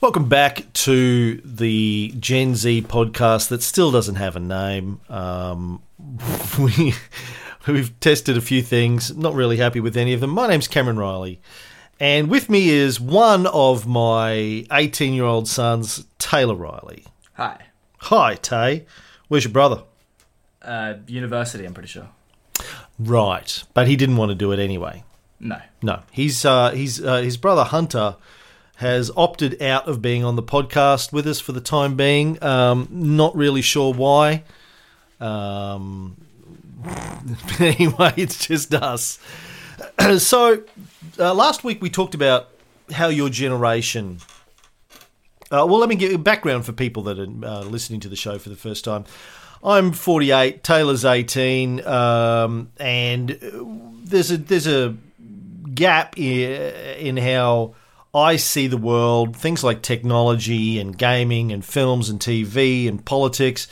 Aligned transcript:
Welcome 0.00 0.28
back 0.28 0.72
to 0.74 1.40
the 1.44 2.14
Gen 2.20 2.54
Z 2.54 2.82
podcast 2.82 3.48
that 3.48 3.64
still 3.64 3.90
doesn't 3.90 4.14
have 4.14 4.36
a 4.36 4.40
name. 4.40 5.00
Um, 5.08 5.82
we 6.58 6.94
we've 7.66 7.98
tested 7.98 8.36
a 8.36 8.40
few 8.40 8.62
things, 8.62 9.16
not 9.16 9.34
really 9.34 9.56
happy 9.56 9.80
with 9.80 9.96
any 9.96 10.12
of 10.12 10.20
them. 10.20 10.30
My 10.30 10.46
name's 10.46 10.68
Cameron 10.68 11.00
Reilly, 11.00 11.40
and 11.98 12.30
with 12.30 12.48
me 12.48 12.68
is 12.68 13.00
one 13.00 13.48
of 13.48 13.88
my 13.88 14.64
18 14.70 15.14
year 15.14 15.24
old 15.24 15.48
sons, 15.48 16.04
Taylor 16.20 16.54
Reilly. 16.54 17.04
Hi. 17.32 17.58
Hi, 18.02 18.36
Tay. 18.36 18.86
Where's 19.26 19.42
your 19.42 19.52
brother? 19.52 19.82
Uh, 20.62 20.94
university, 21.08 21.64
I'm 21.64 21.74
pretty 21.74 21.88
sure. 21.88 22.08
Right, 23.00 23.64
but 23.74 23.88
he 23.88 23.96
didn't 23.96 24.16
want 24.16 24.30
to 24.30 24.36
do 24.36 24.52
it 24.52 24.60
anyway. 24.60 25.02
No. 25.40 25.60
No, 25.82 26.02
he's 26.12 26.44
uh, 26.44 26.70
he's 26.70 27.04
uh, 27.04 27.16
his 27.16 27.36
brother 27.36 27.64
Hunter 27.64 28.14
has 28.78 29.10
opted 29.16 29.60
out 29.60 29.88
of 29.88 30.00
being 30.00 30.22
on 30.22 30.36
the 30.36 30.42
podcast 30.42 31.12
with 31.12 31.26
us 31.26 31.40
for 31.40 31.50
the 31.50 31.60
time 31.60 31.96
being. 31.96 32.40
Um, 32.40 32.86
not 32.92 33.34
really 33.34 33.60
sure 33.60 33.92
why. 33.92 34.44
Um, 35.18 36.16
anyway, 37.58 38.12
it's 38.16 38.46
just 38.46 38.72
us. 38.72 39.18
so 40.18 40.62
uh, 41.18 41.34
last 41.34 41.64
week 41.64 41.82
we 41.82 41.90
talked 41.90 42.14
about 42.14 42.50
how 42.92 43.08
your 43.08 43.28
generation. 43.28 44.18
Uh, 45.50 45.66
well, 45.68 45.78
let 45.78 45.88
me 45.88 45.96
give 45.96 46.12
you 46.12 46.18
background 46.18 46.64
for 46.64 46.72
people 46.72 47.02
that 47.02 47.18
are 47.18 47.26
uh, 47.44 47.62
listening 47.62 47.98
to 47.98 48.08
the 48.08 48.14
show 48.14 48.38
for 48.38 48.48
the 48.48 48.56
first 48.56 48.84
time. 48.84 49.04
I'm 49.60 49.90
48, 49.90 50.62
Taylor's 50.62 51.04
18, 51.04 51.84
um, 51.84 52.70
and 52.78 53.36
there's 54.04 54.30
a 54.30 54.36
there's 54.36 54.68
a 54.68 54.94
gap 55.74 56.16
in 56.16 57.16
how 57.16 57.74
I 58.14 58.36
see 58.36 58.66
the 58.66 58.78
world, 58.78 59.36
things 59.36 59.62
like 59.62 59.82
technology 59.82 60.78
and 60.80 60.96
gaming 60.96 61.52
and 61.52 61.64
films 61.64 62.08
and 62.08 62.18
TV 62.18 62.88
and 62.88 63.04
politics, 63.04 63.68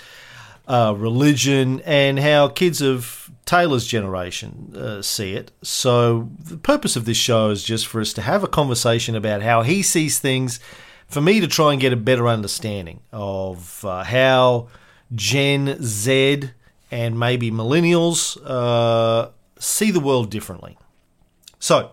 uh, 0.69 0.95
religion, 0.97 1.81
and 1.85 2.19
how 2.19 2.49
kids 2.49 2.83
of 2.83 3.31
Taylor's 3.47 3.87
generation 3.87 4.75
uh, 4.77 5.01
see 5.01 5.33
it. 5.33 5.53
So, 5.63 6.29
the 6.39 6.59
purpose 6.59 6.97
of 6.97 7.05
this 7.07 7.17
show 7.17 7.51
is 7.51 7.63
just 7.63 7.87
for 7.87 8.01
us 8.01 8.13
to 8.15 8.23
have 8.23 8.45
a 8.45 8.49
conversation 8.49 9.15
about 9.15 9.43
how 9.43 9.63
he 9.63 9.83
sees 9.83 10.19
things, 10.19 10.61
for 11.07 11.21
me 11.21 11.41
to 11.41 11.47
try 11.47 11.73
and 11.73 11.81
get 11.81 11.93
a 11.93 11.97
better 11.97 12.27
understanding 12.29 13.01
of 13.13 13.85
uh, 13.85 14.05
how 14.05 14.69
Gen 15.15 15.79
Z 15.81 16.51
and 16.91 17.19
maybe 17.19 17.51
millennials 17.51 18.37
uh, 18.45 19.31
see 19.59 19.91
the 19.91 20.01
world 20.01 20.31
differently. 20.31 20.77
So, 21.59 21.93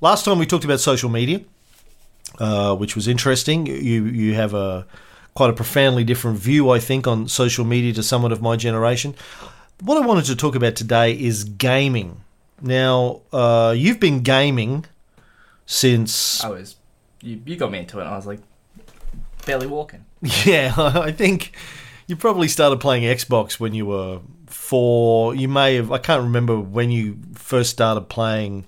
last 0.00 0.24
time 0.24 0.38
we 0.38 0.46
talked 0.46 0.64
about 0.64 0.80
social 0.80 1.10
media. 1.10 1.40
Uh, 2.38 2.74
which 2.74 2.94
was 2.94 3.06
interesting. 3.08 3.66
You 3.66 4.04
you 4.04 4.34
have 4.34 4.54
a 4.54 4.86
quite 5.34 5.50
a 5.50 5.52
profoundly 5.52 6.04
different 6.04 6.38
view, 6.38 6.70
I 6.70 6.78
think, 6.78 7.06
on 7.06 7.28
social 7.28 7.64
media 7.64 7.92
to 7.94 8.02
someone 8.02 8.32
of 8.32 8.40
my 8.40 8.56
generation. 8.56 9.14
What 9.82 10.02
I 10.02 10.06
wanted 10.06 10.26
to 10.26 10.36
talk 10.36 10.54
about 10.54 10.76
today 10.76 11.12
is 11.12 11.44
gaming. 11.44 12.22
Now, 12.60 13.22
uh, 13.32 13.74
you've 13.76 14.00
been 14.00 14.20
gaming 14.22 14.84
since. 15.66 16.42
I 16.44 16.50
was. 16.50 16.76
You, 17.22 17.40
you 17.44 17.56
got 17.56 17.70
me 17.70 17.78
into 17.78 17.98
it, 17.98 18.02
and 18.02 18.10
I 18.10 18.16
was 18.16 18.26
like, 18.26 18.40
barely 19.46 19.66
walking. 19.66 20.04
Yeah, 20.44 20.74
I 20.76 21.12
think 21.12 21.52
you 22.06 22.16
probably 22.16 22.48
started 22.48 22.78
playing 22.80 23.04
Xbox 23.04 23.58
when 23.58 23.72
you 23.72 23.86
were 23.86 24.20
four. 24.46 25.34
You 25.34 25.48
may 25.48 25.76
have. 25.76 25.90
I 25.90 25.98
can't 25.98 26.22
remember 26.22 26.58
when 26.58 26.90
you 26.90 27.18
first 27.34 27.70
started 27.70 28.08
playing 28.10 28.66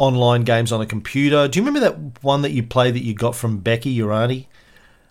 online 0.00 0.44
games 0.44 0.72
on 0.72 0.80
a 0.80 0.86
computer. 0.86 1.46
Do 1.46 1.58
you 1.58 1.64
remember 1.64 1.80
that 1.80 2.24
one 2.24 2.40
that 2.42 2.52
you 2.52 2.62
played 2.62 2.94
that 2.94 3.04
you 3.04 3.14
got 3.14 3.36
from 3.36 3.58
Becky, 3.58 3.90
your 3.90 4.12
auntie? 4.12 4.48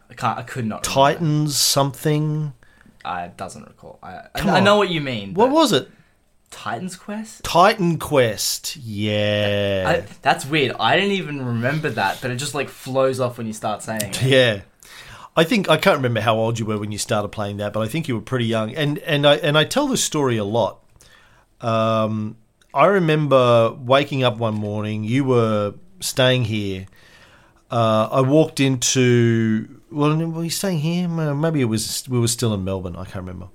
I 0.10 0.16
can't. 0.16 0.40
I 0.40 0.42
could 0.42 0.66
not. 0.66 0.84
Titans 0.84 1.56
something. 1.56 2.54
I 3.06 3.28
doesn't 3.28 3.66
recall. 3.68 4.00
I, 4.02 4.24
I, 4.36 4.58
I 4.58 4.60
know 4.60 4.78
what 4.78 4.90
you 4.90 5.00
mean. 5.00 5.36
What 5.36 5.52
was 5.52 5.72
it? 5.72 5.90
Titan's 6.50 6.96
Quest? 6.96 7.44
Titan 7.44 8.00
Quest. 8.00 8.78
Yeah. 8.78 9.84
I, 9.86 10.12
that's 10.24 10.46
weird. 10.46 10.76
I 10.80 10.96
didn't 10.96 11.12
even 11.12 11.46
remember 11.46 11.92
that, 11.92 12.18
but 12.22 12.32
it 12.32 12.38
just 12.38 12.56
like 12.56 12.68
flows 12.68 13.20
off 13.20 13.38
when 13.38 13.46
you 13.46 13.54
start 13.54 13.84
saying 13.84 14.02
it. 14.02 14.24
Yeah. 14.24 14.62
I 15.38 15.44
think 15.44 15.70
I 15.70 15.78
can't 15.78 15.98
remember 15.98 16.22
how 16.22 16.36
old 16.36 16.58
you 16.58 16.66
were 16.66 16.80
when 16.80 16.92
you 16.92 16.98
started 16.98 17.28
playing 17.30 17.58
that, 17.58 17.74
but 17.74 17.82
I 17.82 17.88
think 17.88 18.08
you 18.08 18.16
were 18.16 18.22
pretty 18.22 18.46
young. 18.46 18.74
And 18.74 18.98
and 19.00 19.28
I 19.28 19.36
and 19.36 19.56
I 19.56 19.64
tell 19.64 19.88
this 19.88 20.04
story 20.04 20.38
a 20.38 20.44
lot. 20.44 20.84
Um, 21.62 22.38
I 22.74 22.86
remember 22.86 23.72
waking 23.72 24.24
up 24.24 24.38
one 24.38 24.54
morning. 24.54 25.04
You 25.04 25.24
were 25.24 25.74
staying 26.00 26.46
here. 26.46 26.86
Uh, 27.72 28.10
I 28.12 28.22
walked 28.22 28.60
into. 28.60 29.82
Well, 29.92 30.16
were 30.16 30.44
you 30.44 30.50
staying 30.50 30.80
here? 30.80 31.08
Maybe 31.08 31.62
it 31.62 31.66
was. 31.66 32.08
We 32.08 32.20
were 32.20 32.28
still 32.28 32.54
in 32.54 32.64
Melbourne. 32.64 32.96
I 32.96 33.06
can't 33.06 33.26
remember. 33.26 33.48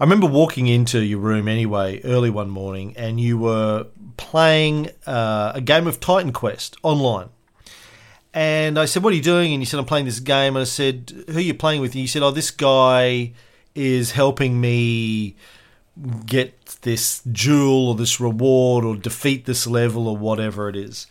I 0.00 0.04
remember 0.04 0.26
walking 0.26 0.66
into 0.66 1.00
your 1.00 1.18
room 1.18 1.48
anyway 1.48 2.00
early 2.02 2.30
one 2.30 2.50
morning, 2.50 2.94
and 2.96 3.20
you 3.20 3.38
were 3.38 3.86
playing 4.16 4.90
uh, 5.06 5.52
a 5.54 5.60
game 5.60 5.86
of 5.86 6.00
Titan 6.00 6.32
Quest 6.32 6.76
online. 6.82 7.28
And 8.34 8.78
I 8.78 8.86
said, 8.86 9.04
"What 9.04 9.12
are 9.12 9.16
you 9.16 9.22
doing?" 9.22 9.52
And 9.52 9.62
you 9.62 9.66
said, 9.66 9.78
"I'm 9.78 9.86
playing 9.86 10.06
this 10.06 10.20
game." 10.20 10.56
And 10.56 10.62
I 10.62 10.64
said, 10.64 11.24
"Who 11.28 11.38
are 11.38 11.40
you 11.40 11.54
playing 11.54 11.80
with?" 11.80 11.92
And 11.92 12.02
you 12.02 12.08
said, 12.08 12.22
"Oh, 12.22 12.32
this 12.32 12.50
guy 12.50 13.34
is 13.76 14.12
helping 14.12 14.60
me." 14.60 15.36
get 16.26 16.57
this 16.82 17.22
jewel 17.32 17.88
or 17.88 17.94
this 17.94 18.20
reward 18.20 18.84
or 18.84 18.96
defeat 18.96 19.44
this 19.44 19.66
level 19.66 20.08
or 20.08 20.16
whatever 20.16 20.68
it 20.68 20.76
is. 20.76 21.06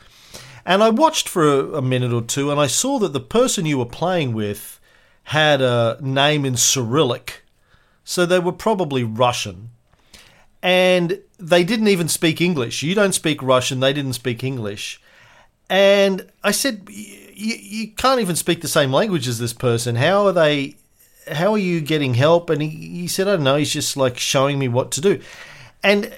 And 0.65 0.83
I 0.83 0.89
watched 0.89 1.29
for 1.29 1.47
a, 1.47 1.77
a, 1.77 1.81
minute 1.81 2.11
or 2.11 2.21
two 2.21 2.51
and 2.51 2.59
I 2.59 2.67
saw 2.67 2.99
that 2.99 3.13
the 3.13 3.19
person 3.19 3.65
you 3.65 3.77
were 3.77 3.85
playing 3.85 4.33
with 4.33 4.79
had 5.23 5.61
a 5.61 5.97
name 6.01 6.45
in 6.45 6.57
Cyrillic. 6.57 7.43
So 8.03 8.25
they 8.25 8.39
were 8.39 8.51
probably 8.51 9.03
Russian. 9.03 9.69
And 10.61 11.21
they 11.37 11.63
didn't 11.63 11.87
even 11.87 12.07
speak 12.07 12.41
English. 12.41 12.83
You 12.83 12.95
don't 12.95 13.13
speak 13.13 13.41
Russian, 13.41 13.79
they 13.79 13.93
didn't 13.93 14.13
speak 14.13 14.43
English. 14.43 15.01
And 15.69 16.29
I 16.43 16.51
said, 16.51 16.87
you 16.89 17.91
can't 17.91 18.21
even 18.21 18.35
speak 18.35 18.61
the 18.61 18.67
same 18.67 18.91
language 18.91 19.27
as 19.27 19.37
this 19.37 19.53
person. 19.53 19.95
How 19.95 20.25
are 20.25 20.31
they 20.31 20.77
how 21.31 21.53
are 21.53 21.57
you 21.57 21.81
getting 21.81 22.13
help? 22.13 22.49
And 22.49 22.61
he, 22.61 22.69
he 22.69 23.07
said, 23.07 23.27
I 23.27 23.35
don't 23.35 23.43
know. 23.43 23.57
He's 23.57 23.73
just 23.73 23.97
like 23.97 24.17
showing 24.17 24.59
me 24.59 24.67
what 24.67 24.91
to 24.91 25.01
do. 25.01 25.21
And 25.83 26.13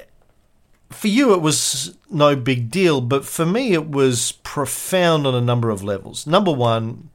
for 0.90 1.08
you, 1.08 1.34
it 1.34 1.42
was 1.42 1.98
no 2.10 2.36
big 2.36 2.72
deal, 2.72 3.02
but 3.02 3.26
for 3.26 3.46
me, 3.46 3.74
it 3.74 3.90
was 3.90 4.34
profound 4.44 5.28
on 5.28 5.36
a 5.36 5.42
number 5.42 5.70
of 5.70 5.84
levels. 5.84 6.26
Number 6.26 6.52
one, 6.52 7.10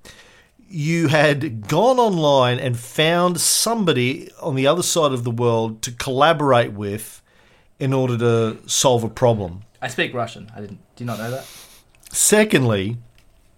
you 0.69 1.09
had 1.09 1.69
gone 1.69 1.99
online 1.99 2.59
and 2.59 2.78
found 2.78 3.41
somebody 3.41 4.31
on 4.41 4.55
the 4.55 4.66
other 4.66 4.82
side 4.82 5.12
of 5.12 5.25
the 5.25 5.31
world 5.31 5.82
to 5.82 5.93
collaborate 5.93 6.72
with 6.72 7.22
in 7.78 7.93
order 7.93 8.16
to 8.19 8.69
solve 8.69 9.05
a 9.05 9.09
problem. 9.09 9.62
I 9.82 9.88
speak 9.88 10.15
Russian. 10.15 10.50
I 10.55 10.61
didn't. 10.61 10.78
Do 10.97 11.05
you 11.05 11.06
not 11.06 11.19
know 11.19 11.31
that? 11.31 11.47
Secondly, 12.11 12.97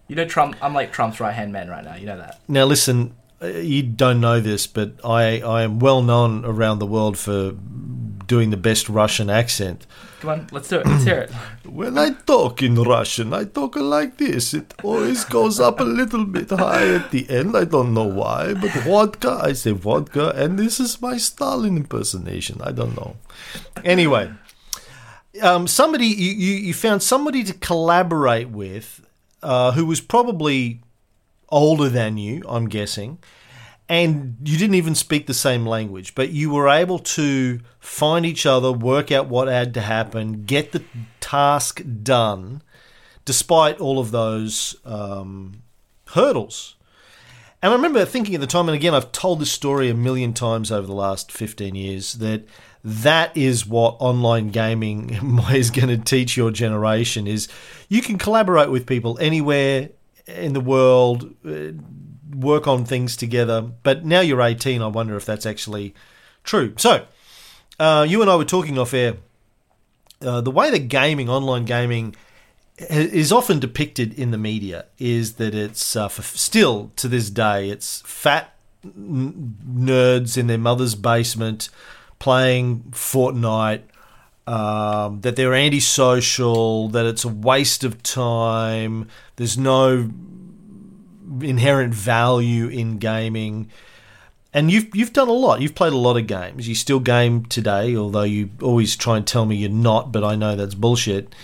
you 0.09 0.17
know 0.17 0.25
Trump. 0.25 0.57
I'm 0.63 0.75
like 0.75 0.93
Trump's 0.93 1.21
right 1.21 1.35
hand 1.35 1.53
man 1.53 1.69
right 1.69 1.85
now. 1.85 1.97
You 1.97 2.07
know 2.07 2.19
that. 2.19 2.41
Now 2.49 2.65
listen, 2.65 3.15
you 3.43 3.83
don't 3.83 4.21
know 4.21 4.41
this, 4.41 4.67
but 4.67 4.93
I, 5.05 5.41
I 5.41 5.63
am 5.63 5.79
well 5.79 6.03
known 6.03 6.45
around 6.45 6.79
the 6.79 6.87
world 6.87 7.19
for 7.19 7.53
doing 8.27 8.51
the 8.51 8.57
best 8.57 8.89
Russian 8.89 9.31
accent. 9.31 9.87
Come 10.21 10.31
on, 10.31 10.47
let's 10.51 10.69
do 10.69 10.79
it. 10.81 10.87
Let's 10.87 11.05
hear 11.05 11.19
it. 11.19 11.31
when 11.65 11.99
I 11.99 12.11
talk 12.11 12.63
in 12.63 12.75
Russian, 12.75 13.33
I 13.33 13.45
talk 13.45 13.77
like 13.77 14.17
this. 14.17 14.55
It 14.55 14.75
always 14.83 15.25
goes 15.25 15.61
up 15.61 15.81
a 15.81 15.85
little 15.85 16.25
bit 16.25 16.51
high 16.51 16.95
at 16.95 17.11
the 17.11 17.29
end. 17.29 17.57
I 17.57 17.65
don't 17.65 17.93
know 17.93 18.07
why, 18.07 18.55
but 18.55 18.71
vodka, 18.85 19.41
I 19.43 19.53
say 19.53 19.73
vodka, 19.73 20.31
and 20.31 20.59
this 20.59 20.81
is 20.81 21.01
my 21.01 21.19
Stalin 21.19 21.77
impersonation. 21.77 22.61
I 22.63 22.73
don't 22.73 22.97
know. 22.97 23.17
Anyway, 23.85 24.33
um, 25.43 25.67
somebody 25.67 26.07
you, 26.07 26.33
you, 26.33 26.55
you 26.55 26.75
found 26.75 27.03
somebody 27.03 27.45
to 27.45 27.53
collaborate 27.53 28.49
with 28.49 29.07
uh, 29.43 29.73
who 29.73 29.85
was 29.85 30.01
probably 30.01 30.81
older 31.57 31.89
than 31.89 32.19
you, 32.19 32.43
I'm 32.47 32.69
guessing, 32.69 33.19
and 33.89 34.37
you 34.45 34.59
didn't 34.59 34.75
even 34.75 34.95
speak 34.95 35.27
the 35.27 35.33
same 35.33 35.65
language, 35.65 36.15
but 36.15 36.29
you 36.29 36.51
were 36.51 36.69
able 36.69 36.99
to 36.99 37.61
find 37.81 38.27
each 38.27 38.45
other, 38.45 38.71
work 38.71 39.11
out 39.11 39.29
what 39.29 39.49
had 39.49 39.73
to 39.75 39.81
happen, 39.81 40.45
get 40.45 40.73
the 40.73 40.85
task 41.19 41.81
done, 42.03 42.63
despite 43.25 43.81
all 43.81 43.99
of 43.99 44.11
those 44.11 44.77
um, 44.85 45.63
hurdles. 46.09 46.77
And 47.63 47.73
I 47.73 47.77
remember 47.77 48.05
thinking 48.05 48.35
at 48.35 48.43
the 48.43 48.47
time, 48.47 48.69
and 48.69 48.77
again, 48.77 48.93
I've 48.93 49.13
told 49.13 49.41
this 49.41 49.51
story 49.51 49.89
a 49.89 49.95
million 49.95 50.35
times 50.35 50.71
over 50.71 50.87
the 50.87 50.93
last 50.93 51.33
15 51.33 51.75
years, 51.75 52.13
that 52.15 52.47
that 52.85 53.37
is 53.37 53.67
what 53.67 53.97
online 53.99 54.51
gaming 54.51 55.41
is 55.51 55.71
going 55.71 55.89
to 55.89 55.97
teach 55.97 56.37
your 56.37 56.51
generation 56.51 57.27
is 57.27 57.49
you 57.89 58.03
can 58.03 58.19
collaborate 58.19 58.71
with 58.71 58.87
people 58.87 59.19
anywhere 59.19 59.89
in 60.27 60.53
the 60.53 60.61
world, 60.61 61.35
uh, 61.47 61.73
work 62.35 62.67
on 62.67 62.85
things 62.85 63.17
together. 63.17 63.63
But 63.63 64.05
now 64.05 64.21
you're 64.21 64.43
18, 64.43 64.83
I 64.83 64.87
wonder 64.87 65.17
if 65.17 65.25
that's 65.25 65.47
actually 65.47 65.95
true. 66.45 66.75
So, 66.77 67.07
uh, 67.79 68.07
you 68.09 68.21
and 68.23 68.31
I 68.31 68.37
were 68.37 68.45
talking 68.45 68.79
off 68.79 68.95
air. 68.95 69.17
Uh, 70.21 70.41
the 70.41 70.51
way 70.51 70.71
that 70.71 70.89
gaming, 70.89 71.29
online 71.29 71.65
gaming, 71.65 72.17
is 72.79 73.33
often 73.33 73.59
depicted 73.59 74.19
in 74.19 74.31
the 74.31 74.39
media 74.39 74.87
is 74.99 75.35
that 75.35 75.55
it's 75.55 75.97
uh, 75.97 76.09
still 76.09 76.91
to 76.97 77.09
this 77.09 77.31
day 77.31 77.71
it's 77.71 78.03
fat 78.03 78.55
n- 78.85 79.57
nerds 79.67 80.37
in 80.37 80.47
their 80.47 80.59
mother's 80.59 80.95
basement 80.95 81.71
playing 82.19 82.83
Fortnite. 82.91 83.83
Um, 84.49 85.23
that 85.23 85.35
they're 85.35 85.55
antisocial, 85.55 86.89
that 86.91 87.05
it's 87.05 87.25
a 87.25 87.29
waste 87.29 87.83
of 87.83 88.01
time. 88.05 89.09
There's 89.35 89.59
no 89.59 90.09
inherent 91.41 91.93
value 91.93 92.69
in 92.69 92.99
gaming. 92.99 93.71
And 94.53 94.71
you've 94.71 94.95
you've 94.95 95.13
done 95.13 95.29
a 95.29 95.33
lot. 95.33 95.61
You've 95.61 95.75
played 95.75 95.93
a 95.93 95.97
lot 95.99 96.17
of 96.17 96.29
games. 96.29 96.69
You 96.69 96.75
still 96.77 97.01
game 97.01 97.45
today, 97.47 97.97
although 97.97 98.23
you 98.23 98.51
always 98.63 98.97
try 98.97 99.17
and 99.17 99.27
tell 99.27 99.45
me 99.47 99.57
you're 99.57 99.69
not. 99.69 100.13
But 100.13 100.23
I 100.23 100.37
know 100.37 100.55
that's 100.55 100.75
bullshit. 100.75 101.35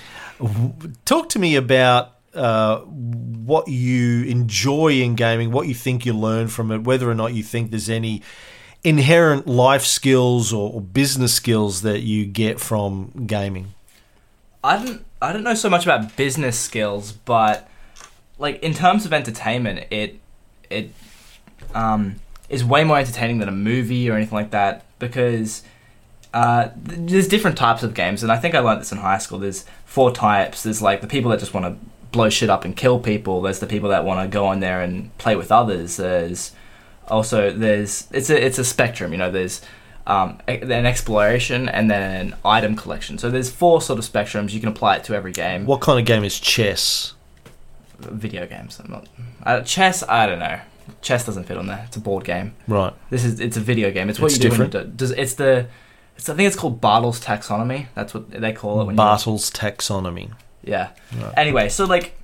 Talk 1.04 1.28
to 1.30 1.38
me 1.38 1.56
about 1.56 2.12
uh, 2.34 2.78
what 2.78 3.68
you 3.68 4.24
enjoy 4.24 5.00
in 5.00 5.14
gaming, 5.14 5.50
what 5.50 5.68
you 5.68 5.74
think 5.74 6.06
you 6.06 6.14
learn 6.14 6.48
from 6.48 6.70
it, 6.70 6.84
whether 6.84 7.10
or 7.10 7.14
not 7.14 7.34
you 7.34 7.42
think 7.42 7.70
there's 7.70 7.90
any 7.90 8.22
inherent 8.84 9.46
life 9.46 9.84
skills 9.84 10.52
or, 10.52 10.80
business 10.80 11.32
skills 11.32 11.82
that 11.82 12.00
you 12.00 12.26
get 12.26 12.60
from 12.60 13.26
gaming. 13.26 13.74
I 14.64 14.84
don't 14.84 15.04
I 15.20 15.32
don't 15.32 15.44
know 15.44 15.54
so 15.54 15.70
much 15.70 15.84
about 15.84 16.16
business 16.16 16.58
skills, 16.58 17.12
but 17.12 17.68
like 18.38 18.62
in 18.62 18.74
terms 18.74 19.04
of 19.04 19.12
entertainment, 19.12 19.86
it 19.90 20.20
it 20.70 20.90
um, 21.74 22.16
is 22.48 22.64
way 22.64 22.84
more 22.84 22.98
entertaining 22.98 23.38
than 23.38 23.48
a 23.48 23.52
movie 23.52 24.08
or 24.08 24.14
anything 24.14 24.34
like 24.34 24.50
that 24.50 24.84
because 24.98 25.62
uh, 26.34 26.68
there's 26.76 27.28
different 27.28 27.56
types 27.56 27.82
of 27.82 27.94
games, 27.94 28.22
and 28.22 28.32
I 28.32 28.36
think 28.38 28.54
I 28.54 28.60
learned 28.60 28.80
this 28.80 28.92
in 28.92 28.98
high 28.98 29.18
school. 29.18 29.38
There's 29.38 29.64
four 29.84 30.12
types. 30.12 30.62
There's 30.62 30.80
like 30.80 31.00
the 31.00 31.06
people 31.06 31.30
that 31.30 31.40
just 31.40 31.54
want 31.54 31.66
to 31.66 31.76
blow 32.10 32.30
shit 32.30 32.50
up 32.50 32.64
and 32.64 32.76
kill 32.76 33.00
people. 33.00 33.42
There's 33.42 33.60
the 33.60 33.66
people 33.66 33.88
that 33.90 34.04
want 34.04 34.28
to 34.28 34.32
go 34.32 34.50
in 34.52 34.60
there 34.60 34.80
and 34.80 35.16
play 35.18 35.36
with 35.36 35.50
others. 35.50 35.96
There's 35.96 36.52
also 37.12 37.52
there's 37.52 38.08
it's 38.10 38.30
a 38.30 38.44
it's 38.46 38.58
a 38.58 38.64
spectrum. 38.64 39.12
You 39.12 39.18
know, 39.18 39.30
there's 39.30 39.60
um, 40.06 40.40
an 40.48 40.84
exploration 40.86 41.68
and 41.68 41.88
then 41.90 42.02
an 42.32 42.34
item 42.44 42.74
collection. 42.74 43.18
So 43.18 43.30
there's 43.30 43.50
four 43.50 43.80
sort 43.80 43.98
of 44.00 44.04
spectrums. 44.04 44.52
You 44.52 44.60
can 44.60 44.68
apply 44.70 44.96
it 44.96 45.04
to 45.04 45.14
every 45.14 45.32
game. 45.32 45.66
What 45.66 45.80
kind 45.80 46.00
of 46.00 46.04
game 46.06 46.24
is 46.24 46.40
chess? 46.40 47.14
Video 48.00 48.46
games. 48.46 48.80
I'm 48.82 48.90
not 48.90 49.06
uh, 49.44 49.60
chess. 49.60 50.02
I 50.08 50.26
don't 50.26 50.40
know. 50.40 50.58
Chess 51.02 51.24
doesn't 51.24 51.44
fit 51.44 51.56
on 51.56 51.66
there. 51.68 51.84
It's 51.86 51.96
a 51.96 52.00
board 52.00 52.24
game. 52.24 52.54
Right. 52.66 52.92
This 53.10 53.24
is 53.24 53.38
it's 53.38 53.56
a 53.56 53.60
video 53.60 53.92
game. 53.92 54.10
It's 54.10 54.18
what 54.18 54.26
It's 54.32 54.36
you 54.38 54.42
do 54.42 54.48
different. 54.50 54.74
when 54.74 54.82
you 54.84 54.88
do, 54.90 54.96
does. 54.96 55.10
It's 55.12 55.34
the 55.34 55.68
it's, 56.16 56.28
I 56.28 56.34
think 56.34 56.48
it's 56.48 56.56
called 56.56 56.80
Bartle's 56.80 57.20
taxonomy. 57.24 57.86
That's 57.94 58.12
what 58.12 58.28
they 58.30 58.52
call 58.52 58.80
it. 58.80 58.84
When 58.86 58.94
you, 58.94 58.96
Bartle's 58.96 59.50
taxonomy. 59.52 60.32
yeah. 60.64 60.90
Right. 61.16 61.32
Anyway, 61.36 61.68
so 61.68 61.84
like, 61.84 62.14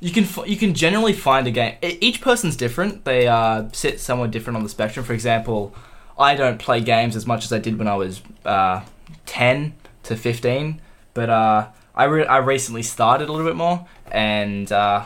you 0.00 0.10
can 0.12 0.24
f- 0.24 0.46
you 0.46 0.56
can 0.56 0.74
generally 0.74 1.12
find 1.12 1.46
a 1.46 1.50
game. 1.50 1.76
e- 1.82 1.98
Each 2.00 2.20
person's 2.20 2.56
different. 2.56 3.04
They 3.04 3.26
uh, 3.26 3.68
sit 3.72 4.00
somewhere 4.00 4.28
different 4.28 4.56
on 4.56 4.62
the 4.62 4.68
spectrum. 4.68 5.04
For 5.04 5.12
example, 5.12 5.74
I 6.18 6.34
don't 6.34 6.58
play 6.58 6.80
games 6.80 7.16
as 7.16 7.26
much 7.26 7.44
as 7.44 7.52
I 7.52 7.58
did 7.58 7.78
when 7.78 7.88
I 7.88 7.94
was 7.96 8.22
uh, 8.44 8.82
ten 9.24 9.74
to 10.04 10.16
fifteen, 10.16 10.80
but 11.14 11.30
uh, 11.30 11.68
I 11.94 12.04
re- 12.04 12.26
I 12.26 12.38
recently 12.38 12.82
started 12.82 13.28
a 13.28 13.32
little 13.32 13.46
bit 13.46 13.56
more, 13.56 13.86
and 14.10 14.70
uh, 14.70 15.04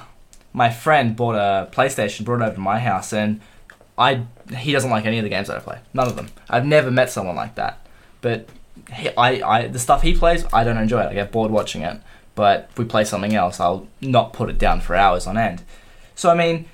my 0.52 0.70
friend 0.70 1.14
bought 1.16 1.36
a 1.36 1.68
PlayStation, 1.70 2.24
brought 2.24 2.40
it 2.42 2.44
over 2.46 2.54
to 2.54 2.60
my 2.60 2.78
house, 2.80 3.12
and 3.12 3.40
I 3.96 4.24
he 4.56 4.72
doesn't 4.72 4.90
like 4.90 5.06
any 5.06 5.18
of 5.18 5.22
the 5.24 5.30
games 5.30 5.48
that 5.48 5.56
I 5.56 5.60
play. 5.60 5.78
None 5.94 6.08
of 6.08 6.16
them. 6.16 6.28
I've 6.48 6.66
never 6.66 6.90
met 6.90 7.10
someone 7.10 7.36
like 7.36 7.54
that. 7.54 7.86
But 8.22 8.48
he, 8.92 9.08
I, 9.16 9.40
I 9.48 9.68
the 9.68 9.78
stuff 9.78 10.02
he 10.02 10.14
plays, 10.14 10.44
I 10.52 10.64
don't 10.64 10.76
enjoy 10.78 11.00
it. 11.02 11.08
I 11.10 11.14
get 11.14 11.30
bored 11.32 11.50
watching 11.52 11.82
it. 11.82 12.00
But 12.40 12.68
if 12.70 12.78
we 12.78 12.86
play 12.86 13.04
something 13.04 13.34
else, 13.34 13.60
I'll 13.60 13.86
not 14.00 14.32
put 14.32 14.48
it 14.48 14.56
down 14.56 14.80
for 14.80 14.96
hours 14.96 15.26
on 15.26 15.36
end. 15.36 15.62
So 16.14 16.30
I 16.30 16.34
mean, 16.34 16.64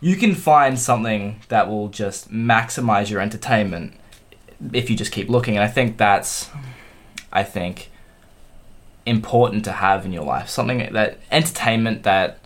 you 0.00 0.16
can 0.16 0.34
find 0.34 0.78
something 0.78 1.42
that 1.48 1.68
will 1.68 1.88
just 1.88 2.32
maximize 2.32 3.10
your 3.10 3.20
entertainment 3.20 3.92
if 4.72 4.88
you 4.88 4.96
just 4.96 5.12
keep 5.12 5.28
looking. 5.28 5.58
And 5.58 5.62
I 5.62 5.68
think 5.68 5.98
that's, 5.98 6.48
I 7.30 7.42
think, 7.42 7.90
important 9.04 9.62
to 9.66 9.72
have 9.72 10.06
in 10.06 10.12
your 10.14 10.24
life. 10.24 10.48
Something 10.48 10.90
that 10.90 11.18
entertainment 11.30 12.02
that 12.04 12.38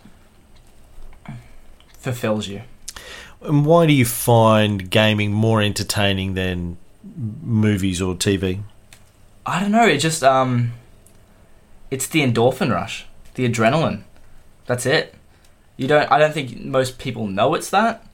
fulfills 1.93 2.49
you. 2.49 2.61
And 3.41 3.65
why 3.65 3.85
do 3.85 3.93
you 3.93 4.03
find 4.03 4.89
gaming 4.89 5.31
more 5.31 5.61
entertaining 5.61 6.33
than 6.33 6.75
movies 7.41 8.01
or 8.01 8.15
TV? 8.15 8.63
I 9.45 9.61
don't 9.61 9.71
know. 9.71 9.87
It 9.87 9.99
just 9.99 10.25
um, 10.25 10.73
it's 11.91 12.07
the 12.07 12.21
endorphin 12.21 12.71
rush, 12.71 13.05
the 13.35 13.47
adrenaline. 13.47 14.03
That's 14.65 14.85
it. 14.85 15.15
You 15.77 15.87
don't. 15.87 16.11
I 16.11 16.17
don't 16.17 16.33
think 16.33 16.63
most 16.63 16.97
people 16.97 17.27
know 17.27 17.53
it's 17.53 17.69
that. 17.69 18.05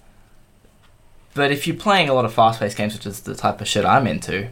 But 1.34 1.52
if 1.52 1.66
you're 1.66 1.78
playing 1.78 2.10
a 2.10 2.14
lot 2.14 2.26
of 2.26 2.34
fast-paced 2.34 2.76
games, 2.76 2.94
which 2.94 3.06
is 3.06 3.22
the 3.22 3.36
type 3.36 3.62
of 3.62 3.68
shit 3.68 3.86
I'm 3.86 4.06
into, 4.06 4.50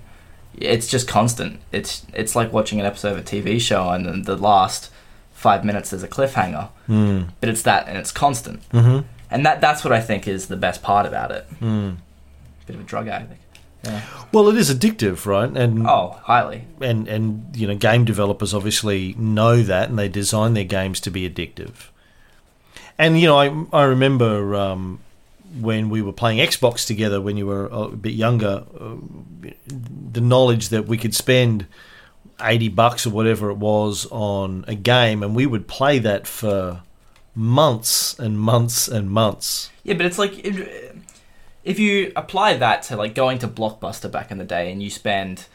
it's 0.56 0.88
just 0.88 1.07
constant. 1.07 1.60
It's 1.71 2.06
it's 2.13 2.36
like 2.36 2.54
watching 2.54 2.80
an 2.80 2.86
episode 2.86 3.13
of 3.13 3.19
a 3.19 3.24
TV 3.24 3.60
show, 3.60 3.89
and 3.89 4.06
then 4.06 4.24
the 4.24 4.38
last 4.38 4.92
five 5.33 5.66
minutes 5.66 5.89
there's 5.89 6.04
a 6.04 6.07
cliffhanger. 6.07 6.69
Mm. 6.88 7.30
But 7.39 7.50
it's 7.50 7.63
that, 7.63 7.88
and 7.88 7.98
it's 7.98 8.12
constant. 8.12 8.68
Mm-hmm. 8.69 9.06
And 9.31 9.45
that 9.45 9.62
that's 9.62 9.83
what 9.83 9.94
I 9.94 10.01
think 10.01 10.27
is 10.27 10.48
the 10.48 10.57
best 10.57 10.81
part 10.81 11.06
about 11.06 11.31
it. 11.31 11.48
Mm. 11.60 11.98
Bit 12.66 12.75
of 12.75 12.81
a 12.81 12.86
drug 12.86 13.07
addict. 13.07 13.42
Yeah. 13.84 14.02
Well, 14.31 14.50
it 14.50 14.58
is 14.58 14.74
addictive, 14.74 15.26
right? 15.26 15.50
And 15.56 15.88
Oh, 15.88 16.20
highly. 16.24 16.66
and 16.81 17.08
and 17.08 17.56
you 17.56 17.66
know, 17.68 17.76
game 17.76 18.06
developers 18.06 18.54
obviously 18.54 19.16
know 19.18 19.62
that, 19.64 19.90
and 19.90 19.98
they 19.98 20.08
design 20.10 20.54
their 20.54 20.66
games 20.66 21.00
to 21.02 21.10
be 21.12 21.28
addictive. 21.30 21.88
And 22.98 23.20
you 23.20 23.28
know, 23.28 23.38
I 23.40 23.66
I 23.81 23.84
remember 23.84 24.56
um, 24.56 25.00
when 25.60 25.90
we 25.90 26.02
were 26.02 26.12
playing 26.14 26.40
Xbox 26.40 26.86
together 26.86 27.22
when 27.22 27.38
you 27.38 27.48
were 27.48 27.68
a 27.68 27.88
bit 27.88 28.14
younger, 28.14 28.66
uh, 28.80 28.96
the 30.12 30.22
knowledge 30.22 30.70
that 30.70 30.86
we 30.88 30.98
could 30.98 31.16
spend 31.16 31.66
eighty 32.42 32.68
bucks 32.70 33.08
or 33.08 33.12
whatever 33.12 33.50
it 33.50 33.58
was 33.58 34.06
on 34.12 34.66
a 34.68 34.76
game, 34.76 35.24
and 35.24 35.36
we 35.36 35.46
would 35.46 35.68
play 35.68 36.00
that 36.00 36.28
for 36.28 36.81
months 37.34 38.18
and 38.20 38.38
months 38.40 38.88
and 38.88 39.10
months. 39.10 39.70
Yeah, 39.84 39.94
but 39.96 40.06
it's 40.06 40.20
like 40.20 40.38
it, 40.46 40.89
if 41.69 41.80
you 41.80 42.12
apply 42.16 42.56
that 42.56 42.83
to 42.83 42.98
like 42.98 43.16
going 43.16 43.39
to 43.39 43.48
Blockbuster 43.48 44.12
back 44.12 44.31
in 44.31 44.38
the 44.38 44.44
day, 44.44 44.71
and 44.71 44.81
you 44.83 44.89
spend 44.89 45.45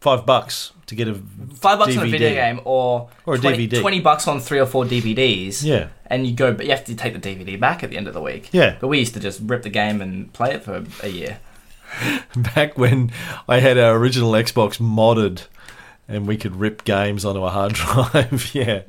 Five 0.00 0.24
bucks 0.24 0.72
to 0.86 0.94
get 0.94 1.08
a 1.08 1.14
five 1.14 1.78
bucks 1.78 1.94
on 1.94 2.06
a 2.06 2.10
video 2.10 2.30
game, 2.30 2.62
or 2.64 3.10
Or 3.26 3.34
a 3.34 3.38
20, 3.38 3.68
DVD. 3.68 3.80
20 3.82 4.00
bucks 4.00 4.26
on 4.26 4.40
three 4.40 4.58
or 4.58 4.64
four 4.64 4.86
DVDs, 4.86 5.62
yeah. 5.62 5.88
and 6.06 6.26
you 6.26 6.32
go, 6.32 6.54
but 6.54 6.64
you 6.64 6.70
have 6.70 6.86
to 6.86 6.94
take 6.94 7.12
the 7.12 7.20
DVD 7.20 7.60
back 7.60 7.84
at 7.84 7.90
the 7.90 7.98
end 7.98 8.08
of 8.08 8.14
the 8.14 8.22
week. 8.22 8.48
Yeah. 8.50 8.76
But 8.80 8.88
we 8.88 8.98
used 8.98 9.12
to 9.12 9.20
just 9.20 9.40
rip 9.42 9.62
the 9.62 9.68
game 9.68 10.00
and 10.00 10.32
play 10.32 10.54
it 10.54 10.62
for 10.62 10.86
a 11.02 11.08
year. 11.08 11.38
back 12.54 12.78
when 12.78 13.12
I 13.46 13.60
had 13.60 13.76
our 13.76 13.94
original 13.94 14.32
Xbox 14.32 14.78
modded 14.78 15.48
and 16.10 16.26
we 16.26 16.36
could 16.36 16.56
rip 16.56 16.84
games 16.84 17.24
onto 17.24 17.44
a 17.44 17.50
hard 17.50 17.72
drive. 17.74 18.50
yeah. 18.54 18.82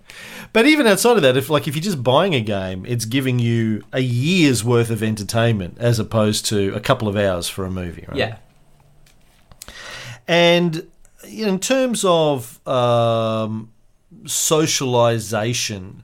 But 0.53 0.65
even 0.65 0.87
outside 0.87 1.15
of 1.15 1.21
that, 1.21 1.37
if 1.37 1.49
like 1.49 1.67
if 1.67 1.75
you're 1.75 1.83
just 1.83 2.03
buying 2.03 2.33
a 2.35 2.41
game, 2.41 2.85
it's 2.85 3.05
giving 3.05 3.39
you 3.39 3.83
a 3.93 4.01
year's 4.01 4.63
worth 4.63 4.89
of 4.89 5.01
entertainment 5.01 5.77
as 5.79 5.99
opposed 5.99 6.45
to 6.47 6.73
a 6.75 6.79
couple 6.79 7.07
of 7.07 7.15
hours 7.15 7.47
for 7.47 7.63
a 7.63 7.71
movie, 7.71 8.05
right? 8.07 8.17
Yeah. 8.17 8.37
And 10.27 10.87
in 11.27 11.59
terms 11.59 12.03
of 12.05 12.65
um, 12.67 13.71
socialization, 14.25 16.03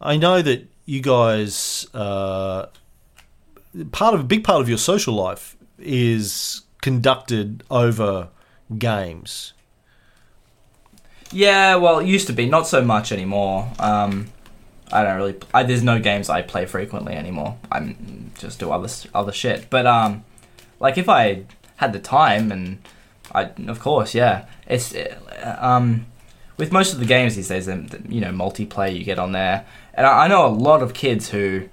I 0.00 0.16
know 0.16 0.42
that 0.42 0.68
you 0.86 1.00
guys 1.00 1.86
uh, 1.94 2.66
part 3.92 4.14
of 4.14 4.20
a 4.20 4.24
big 4.24 4.44
part 4.44 4.60
of 4.60 4.68
your 4.68 4.78
social 4.78 5.14
life 5.14 5.56
is 5.78 6.62
conducted 6.80 7.64
over 7.70 8.28
games. 8.78 9.53
Yeah, 11.34 11.74
well, 11.76 11.98
it 11.98 12.06
used 12.06 12.28
to 12.28 12.32
be, 12.32 12.46
not 12.46 12.68
so 12.68 12.82
much 12.82 13.10
anymore. 13.10 13.68
Um, 13.80 14.28
I 14.92 15.02
don't 15.02 15.16
really. 15.16 15.34
I, 15.52 15.64
there's 15.64 15.82
no 15.82 15.98
games 15.98 16.28
I 16.28 16.42
play 16.42 16.64
frequently 16.64 17.14
anymore. 17.14 17.58
I'm 17.72 18.30
just 18.38 18.60
do 18.60 18.70
other 18.70 18.88
other 19.12 19.32
shit. 19.32 19.68
But 19.68 19.84
um, 19.86 20.24
like 20.78 20.96
if 20.96 21.08
I 21.08 21.44
had 21.76 21.92
the 21.92 21.98
time, 21.98 22.52
and 22.52 22.78
I, 23.32 23.50
of 23.66 23.80
course, 23.80 24.14
yeah. 24.14 24.46
It's 24.68 24.94
uh, 24.94 25.58
um, 25.60 26.06
with 26.56 26.70
most 26.70 26.92
of 26.92 27.00
the 27.00 27.04
games 27.04 27.34
these 27.34 27.48
days, 27.48 27.68
um, 27.68 27.88
you 28.08 28.20
know, 28.20 28.30
multiplayer 28.30 28.96
you 28.96 29.04
get 29.04 29.18
on 29.18 29.32
there, 29.32 29.66
and 29.94 30.06
I, 30.06 30.24
I 30.24 30.28
know 30.28 30.46
a 30.46 30.54
lot 30.54 30.82
of 30.82 30.94
kids 30.94 31.30
who 31.30 31.68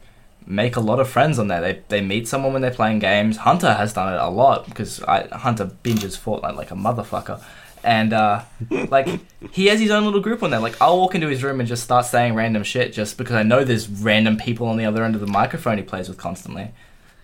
make 0.47 0.75
a 0.75 0.79
lot 0.79 0.99
of 0.99 1.07
friends 1.07 1.37
on 1.37 1.49
there. 1.49 1.61
They 1.61 1.81
they 1.89 2.01
meet 2.01 2.27
someone 2.27 2.53
when 2.53 2.63
they're 2.63 2.71
playing 2.71 2.97
games. 2.97 3.37
Hunter 3.37 3.75
has 3.75 3.93
done 3.93 4.11
it 4.11 4.19
a 4.19 4.29
lot 4.29 4.65
because 4.65 5.03
I, 5.03 5.27
Hunter 5.27 5.67
binges 5.83 6.17
Fortnite 6.17 6.55
like 6.55 6.71
a 6.71 6.75
motherfucker. 6.75 7.43
And 7.83 8.13
uh, 8.13 8.43
like 8.89 9.07
he 9.51 9.67
has 9.67 9.79
his 9.79 9.89
own 9.91 10.05
little 10.05 10.19
group 10.21 10.43
on 10.43 10.51
there. 10.51 10.59
Like 10.59 10.79
I'll 10.81 10.97
walk 10.97 11.15
into 11.15 11.27
his 11.27 11.43
room 11.43 11.59
and 11.59 11.67
just 11.67 11.83
start 11.83 12.05
saying 12.05 12.35
random 12.35 12.63
shit 12.63 12.93
just 12.93 13.17
because 13.17 13.35
I 13.35 13.43
know 13.43 13.63
there's 13.63 13.87
random 13.89 14.37
people 14.37 14.67
on 14.67 14.77
the 14.77 14.85
other 14.85 15.03
end 15.03 15.15
of 15.15 15.21
the 15.21 15.27
microphone 15.27 15.77
he 15.77 15.83
plays 15.83 16.07
with 16.07 16.17
constantly. 16.17 16.71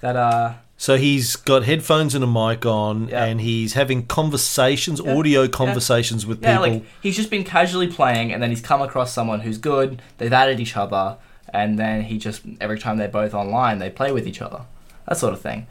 That 0.02 0.16
uh 0.16 0.54
So 0.78 0.98
he's 0.98 1.36
got 1.36 1.64
headphones 1.64 2.16
and 2.16 2.24
a 2.24 2.28
mic 2.28 2.66
on, 2.66 3.08
Yeah. 3.10 3.26
and 3.26 3.42
he's 3.42 3.74
having 3.74 4.06
conversations, 4.06 5.02
Yeah, 5.04 5.16
audio 5.16 5.42
yeah. 5.44 5.48
conversations 5.50 6.26
with 6.26 6.42
Yeah, 6.42 6.58
people. 6.60 6.74
like 6.80 6.86
he's 7.02 7.16
just 7.16 7.30
been 7.30 7.44
casually 7.44 7.88
playing, 7.88 8.32
and 8.34 8.42
then 8.42 8.50
he's 8.50 8.62
come 8.62 8.82
across 8.82 9.14
someone 9.14 9.42
who's 9.42 9.58
good. 9.58 10.02
They've 10.18 10.34
added 10.34 10.60
each 10.60 10.76
other, 10.78 11.18
and 11.54 11.78
then 11.80 12.04
he 12.04 12.18
just 12.18 12.42
every 12.62 12.80
time 12.80 12.98
they're 12.98 13.08
both 13.08 13.34
online, 13.34 13.80
they 13.80 13.90
play 13.90 14.12
with 14.12 14.28
each 14.28 14.42
other. 14.42 14.62
That 15.08 15.18
sort 15.18 15.34
of 15.34 15.42
thing. 15.42 15.68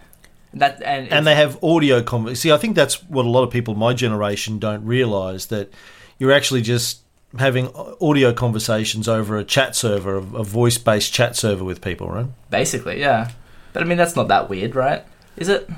That 0.56 0.82
and 0.82 1.12
and 1.12 1.26
they 1.26 1.34
have 1.34 1.62
audio 1.62 2.02
conver 2.02 2.36
See, 2.36 2.50
I 2.50 2.56
think 2.56 2.76
that's 2.76 3.02
what 3.04 3.24
a 3.24 3.28
lot 3.28 3.42
of 3.42 3.50
people 3.50 3.74
my 3.74 3.92
generation 3.92 4.58
don't 4.58 4.84
realise 4.84 5.46
that 5.46 5.70
you're 6.18 6.32
actually 6.32 6.62
just 6.62 7.00
having 7.38 7.68
audio 8.00 8.32
conversations 8.32 9.08
over 9.08 9.36
a 9.36 9.44
chat 9.44 9.76
server, 9.76 10.16
a 10.16 10.20
voice 10.44 10.78
based 10.78 11.12
chat 11.12 11.36
server 11.36 11.64
with 11.64 11.80
people, 11.80 12.08
right? 12.08 12.26
basically 12.50 13.00
yeah. 13.00 13.30
But 13.72 13.82
I 13.82 13.86
mean, 13.86 13.98
that's 13.98 14.16
not 14.16 14.28
that 14.28 14.48
weird, 14.48 14.74
right? 14.74 15.04
Is 15.36 15.48
it? 15.48 15.68
you 15.68 15.76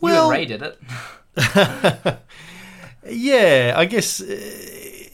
Well- 0.00 0.30
and 0.30 0.38
Ray 0.38 0.44
did 0.44 0.62
it. 0.62 2.18
Yeah, 3.08 3.74
I 3.76 3.84
guess 3.84 4.20
uh, 4.20 4.24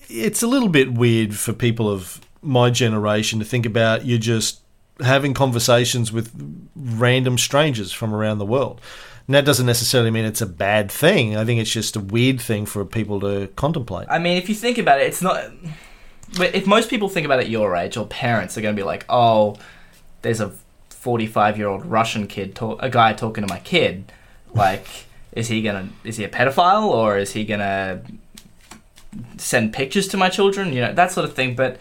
it's 0.08 0.42
a 0.42 0.46
little 0.46 0.68
bit 0.68 0.94
weird 0.94 1.36
for 1.36 1.52
people 1.52 1.90
of 1.90 2.20
my 2.40 2.70
generation 2.70 3.38
to 3.38 3.44
think 3.44 3.66
about 3.66 4.04
you 4.04 4.18
just 4.18 4.61
having 5.00 5.34
conversations 5.34 6.12
with 6.12 6.32
random 6.76 7.38
strangers 7.38 7.92
from 7.92 8.14
around 8.14 8.38
the 8.38 8.46
world. 8.46 8.80
And 9.26 9.34
that 9.34 9.44
doesn't 9.44 9.66
necessarily 9.66 10.10
mean 10.10 10.24
it's 10.24 10.40
a 10.40 10.46
bad 10.46 10.90
thing. 10.90 11.36
I 11.36 11.44
think 11.44 11.60
it's 11.60 11.70
just 11.70 11.96
a 11.96 12.00
weird 12.00 12.40
thing 12.40 12.66
for 12.66 12.84
people 12.84 13.20
to 13.20 13.48
contemplate. 13.56 14.08
I 14.10 14.18
mean, 14.18 14.36
if 14.36 14.48
you 14.48 14.54
think 14.54 14.78
about 14.78 15.00
it, 15.00 15.06
it's 15.06 15.22
not. 15.22 15.50
If 16.38 16.66
most 16.66 16.90
people 16.90 17.08
think 17.08 17.24
about 17.24 17.40
it 17.40 17.48
your 17.48 17.76
age, 17.76 17.96
or 17.96 18.06
parents 18.06 18.58
are 18.58 18.62
going 18.62 18.74
to 18.74 18.80
be 18.80 18.84
like, 18.84 19.04
"Oh, 19.08 19.56
there's 20.22 20.40
a 20.40 20.52
45 21.02 21.58
year 21.58 21.66
old 21.66 21.84
Russian 21.84 22.28
kid, 22.28 22.54
talk, 22.54 22.80
a 22.80 22.88
guy 22.88 23.12
talking 23.12 23.44
to 23.44 23.52
my 23.52 23.58
kid. 23.58 24.12
Like, 24.54 24.86
is 25.32 25.48
he 25.48 25.60
gonna? 25.60 25.88
Is 26.04 26.16
he 26.16 26.24
a 26.24 26.28
pedophile, 26.28 26.84
or 26.84 27.18
is 27.18 27.32
he 27.32 27.44
gonna 27.44 28.02
send 29.36 29.72
pictures 29.72 30.06
to 30.08 30.16
my 30.16 30.28
children? 30.28 30.72
You 30.72 30.82
know 30.82 30.92
that 30.92 31.10
sort 31.10 31.28
of 31.28 31.34
thing. 31.34 31.56
But 31.56 31.80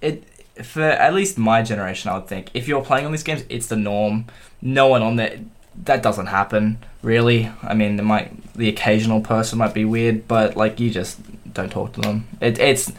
it, 0.00 0.22
for 0.62 0.82
at 0.82 1.14
least 1.14 1.38
my 1.38 1.62
generation, 1.62 2.10
I 2.10 2.18
would 2.18 2.26
think 2.26 2.50
if 2.54 2.68
you're 2.68 2.84
playing 2.84 3.06
on 3.06 3.12
these 3.12 3.22
games, 3.22 3.44
it's 3.48 3.66
the 3.66 3.76
norm. 3.76 4.26
No 4.60 4.86
one 4.88 5.02
on 5.02 5.16
there. 5.16 5.40
That 5.84 6.02
doesn't 6.02 6.26
happen 6.26 6.78
really. 7.02 7.50
I 7.62 7.74
mean, 7.74 7.96
there 7.96 8.04
might 8.04 8.54
the 8.54 8.68
occasional 8.68 9.20
person 9.20 9.58
might 9.58 9.74
be 9.74 9.84
weird, 9.84 10.28
but 10.28 10.56
like 10.56 10.78
you 10.80 10.90
just 10.90 11.18
don't 11.52 11.70
talk 11.70 11.94
to 11.94 12.00
them. 12.00 12.28
It, 12.40 12.58
it's 12.58 12.92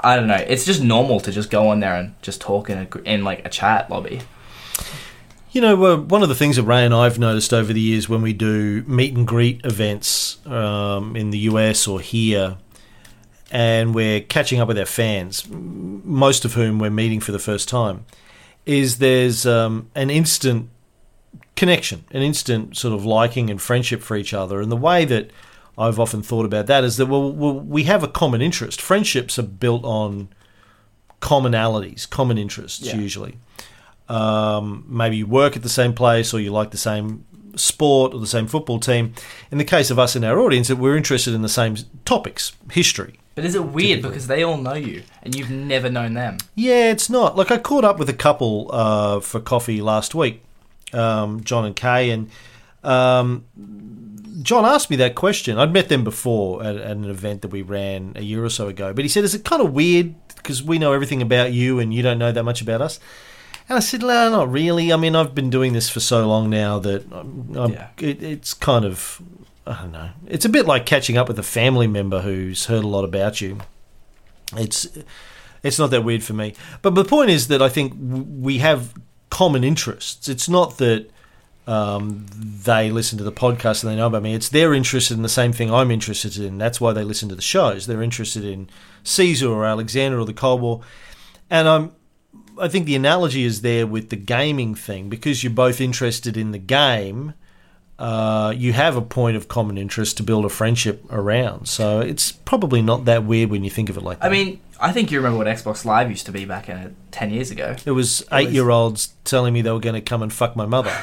I 0.00 0.16
don't 0.16 0.28
know. 0.28 0.34
It's 0.34 0.64
just 0.64 0.82
normal 0.82 1.20
to 1.20 1.32
just 1.32 1.50
go 1.50 1.68
on 1.68 1.80
there 1.80 1.94
and 1.94 2.14
just 2.22 2.40
talk 2.40 2.70
in 2.70 2.78
a, 2.78 2.98
in 3.02 3.24
like 3.24 3.44
a 3.44 3.48
chat 3.48 3.90
lobby. 3.90 4.22
You 5.50 5.60
know, 5.60 5.84
uh, 5.84 5.96
one 5.98 6.22
of 6.22 6.30
the 6.30 6.34
things 6.34 6.56
that 6.56 6.62
Ray 6.62 6.84
and 6.84 6.94
I've 6.94 7.18
noticed 7.18 7.52
over 7.52 7.74
the 7.74 7.80
years 7.80 8.08
when 8.08 8.22
we 8.22 8.32
do 8.32 8.82
meet 8.86 9.14
and 9.14 9.26
greet 9.26 9.60
events 9.64 10.44
um, 10.46 11.14
in 11.14 11.30
the 11.30 11.38
US 11.40 11.86
or 11.86 12.00
here, 12.00 12.56
and 13.52 13.94
we're 13.94 14.20
catching 14.22 14.60
up 14.60 14.66
with 14.68 14.78
our 14.78 14.86
fans, 14.86 15.46
most 15.48 16.46
of 16.46 16.54
whom 16.54 16.78
we're 16.78 16.90
meeting 16.90 17.20
for 17.20 17.32
the 17.32 17.38
first 17.38 17.68
time, 17.68 18.06
is 18.64 18.96
there's 18.98 19.44
um, 19.44 19.90
an 19.94 20.08
instant 20.08 20.70
connection, 21.54 22.04
an 22.12 22.22
instant 22.22 22.78
sort 22.78 22.94
of 22.94 23.04
liking 23.04 23.50
and 23.50 23.60
friendship 23.60 24.00
for 24.00 24.16
each 24.16 24.32
other. 24.32 24.62
And 24.62 24.72
the 24.72 24.76
way 24.76 25.04
that 25.04 25.30
I've 25.76 26.00
often 26.00 26.22
thought 26.22 26.46
about 26.46 26.66
that 26.66 26.82
is 26.82 26.96
that 26.96 27.06
well, 27.06 27.30
we 27.30 27.84
have 27.84 28.02
a 28.02 28.08
common 28.08 28.40
interest. 28.40 28.80
Friendships 28.80 29.38
are 29.38 29.42
built 29.42 29.84
on 29.84 30.28
commonalities, 31.20 32.08
common 32.08 32.38
interests 32.38 32.80
Yeah. 32.86 32.96
usually. 32.96 33.38
Um, 34.08 34.84
maybe 34.88 35.18
you 35.18 35.26
work 35.26 35.56
at 35.56 35.62
the 35.62 35.68
same 35.68 35.92
place 35.92 36.32
or 36.32 36.40
you 36.40 36.50
like 36.50 36.70
the 36.70 36.78
same 36.78 37.24
sport 37.54 38.14
or 38.14 38.20
the 38.20 38.26
same 38.26 38.46
football 38.46 38.80
team. 38.80 39.12
In 39.50 39.58
the 39.58 39.64
case 39.64 39.90
of 39.90 39.98
us 39.98 40.16
in 40.16 40.24
our 40.24 40.38
audience, 40.40 40.68
that 40.68 40.76
we're 40.76 40.96
interested 40.96 41.34
in 41.34 41.42
the 41.42 41.48
same 41.50 41.76
topics, 42.06 42.52
history. 42.70 43.18
But 43.34 43.44
is 43.46 43.54
it 43.54 43.64
weird 43.64 43.98
Typically. 43.98 44.10
because 44.10 44.26
they 44.26 44.42
all 44.44 44.58
know 44.58 44.74
you 44.74 45.02
and 45.22 45.34
you've 45.34 45.50
never 45.50 45.88
known 45.88 46.14
them? 46.14 46.36
Yeah, 46.54 46.90
it's 46.90 47.08
not. 47.08 47.36
Like 47.36 47.50
I 47.50 47.58
caught 47.58 47.84
up 47.84 47.98
with 47.98 48.08
a 48.10 48.14
couple 48.14 48.68
uh, 48.72 49.20
for 49.20 49.40
coffee 49.40 49.80
last 49.80 50.14
week, 50.14 50.42
um, 50.92 51.42
John 51.42 51.64
and 51.64 51.74
Kay, 51.74 52.10
and 52.10 52.30
um, 52.84 53.44
John 54.42 54.64
asked 54.64 54.90
me 54.90 54.96
that 54.96 55.14
question. 55.14 55.58
I'd 55.58 55.72
met 55.72 55.88
them 55.88 56.04
before 56.04 56.62
at, 56.62 56.76
at 56.76 56.90
an 56.90 57.04
event 57.08 57.42
that 57.42 57.48
we 57.48 57.62
ran 57.62 58.12
a 58.16 58.22
year 58.22 58.44
or 58.44 58.50
so 58.50 58.68
ago, 58.68 58.92
but 58.92 59.04
he 59.04 59.08
said, 59.08 59.24
"Is 59.24 59.34
it 59.34 59.44
kind 59.44 59.62
of 59.62 59.72
weird 59.72 60.14
because 60.36 60.62
we 60.62 60.78
know 60.78 60.92
everything 60.92 61.22
about 61.22 61.52
you 61.52 61.78
and 61.78 61.94
you 61.94 62.02
don't 62.02 62.18
know 62.18 62.32
that 62.32 62.42
much 62.44 62.60
about 62.60 62.80
us?" 62.82 62.98
And 63.68 63.76
I 63.76 63.80
said, 63.80 64.00
"No, 64.02 64.28
not 64.30 64.50
really. 64.50 64.92
I 64.92 64.96
mean, 64.96 65.14
I've 65.16 65.34
been 65.34 65.48
doing 65.48 65.72
this 65.72 65.88
for 65.88 66.00
so 66.00 66.26
long 66.28 66.50
now 66.50 66.78
that 66.80 67.10
I'm, 67.12 67.56
I'm, 67.56 67.72
Yeah. 67.72 67.88
it, 67.98 68.22
it's 68.22 68.52
kind 68.54 68.84
of." 68.84 69.22
I 69.72 69.82
don't 69.82 69.92
know. 69.92 70.10
It's 70.26 70.44
a 70.44 70.50
bit 70.50 70.66
like 70.66 70.86
catching 70.86 71.16
up 71.16 71.28
with 71.28 71.38
a 71.38 71.42
family 71.42 71.86
member 71.86 72.20
who's 72.20 72.66
heard 72.66 72.84
a 72.84 72.88
lot 72.88 73.04
about 73.04 73.40
you. 73.40 73.58
It's 74.56 74.86
it's 75.62 75.78
not 75.78 75.90
that 75.90 76.04
weird 76.04 76.22
for 76.22 76.34
me. 76.34 76.54
But 76.82 76.94
the 76.94 77.04
point 77.04 77.30
is 77.30 77.48
that 77.48 77.62
I 77.62 77.68
think 77.68 77.94
we 77.98 78.58
have 78.58 78.94
common 79.30 79.64
interests. 79.64 80.28
It's 80.28 80.48
not 80.48 80.78
that 80.78 81.08
um, 81.66 82.26
they 82.34 82.90
listen 82.90 83.18
to 83.18 83.24
the 83.24 83.32
podcast 83.32 83.82
and 83.82 83.92
they 83.92 83.96
know 83.96 84.08
about 84.08 84.22
me. 84.22 84.34
It's 84.34 84.48
they're 84.48 84.74
interested 84.74 85.16
in 85.16 85.22
the 85.22 85.28
same 85.28 85.52
thing 85.52 85.72
I'm 85.72 85.90
interested 85.90 86.36
in. 86.36 86.58
That's 86.58 86.80
why 86.80 86.92
they 86.92 87.04
listen 87.04 87.28
to 87.28 87.34
the 87.34 87.42
shows. 87.42 87.86
They're 87.86 88.02
interested 88.02 88.44
in 88.44 88.68
Caesar 89.04 89.48
or 89.48 89.64
Alexander 89.64 90.18
or 90.18 90.26
the 90.26 90.34
Cold 90.34 90.60
War. 90.60 90.80
And 91.48 91.68
I'm, 91.68 91.92
I 92.60 92.68
think 92.68 92.86
the 92.86 92.96
analogy 92.96 93.44
is 93.44 93.62
there 93.62 93.86
with 93.86 94.10
the 94.10 94.16
gaming 94.16 94.74
thing 94.74 95.08
because 95.08 95.44
you're 95.44 95.52
both 95.52 95.80
interested 95.80 96.36
in 96.36 96.50
the 96.50 96.58
game. 96.58 97.34
Uh, 98.02 98.50
you 98.50 98.72
have 98.72 98.96
a 98.96 99.00
point 99.00 99.36
of 99.36 99.46
common 99.46 99.78
interest 99.78 100.16
to 100.16 100.24
build 100.24 100.44
a 100.44 100.48
friendship 100.48 101.04
around. 101.12 101.68
So 101.68 102.00
it's 102.00 102.32
probably 102.32 102.82
not 102.82 103.04
that 103.04 103.22
weird 103.22 103.48
when 103.48 103.62
you 103.62 103.70
think 103.70 103.88
of 103.88 103.96
it 103.96 104.02
like 104.02 104.18
that. 104.18 104.26
I 104.26 104.28
mean, 104.28 104.60
I 104.80 104.90
think 104.90 105.12
you 105.12 105.18
remember 105.18 105.38
what 105.38 105.46
Xbox 105.46 105.84
Live 105.84 106.10
used 106.10 106.26
to 106.26 106.32
be 106.32 106.44
back 106.44 106.68
in 106.68 106.76
it 106.78 106.94
10 107.12 107.30
years 107.30 107.52
ago. 107.52 107.76
It 107.86 107.92
was 107.92 108.26
eight 108.32 108.50
year 108.50 108.70
olds 108.70 109.14
telling 109.22 109.54
me 109.54 109.62
they 109.62 109.70
were 109.70 109.78
going 109.78 109.94
to 109.94 110.00
come 110.00 110.20
and 110.20 110.32
fuck 110.32 110.56
my 110.56 110.66
mother. 110.66 110.92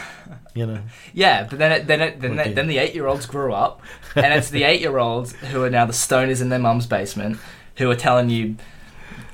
You 0.55 0.65
know, 0.65 0.81
Yeah, 1.13 1.45
but 1.47 1.59
then 1.59 1.71
it, 1.71 1.87
then 1.87 2.01
it, 2.01 2.19
then, 2.19 2.35
then 2.55 2.67
the 2.67 2.79
eight 2.79 2.95
year 2.95 3.05
olds 3.05 3.27
grew 3.27 3.53
up, 3.53 3.81
and 4.15 4.33
it's 4.33 4.49
the 4.49 4.63
eight 4.63 4.81
year 4.81 4.97
olds 4.97 5.31
who 5.33 5.63
are 5.63 5.69
now 5.69 5.85
the 5.85 5.93
stoners 5.93 6.41
in 6.41 6.49
their 6.49 6.59
mum's 6.59 6.87
basement 6.87 7.37
who 7.75 7.89
are 7.89 7.95
telling 7.95 8.31
you, 8.31 8.57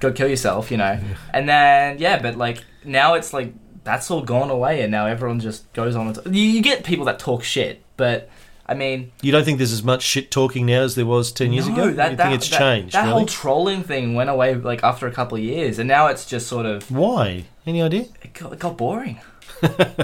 go 0.01 0.11
kill 0.11 0.27
yourself, 0.27 0.69
you 0.69 0.77
know. 0.77 0.99
And 1.33 1.47
then, 1.47 1.99
yeah, 1.99 2.21
but 2.21 2.35
like 2.35 2.63
now 2.83 3.13
it's 3.13 3.33
like 3.33 3.53
that's 3.85 4.11
all 4.11 4.21
gone 4.21 4.49
away, 4.49 4.81
and 4.81 4.91
now 4.91 5.05
everyone 5.05 5.39
just 5.39 5.71
goes 5.71 5.95
on. 5.95 6.07
And 6.07 6.15
t- 6.15 6.29
you, 6.31 6.49
you 6.49 6.61
get 6.61 6.83
people 6.83 7.05
that 7.05 7.19
talk 7.19 7.43
shit, 7.43 7.81
but 7.95 8.29
I 8.67 8.73
mean, 8.73 9.11
you 9.21 9.31
don't 9.31 9.45
think 9.45 9.59
there's 9.59 9.71
as 9.71 9.83
much 9.83 10.01
shit 10.01 10.31
talking 10.31 10.65
now 10.65 10.81
as 10.81 10.95
there 10.95 11.05
was 11.05 11.31
ten 11.31 11.53
years 11.53 11.69
no, 11.69 11.73
ago? 11.73 11.91
That, 11.91 12.11
you 12.11 12.17
that, 12.17 12.23
think 12.23 12.35
it's 12.35 12.49
that- 12.49 12.59
changed? 12.59 12.93
That 12.95 13.03
really? 13.03 13.13
whole 13.13 13.25
trolling 13.27 13.83
thing 13.83 14.15
went 14.15 14.29
away 14.29 14.55
like 14.55 14.83
after 14.83 15.07
a 15.07 15.11
couple 15.11 15.37
of 15.37 15.43
years, 15.43 15.79
and 15.79 15.87
now 15.87 16.07
it's 16.07 16.25
just 16.25 16.47
sort 16.47 16.65
of 16.65 16.91
Why? 16.91 17.45
Any 17.65 17.81
idea? 17.81 18.05
it 18.21 18.33
got, 18.33 18.53
it 18.53 18.59
got 18.59 18.77
boring. 18.77 19.19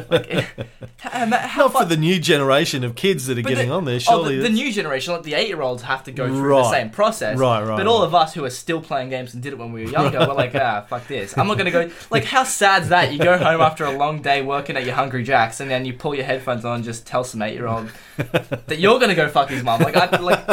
Like, 0.10 0.46
how 1.00 1.26
Not 1.26 1.74
far- 1.74 1.82
for 1.84 1.86
the 1.86 1.98
new 1.98 2.20
generation 2.20 2.84
of 2.84 2.96
kids 2.96 3.26
that 3.28 3.38
are 3.38 3.42
But 3.42 3.50
getting 3.50 3.70
the- 3.70 3.76
on 3.76 3.86
there. 3.86 3.96
Oh, 3.96 4.00
Surely, 4.00 4.38
the, 4.38 4.44
the 4.44 4.50
new 4.50 4.72
generation, 4.72 5.14
like 5.14 5.24
the 5.24 5.34
eight-year-olds, 5.34 5.84
have 5.84 6.04
to 6.06 6.12
go 6.12 6.28
through 6.28 6.50
the 6.56 6.72
same 6.72 6.90
process. 6.90 7.38
Right, 7.38 7.62
right, 7.64 7.78
But 7.78 7.88
all 7.88 8.00
right. 8.00 8.06
of 8.06 8.16
us 8.16 8.34
who 8.34 8.46
are 8.46 8.50
still 8.50 8.82
playing 8.82 9.10
games 9.10 9.34
and 9.34 9.42
did 9.44 9.54
it 9.54 9.60
when 9.60 9.72
we 9.74 9.86
were 9.86 9.92
younger, 9.98 10.20
we're 10.20 10.34
like, 10.34 10.56
ah, 10.56 10.86
fuck 10.88 11.08
this. 11.08 11.38
I'm 11.38 11.48
not 11.48 11.58
gonna 11.58 11.72
go. 11.72 11.90
Like, 12.10 12.24
how 12.26 12.44
sad's 12.44 12.90
that? 12.90 13.12
You 13.12 13.20
go 13.20 13.38
home 13.38 13.62
after 13.62 13.84
a 13.86 13.92
long 13.92 14.22
day 14.22 14.42
working 14.42 14.78
at 14.78 14.86
your 14.86 14.96
Hungry 14.96 15.24
Jacks, 15.24 15.60
and 15.60 15.70
then 15.70 15.86
you 15.86 15.94
pull 15.94 16.16
your 16.16 16.26
headphones 16.26 16.64
on 16.66 16.76
and 16.76 16.84
just 16.84 17.06
tell 17.06 17.24
some 17.24 17.42
eight-year-old 17.42 17.92
that 18.18 18.80
you're 18.80 19.00
gonna 19.00 19.16
go 19.16 19.28
fuck 19.28 19.50
his 19.50 19.64
mum. 19.64 19.82
Like, 19.82 19.96
I 19.96 20.06
like. 20.18 20.44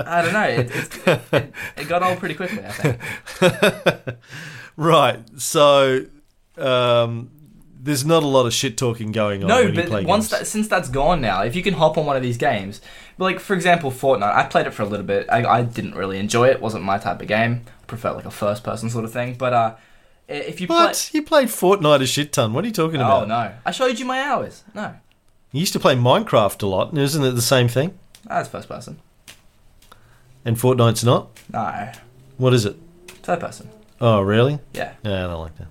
I 0.00 0.22
don't 0.22 0.32
know. 0.32 0.42
It, 0.42 0.70
it's 0.72 1.06
it, 1.32 1.52
it 1.76 1.88
got 1.88 2.02
old 2.02 2.18
pretty 2.18 2.34
quickly. 2.34 2.62
I 2.64 2.70
think. 2.70 4.16
right. 4.76 5.20
So 5.40 6.06
um, 6.56 7.30
there's 7.88 8.04
not 8.04 8.22
a 8.22 8.26
lot 8.26 8.46
of 8.46 8.52
shit 8.54 8.76
talking 8.78 9.10
going 9.10 9.42
on 9.42 9.48
No, 9.48 9.64
when 9.64 9.74
you 9.74 9.82
play 9.82 10.02
but 10.02 10.08
once 10.08 10.28
that 10.30 10.46
since 10.46 10.68
that's 10.68 10.88
gone 10.88 11.20
now, 11.20 11.42
if 11.42 11.56
you 11.56 11.62
can 11.62 11.74
hop 11.74 11.98
on 11.98 12.06
one 12.06 12.16
of 12.16 12.22
these 12.22 12.36
games, 12.36 12.80
like 13.18 13.40
for 13.40 13.54
example, 13.54 13.90
Fortnite, 13.90 14.34
I 14.34 14.44
played 14.44 14.66
it 14.66 14.72
for 14.72 14.82
a 14.82 14.86
little 14.86 15.06
bit. 15.06 15.26
I, 15.30 15.44
I 15.44 15.62
didn't 15.62 15.94
really 15.94 16.18
enjoy 16.18 16.48
it. 16.48 16.60
wasn't 16.60 16.84
my 16.84 16.98
type 16.98 17.20
of 17.20 17.26
game. 17.28 17.62
I 17.82 17.84
prefer 17.86 18.12
like 18.12 18.24
a 18.26 18.30
first 18.30 18.62
person 18.62 18.90
sort 18.90 19.04
of 19.04 19.12
thing. 19.12 19.34
But 19.34 19.52
uh, 19.52 19.74
if 20.28 20.60
you 20.60 20.66
what? 20.68 21.10
You 21.12 21.22
played 21.22 21.48
Fortnite 21.48 22.02
a 22.02 22.06
shit 22.06 22.32
ton. 22.32 22.52
What 22.52 22.64
are 22.64 22.68
you 22.68 22.72
talking 22.74 22.96
about? 23.00 23.24
oh 23.24 23.26
no, 23.26 23.52
I 23.66 23.70
showed 23.72 23.98
you 23.98 24.04
my 24.04 24.20
hours. 24.22 24.62
No, 24.74 24.94
You 25.52 25.60
used 25.60 25.72
to 25.72 25.80
play 25.80 25.96
Minecraft 25.96 26.62
a 26.62 26.66
lot, 26.66 26.96
isn't 26.96 27.24
it 27.24 27.32
the 27.32 27.42
same 27.42 27.68
thing? 27.68 27.98
that's 28.26 28.48
first 28.48 28.68
person. 28.68 28.98
And 30.44 30.56
Fortnite's 30.56 31.04
not? 31.04 31.28
No, 31.52 31.90
What 32.36 32.54
is 32.54 32.64
it? 32.64 32.76
third 33.22 33.40
person. 33.40 33.68
Oh, 34.00 34.20
really? 34.20 34.58
Yeah, 34.74 34.92
Yeah, 35.02 35.24
I 35.24 35.26
don't 35.28 35.40
like 35.40 35.56
that. 35.58 35.66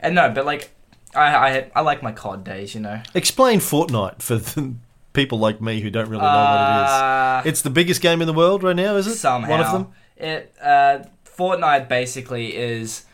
and 0.00 0.14
no, 0.14 0.30
but 0.30 0.44
like 0.46 0.70
I 1.14 1.48
I 1.58 1.70
I 1.76 1.80
like 1.80 2.02
my 2.02 2.12
COD 2.12 2.44
days. 2.44 2.74
You 2.74 2.80
know, 2.80 3.02
Explain 3.14 3.58
Fortnite 3.60 4.22
for 4.22 4.36
the 4.38 4.74
people 5.12 5.38
like 5.38 5.60
me 5.60 5.80
who 5.80 5.90
don't 5.90 6.08
really 6.08 6.22
know 6.22 6.28
what 6.28 6.34
Uh, 6.36 7.42
it 7.44 7.48
is. 7.48 7.52
It's 7.52 7.62
the 7.62 7.70
biggest 7.70 8.00
game 8.00 8.20
in 8.20 8.26
the 8.26 8.32
world 8.32 8.62
right 8.62 8.76
now, 8.76 8.96
is 8.96 9.06
it? 9.06 9.16
somehow 9.16 9.50
One 9.50 9.60
of 9.60 9.72
them? 9.72 9.88
it 10.16 10.54
uh, 10.62 10.98
Fortnite 11.36 11.88
basically 11.88 12.54
is 12.56 13.04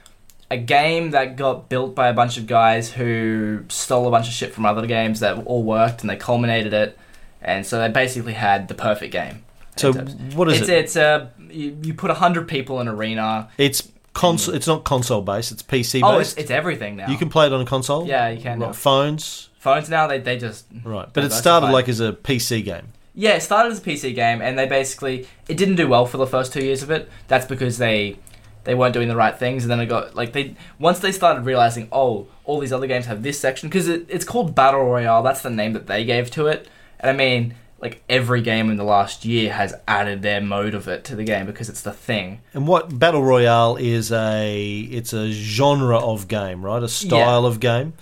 a 0.50 0.56
game 0.56 1.10
that 1.12 1.36
got 1.36 1.68
built 1.68 1.94
by 1.94 2.08
a 2.08 2.12
bunch 2.12 2.36
of 2.38 2.46
guys 2.46 2.92
who 2.92 3.64
stole 3.68 4.06
a 4.06 4.10
bunch 4.10 4.28
of 4.28 4.32
shit 4.34 4.52
from 4.52 4.66
other 4.66 4.86
games 4.86 5.20
that 5.20 5.38
all 5.46 5.62
worked 5.62 6.02
and 6.02 6.10
they 6.10 6.16
culminated 6.16 6.72
it, 6.72 6.98
and 7.42 7.64
so 7.66 7.78
they 7.80 7.88
basically 7.88 8.34
had 8.34 8.68
the 8.68 8.74
perfect 8.74 9.12
game. 9.12 9.42
So 9.76 9.92
what 9.92 10.48
is 10.48 10.60
it's 10.60 10.68
it? 10.68 10.78
it's 10.78 10.96
a 10.96 11.30
you, 11.50 11.76
you 11.82 11.94
put 11.94 12.10
hundred 12.10 12.46
people 12.48 12.80
in 12.80 12.88
an 12.88 12.94
arena. 12.94 13.48
It's 13.58 13.88
console. 14.16 14.54
It's 14.54 14.66
not 14.66 14.84
console 14.84 15.22
based. 15.22 15.52
It's 15.52 15.62
PC 15.62 16.00
Oh, 16.02 16.18
it's, 16.18 16.30
based. 16.34 16.38
it's 16.38 16.50
everything 16.50 16.96
now. 16.96 17.08
you 17.08 17.16
can 17.16 17.28
play 17.28 17.46
it 17.46 17.52
on 17.52 17.60
a 17.60 17.64
console. 17.66 18.06
yeah, 18.06 18.28
you 18.28 18.40
can. 18.40 18.58
Now. 18.58 18.72
phones. 18.72 19.50
Phones 19.58 19.88
now 19.90 20.06
they 20.06 20.18
they 20.18 20.38
just 20.38 20.64
Right, 20.84 21.06
but 21.12 21.20
it 21.24 21.28
Diversified. 21.28 21.40
started 21.40 21.66
like 21.72 21.88
as 21.88 22.00
a 22.00 22.12
PC 22.12 22.64
game. 22.64 22.88
Yeah, 23.14 23.30
it 23.36 23.40
started 23.42 23.72
as 23.72 23.78
a 23.78 23.82
PC 23.82 24.14
game, 24.14 24.40
and 24.42 24.58
they 24.58 24.66
basically 24.66 25.26
it 25.48 25.56
didn't 25.56 25.76
do 25.76 25.88
well 25.88 26.06
for 26.06 26.18
the 26.18 26.26
first 26.26 26.52
two 26.52 26.64
years 26.64 26.82
of 26.82 26.90
it. 26.90 27.08
That's 27.28 27.46
because 27.46 27.78
they 27.78 28.18
they 28.64 28.74
weren't 28.74 28.94
doing 28.94 29.08
the 29.08 29.16
right 29.16 29.36
things, 29.38 29.64
and 29.64 29.70
then 29.70 29.80
it 29.80 29.86
got 29.86 30.14
like 30.14 30.32
they 30.32 30.54
once 30.78 30.98
they 31.00 31.12
started 31.12 31.44
realizing, 31.46 31.88
oh, 31.92 32.26
all 32.44 32.58
these 32.60 32.72
other 32.72 32.86
games 32.86 33.06
have 33.06 33.22
this 33.22 33.38
section 33.40 33.68
because 33.68 33.88
it, 33.88 34.04
it's 34.08 34.24
called 34.24 34.54
Battle 34.54 34.84
Royale. 34.84 35.22
That's 35.22 35.40
the 35.42 35.50
name 35.50 35.72
that 35.72 35.86
they 35.86 36.04
gave 36.04 36.30
to 36.32 36.46
it, 36.46 36.68
and 37.00 37.10
I 37.10 37.14
mean, 37.14 37.54
like 37.80 38.02
every 38.08 38.40
game 38.40 38.70
in 38.70 38.76
the 38.76 38.84
last 38.84 39.24
year 39.24 39.52
has 39.52 39.74
added 39.86 40.22
their 40.22 40.40
mode 40.40 40.74
of 40.74 40.88
it 40.88 41.04
to 41.04 41.14
the 41.16 41.24
game 41.24 41.44
because 41.46 41.68
it's 41.68 41.82
the 41.82 41.92
thing. 41.92 42.40
And 42.54 42.66
what 42.66 42.98
battle 42.98 43.22
royale 43.22 43.76
is 43.76 44.10
a 44.12 44.80
it's 44.90 45.12
a 45.12 45.30
genre 45.30 45.98
of 45.98 46.26
game, 46.28 46.64
right? 46.64 46.82
A 46.82 46.88
style 46.88 47.44
of 47.44 47.60
game 47.60 47.92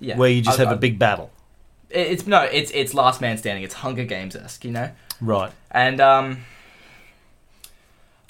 Yeah, 0.00 0.16
where 0.16 0.28
you 0.30 0.42
just 0.42 0.58
I- 0.58 0.62
have 0.64 0.72
I- 0.72 0.76
a 0.76 0.78
big 0.78 0.98
battle. 0.98 1.30
It's 1.90 2.26
no, 2.26 2.40
it's 2.42 2.70
it's 2.72 2.94
Last 2.94 3.20
Man 3.20 3.36
Standing. 3.36 3.64
It's 3.64 3.74
Hunger 3.74 4.04
Games 4.04 4.34
esque, 4.34 4.64
you 4.64 4.70
know, 4.70 4.90
Right. 5.20 5.52
and 5.70 6.00
um. 6.00 6.38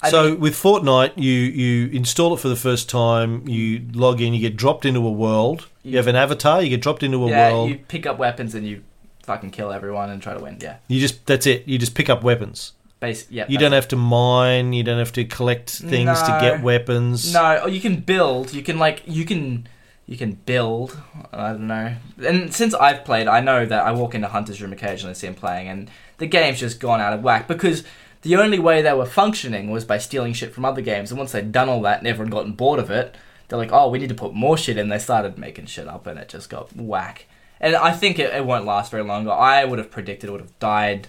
I 0.01 0.09
so 0.09 0.29
think- 0.29 0.41
with 0.41 0.53
Fortnite, 0.53 1.13
you 1.15 1.31
you 1.31 1.87
install 1.91 2.33
it 2.33 2.39
for 2.41 2.49
the 2.49 2.57
first 2.57 2.89
time. 2.89 3.47
You 3.47 3.81
log 3.93 4.19
in. 4.21 4.33
You 4.33 4.41
get 4.41 4.57
dropped 4.57 4.85
into 4.85 4.99
a 5.07 5.11
world. 5.11 5.67
You 5.81 5.95
have 5.97 6.07
an 6.07 6.15
avatar. 6.17 6.61
You 6.61 6.69
get 6.69 6.81
dropped 6.81 7.03
into 7.03 7.23
a 7.25 7.29
yeah, 7.29 7.51
world. 7.53 7.69
you 7.69 7.77
pick 7.87 8.05
up 8.05 8.17
weapons 8.17 8.53
and 8.53 8.67
you 8.67 8.83
fucking 9.23 9.51
kill 9.51 9.71
everyone 9.71 10.09
and 10.09 10.21
try 10.21 10.33
to 10.33 10.39
win. 10.41 10.57
Yeah, 10.61 10.77
You 10.87 10.99
just 10.99 11.25
that's 11.25 11.47
it. 11.47 11.67
You 11.67 11.77
just 11.77 11.95
pick 11.95 12.09
up 12.09 12.23
weapons. 12.23 12.73
base. 12.99 13.25
Yeah, 13.29 13.45
You 13.49 13.57
don't 13.57 13.71
have 13.73 13.87
to 13.89 13.95
mine. 13.95 14.73
You 14.73 14.83
don't 14.83 14.99
have 14.99 15.11
to 15.13 15.25
collect 15.25 15.69
things 15.71 16.21
to 16.21 16.37
get 16.41 16.61
weapons. 16.61 17.33
No, 17.33 17.65
you 17.65 17.81
can 17.81 17.97
build. 18.01 18.53
You 18.53 18.61
can 18.63 18.77
like 18.79 19.03
you 19.05 19.25
can 19.25 19.67
you 20.05 20.17
can 20.17 20.33
build. 20.45 20.97
I 21.31 21.49
don't 21.51 21.67
know. 21.67 21.95
And 22.25 22.53
since 22.53 22.73
I've 22.73 23.05
played, 23.05 23.27
I 23.27 23.39
know 23.39 23.65
that 23.65 23.85
I 23.85 23.91
walk 23.91 24.13
into 24.15 24.27
Hunter's 24.27 24.61
room 24.61 24.73
occasionally, 24.73 25.11
and 25.11 25.17
see 25.17 25.27
him 25.27 25.35
playing, 25.35 25.67
and 25.69 25.89
the 26.17 26.27
game's 26.27 26.59
just 26.59 26.79
gone 26.79 27.01
out 27.01 27.13
of 27.13 27.23
whack 27.23 27.47
because 27.47 27.83
the 28.21 28.35
only 28.37 28.59
way 28.59 28.81
they 28.81 28.93
were 28.93 29.05
functioning 29.05 29.69
was 29.71 29.83
by 29.85 29.97
stealing 29.97 30.31
shit 30.33 30.53
from 30.53 30.63
other 30.65 30.81
games. 30.81 31.11
And 31.11 31.17
once 31.17 31.31
they'd 31.33 31.51
done 31.51 31.67
all 31.69 31.81
that 31.81 31.99
and 31.99 32.07
everyone 32.07 32.31
gotten 32.31 32.53
bored 32.53 32.79
of 32.79 32.89
it, 32.91 33.15
they're 33.47 33.59
like, 33.59 33.71
"Oh, 33.73 33.89
we 33.89 33.99
need 33.99 34.09
to 34.09 34.15
put 34.15 34.33
more 34.33 34.57
shit 34.57 34.77
in." 34.77 34.89
They 34.89 34.99
started 34.99 35.37
making 35.37 35.65
shit 35.67 35.87
up, 35.87 36.05
and 36.07 36.17
it 36.19 36.29
just 36.29 36.49
got 36.49 36.73
whack. 36.75 37.25
And 37.63 37.77
I 37.77 37.93
think 37.93 38.19
it, 38.19 38.33
it 38.33 38.45
won't 38.45 38.65
last 38.65 38.91
very 38.91 39.03
long. 39.03 39.27
I 39.29 39.63
would 39.63 39.79
have 39.79 39.89
predicted 39.89 40.29
it 40.29 40.31
would 40.33 40.41
have 40.41 40.59
died 40.59 41.07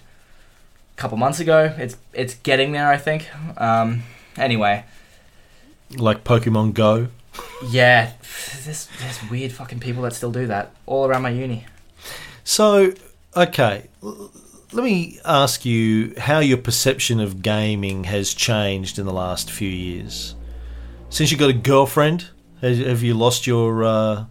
a 0.93 0.95
couple 0.95 1.17
months 1.17 1.41
ago. 1.41 1.75
It's 1.77 1.97
it's 2.13 2.35
getting 2.35 2.71
there, 2.71 2.89
I 2.89 2.95
think. 2.95 3.27
Um, 3.59 4.03
anyway. 4.37 4.85
Like 5.97 6.23
Pokemon 6.23 6.73
Go. 6.73 7.09
Yeah, 7.69 8.13
there's, 8.63 8.87
there's 9.01 9.29
weird 9.29 9.51
fucking 9.51 9.81
people 9.81 10.03
that 10.03 10.13
still 10.13 10.31
do 10.31 10.47
that 10.47 10.71
all 10.85 11.05
around 11.05 11.23
my 11.23 11.29
uni. 11.29 11.65
So, 12.45 12.93
okay, 13.35 13.89
let 14.01 14.83
me 14.83 15.19
ask 15.25 15.65
you 15.65 16.13
how 16.17 16.39
your 16.39 16.57
perception 16.57 17.19
of 17.19 17.41
gaming 17.41 18.05
has 18.05 18.33
changed 18.33 18.97
in 18.97 19.05
the 19.05 19.11
last 19.11 19.51
few 19.51 19.69
years. 19.69 20.35
Since 21.09 21.33
you 21.33 21.37
got 21.37 21.49
a 21.49 21.53
girlfriend, 21.53 22.29
have 22.61 23.03
you 23.03 23.13
lost 23.13 23.45
your 23.45 23.83
uh, 23.83 24.25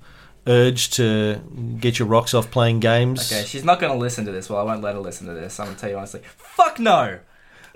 urge 0.46 0.90
to 0.90 1.40
get 1.80 1.98
your 1.98 2.08
rocks 2.08 2.34
off 2.34 2.50
playing 2.50 2.80
games? 2.80 3.32
Okay, 3.32 3.44
she's 3.44 3.64
not 3.64 3.80
gonna 3.80 3.96
listen 3.96 4.24
to 4.26 4.32
this. 4.32 4.48
Well, 4.48 4.58
I 4.58 4.62
won't 4.62 4.82
let 4.82 4.94
her 4.94 5.00
listen 5.00 5.26
to 5.26 5.34
this. 5.34 5.58
I'm 5.58 5.66
gonna 5.66 5.78
tell 5.78 5.90
you 5.90 5.96
honestly. 5.96 6.22
Fuck 6.36 6.78
no, 6.78 7.20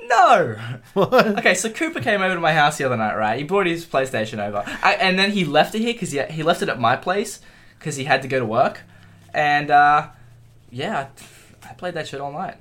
no. 0.04 0.56
Okay, 0.96 1.54
so 1.54 1.70
Cooper 1.70 2.00
came 2.00 2.22
over 2.22 2.34
to 2.34 2.40
my 2.40 2.52
house 2.52 2.78
the 2.78 2.84
other 2.84 2.96
night, 2.96 3.16
right? 3.16 3.38
He 3.38 3.44
brought 3.44 3.66
his 3.66 3.86
PlayStation 3.86 4.38
over, 4.38 4.64
I, 4.82 4.94
and 4.94 5.18
then 5.18 5.30
he 5.30 5.44
left 5.44 5.74
it 5.74 5.80
here 5.80 5.92
because 5.92 6.12
he 6.12 6.22
he 6.24 6.42
left 6.42 6.62
it 6.62 6.68
at 6.68 6.80
my 6.80 6.96
place 6.96 7.40
because 7.78 7.96
he 7.96 8.04
had 8.04 8.22
to 8.22 8.28
go 8.28 8.38
to 8.38 8.46
work, 8.46 8.80
and 9.32 9.70
uh, 9.70 10.08
yeah, 10.70 11.08
I 11.68 11.74
played 11.74 11.94
that 11.94 12.08
shit 12.08 12.20
all 12.20 12.32
night. 12.32 12.56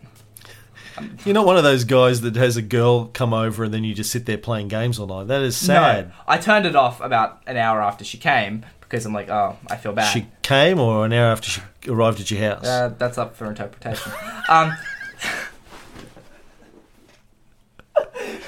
You're 1.26 1.36
not 1.36 1.46
one 1.46 1.58
of 1.58 1.63
those 1.63 1.84
guys 1.84 2.22
that 2.22 2.36
has 2.36 2.58
a 2.58 2.62
girl 2.62 3.06
come 3.06 3.34
over 3.34 3.63
and 3.63 3.72
then 3.74 3.84
you 3.84 3.93
just 3.93 4.12
sit 4.12 4.26
there 4.26 4.38
playing 4.38 4.67
games 4.67 4.98
all 4.98 5.06
night. 5.06 5.28
That 5.28 5.43
is 5.43 5.56
sad. 5.56 6.08
No, 6.08 6.13
I 6.28 6.38
turned 6.38 6.65
it 6.65 6.76
off 6.76 7.02
about 7.02 7.43
an 7.46 7.56
hour 7.56 7.82
after 7.84 8.04
she 8.04 8.17
came 8.17 8.65
because 8.89 9.06
I'm 9.06 9.13
like, 9.13 9.30
oh, 9.30 9.58
I 9.67 9.76
feel 9.78 9.93
bad. 9.93 10.12
She 10.12 10.28
came, 10.41 10.80
or 10.80 11.06
an 11.06 11.13
hour 11.13 11.32
after 11.32 11.50
she 11.50 11.62
arrived 11.88 12.19
at 12.21 12.32
your 12.32 12.39
house. 12.41 12.65
Uh, 12.65 12.93
that's 12.97 13.17
up 13.17 13.36
for 13.36 13.45
interpretation. 13.45 14.12
um, 14.50 14.73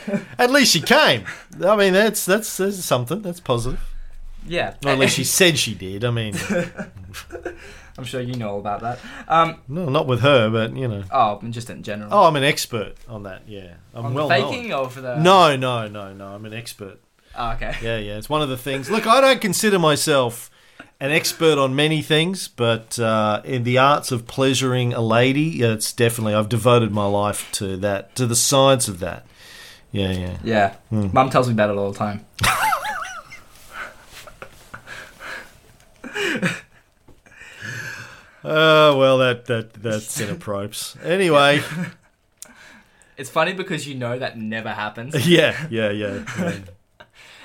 at 0.37 0.49
least 0.51 0.71
she 0.73 0.81
came. 0.81 1.25
I 1.63 1.75
mean, 1.75 1.93
that's 1.93 2.25
that's, 2.25 2.57
that's 2.57 2.77
something. 2.83 3.21
That's 3.21 3.39
positive. 3.39 3.79
yeah. 4.45 4.75
Or 4.85 4.91
at 4.91 4.99
least 4.99 5.15
she 5.15 5.23
said 5.23 5.57
she 5.57 5.73
did. 5.73 6.03
I 6.05 6.11
mean, 6.11 6.35
I'm 7.97 8.03
sure 8.05 8.21
you 8.21 8.35
know 8.35 8.51
all 8.51 8.59
about 8.59 8.81
that. 8.81 8.99
Um, 9.27 9.61
no, 9.67 9.89
not 9.89 10.07
with 10.07 10.21
her, 10.21 10.49
but 10.49 10.75
you 10.75 10.87
know. 10.87 11.03
oh, 11.11 11.41
just 11.49 11.69
in 11.69 11.83
general. 11.83 12.09
Oh, 12.13 12.23
I'm 12.25 12.35
an 12.35 12.43
expert 12.43 12.95
on 13.07 13.23
that. 13.23 13.43
Yeah, 13.47 13.73
I'm 13.93 14.05
On 14.05 14.13
the 14.13 14.17
well 14.25 14.29
faking 14.29 14.69
known. 14.69 14.85
or 14.85 14.89
for 14.89 15.01
the 15.01 15.17
No, 15.17 15.55
no, 15.55 15.87
no, 15.87 16.13
no. 16.13 16.27
I'm 16.27 16.45
an 16.45 16.53
expert. 16.53 16.99
Oh, 17.35 17.51
okay. 17.51 17.75
Yeah, 17.81 17.97
yeah. 17.97 18.17
It's 18.17 18.29
one 18.29 18.41
of 18.41 18.49
the 18.49 18.57
things. 18.57 18.89
Look, 18.89 19.07
I 19.07 19.21
don't 19.21 19.41
consider 19.41 19.79
myself 19.79 20.49
an 20.99 21.11
expert 21.11 21.57
on 21.57 21.75
many 21.75 22.01
things, 22.01 22.47
but 22.47 22.99
uh, 22.99 23.41
in 23.45 23.63
the 23.63 23.77
arts 23.77 24.11
of 24.11 24.27
pleasuring 24.27 24.93
a 24.93 25.01
lady, 25.01 25.61
it's 25.61 25.93
definitely. 25.93 26.33
I've 26.33 26.49
devoted 26.49 26.91
my 26.91 27.05
life 27.05 27.49
to 27.53 27.77
that, 27.77 28.15
to 28.15 28.25
the 28.25 28.35
science 28.35 28.87
of 28.87 28.99
that. 28.99 29.25
Yeah, 29.91 30.11
yeah. 30.11 30.37
Yeah. 30.43 30.75
Hmm. 30.89 31.07
Mum 31.13 31.29
tells 31.29 31.47
me 31.47 31.53
about 31.53 31.69
it 31.69 31.77
all 31.77 31.91
the 31.91 31.97
time. 31.97 32.25
Oh 38.43 38.97
well, 38.97 39.17
that 39.19 39.45
that 39.45 39.73
that's 39.73 40.19
inappropriate. 40.19 40.95
Anyway, 41.03 41.61
It's 43.19 43.29
funny 43.29 43.51
because 43.51 43.85
you 43.85 43.95
know 43.95 44.17
that 44.17 44.37
never 44.37 44.69
happens. 44.69 45.27
yeah, 45.27 45.67
yeah, 45.69 45.89
yeah. 45.89 46.23
yeah. 46.39 46.59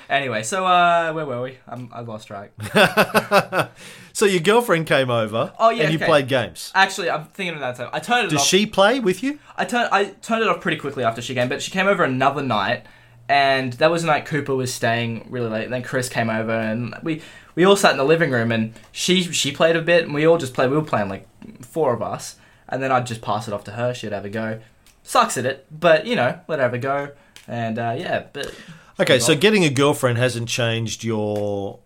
Anyway, 0.09 0.43
so 0.43 0.65
uh, 0.65 1.11
where 1.13 1.25
were 1.25 1.41
we? 1.41 1.57
I'm, 1.67 1.89
I 1.93 2.01
lost 2.01 2.27
track. 2.27 2.51
so 4.13 4.25
your 4.25 4.41
girlfriend 4.41 4.87
came 4.87 5.09
over. 5.09 5.53
Oh, 5.59 5.69
yeah, 5.69 5.83
and 5.83 5.93
you 5.93 5.97
okay. 5.97 6.05
played 6.05 6.27
games. 6.27 6.71
Actually, 6.75 7.09
I'm 7.09 7.25
thinking 7.25 7.55
of 7.55 7.61
that 7.61 7.75
time. 7.75 7.89
I 7.93 7.99
turned 7.99 8.27
it 8.27 8.31
Does 8.31 8.41
off. 8.41 8.47
she 8.47 8.65
play 8.65 8.99
with 8.99 9.23
you? 9.23 9.39
I 9.57 9.65
turned 9.65 9.89
I 9.91 10.05
turned 10.05 10.41
it 10.41 10.47
off 10.47 10.61
pretty 10.61 10.77
quickly 10.77 11.03
after 11.03 11.21
she 11.21 11.33
came, 11.33 11.49
but 11.49 11.61
she 11.61 11.71
came 11.71 11.87
over 11.87 12.03
another 12.03 12.41
night, 12.41 12.85
and 13.27 13.73
that 13.73 13.89
was 13.89 14.03
the 14.03 14.07
night 14.07 14.25
Cooper 14.25 14.55
was 14.55 14.73
staying 14.73 15.27
really 15.29 15.49
late. 15.49 15.69
then 15.69 15.83
Chris 15.83 16.09
came 16.09 16.29
over, 16.29 16.51
and 16.51 16.95
we 17.03 17.21
we 17.55 17.65
all 17.65 17.75
sat 17.75 17.91
in 17.91 17.97
the 17.97 18.05
living 18.05 18.31
room, 18.31 18.51
and 18.51 18.73
she 18.91 19.23
she 19.23 19.51
played 19.51 19.75
a 19.75 19.81
bit, 19.81 20.05
and 20.05 20.13
we 20.13 20.25
all 20.25 20.37
just 20.37 20.53
played. 20.53 20.69
We 20.69 20.77
were 20.77 20.83
playing 20.83 21.09
like 21.09 21.27
four 21.63 21.93
of 21.93 22.01
us, 22.01 22.37
and 22.69 22.81
then 22.81 22.91
I'd 22.91 23.05
just 23.05 23.21
pass 23.21 23.47
it 23.47 23.53
off 23.53 23.63
to 23.65 23.71
her. 23.71 23.93
She'd 23.93 24.11
have 24.11 24.25
a 24.25 24.29
go. 24.29 24.59
Sucks 25.03 25.37
at 25.37 25.45
it, 25.45 25.65
but 25.71 26.05
you 26.05 26.15
know, 26.15 26.39
let 26.47 26.59
her 26.59 26.63
have 26.63 26.73
a 26.73 26.79
go. 26.79 27.11
And 27.47 27.77
uh, 27.77 27.95
yeah, 27.97 28.25
but 28.33 28.53
Okay, 28.99 29.19
so 29.19 29.35
getting 29.35 29.63
a 29.65 29.69
girlfriend 29.69 30.17
hasn't 30.17 30.47
changed 30.47 31.03
your 31.03 31.79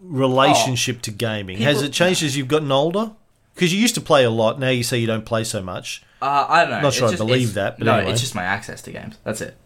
relationship 0.00 1.02
to 1.02 1.10
gaming. 1.10 1.58
Has 1.58 1.76
People- 1.78 1.88
it 1.88 1.92
changed 1.92 2.22
as 2.22 2.36
you've 2.36 2.48
gotten 2.48 2.70
older? 2.70 3.12
Because 3.54 3.72
you 3.74 3.80
used 3.80 3.94
to 3.96 4.00
play 4.00 4.24
a 4.24 4.30
lot. 4.30 4.58
Now 4.58 4.68
you 4.70 4.82
say 4.82 4.98
you 4.98 5.06
don't 5.06 5.24
play 5.26 5.44
so 5.44 5.62
much. 5.62 6.02
Uh, 6.22 6.46
I 6.48 6.60
don't 6.62 6.70
know. 6.70 6.80
Not 6.80 6.94
sure 6.94 7.08
I 7.08 7.10
just- 7.10 7.18
believe 7.18 7.50
it's- 7.50 7.54
that, 7.54 7.78
but 7.78 7.84
no, 7.84 7.96
anyway. 7.96 8.12
it's 8.12 8.20
just 8.20 8.34
my 8.34 8.44
access 8.44 8.80
to 8.82 8.92
games. 8.92 9.16
That's 9.24 9.40
it. 9.40 9.56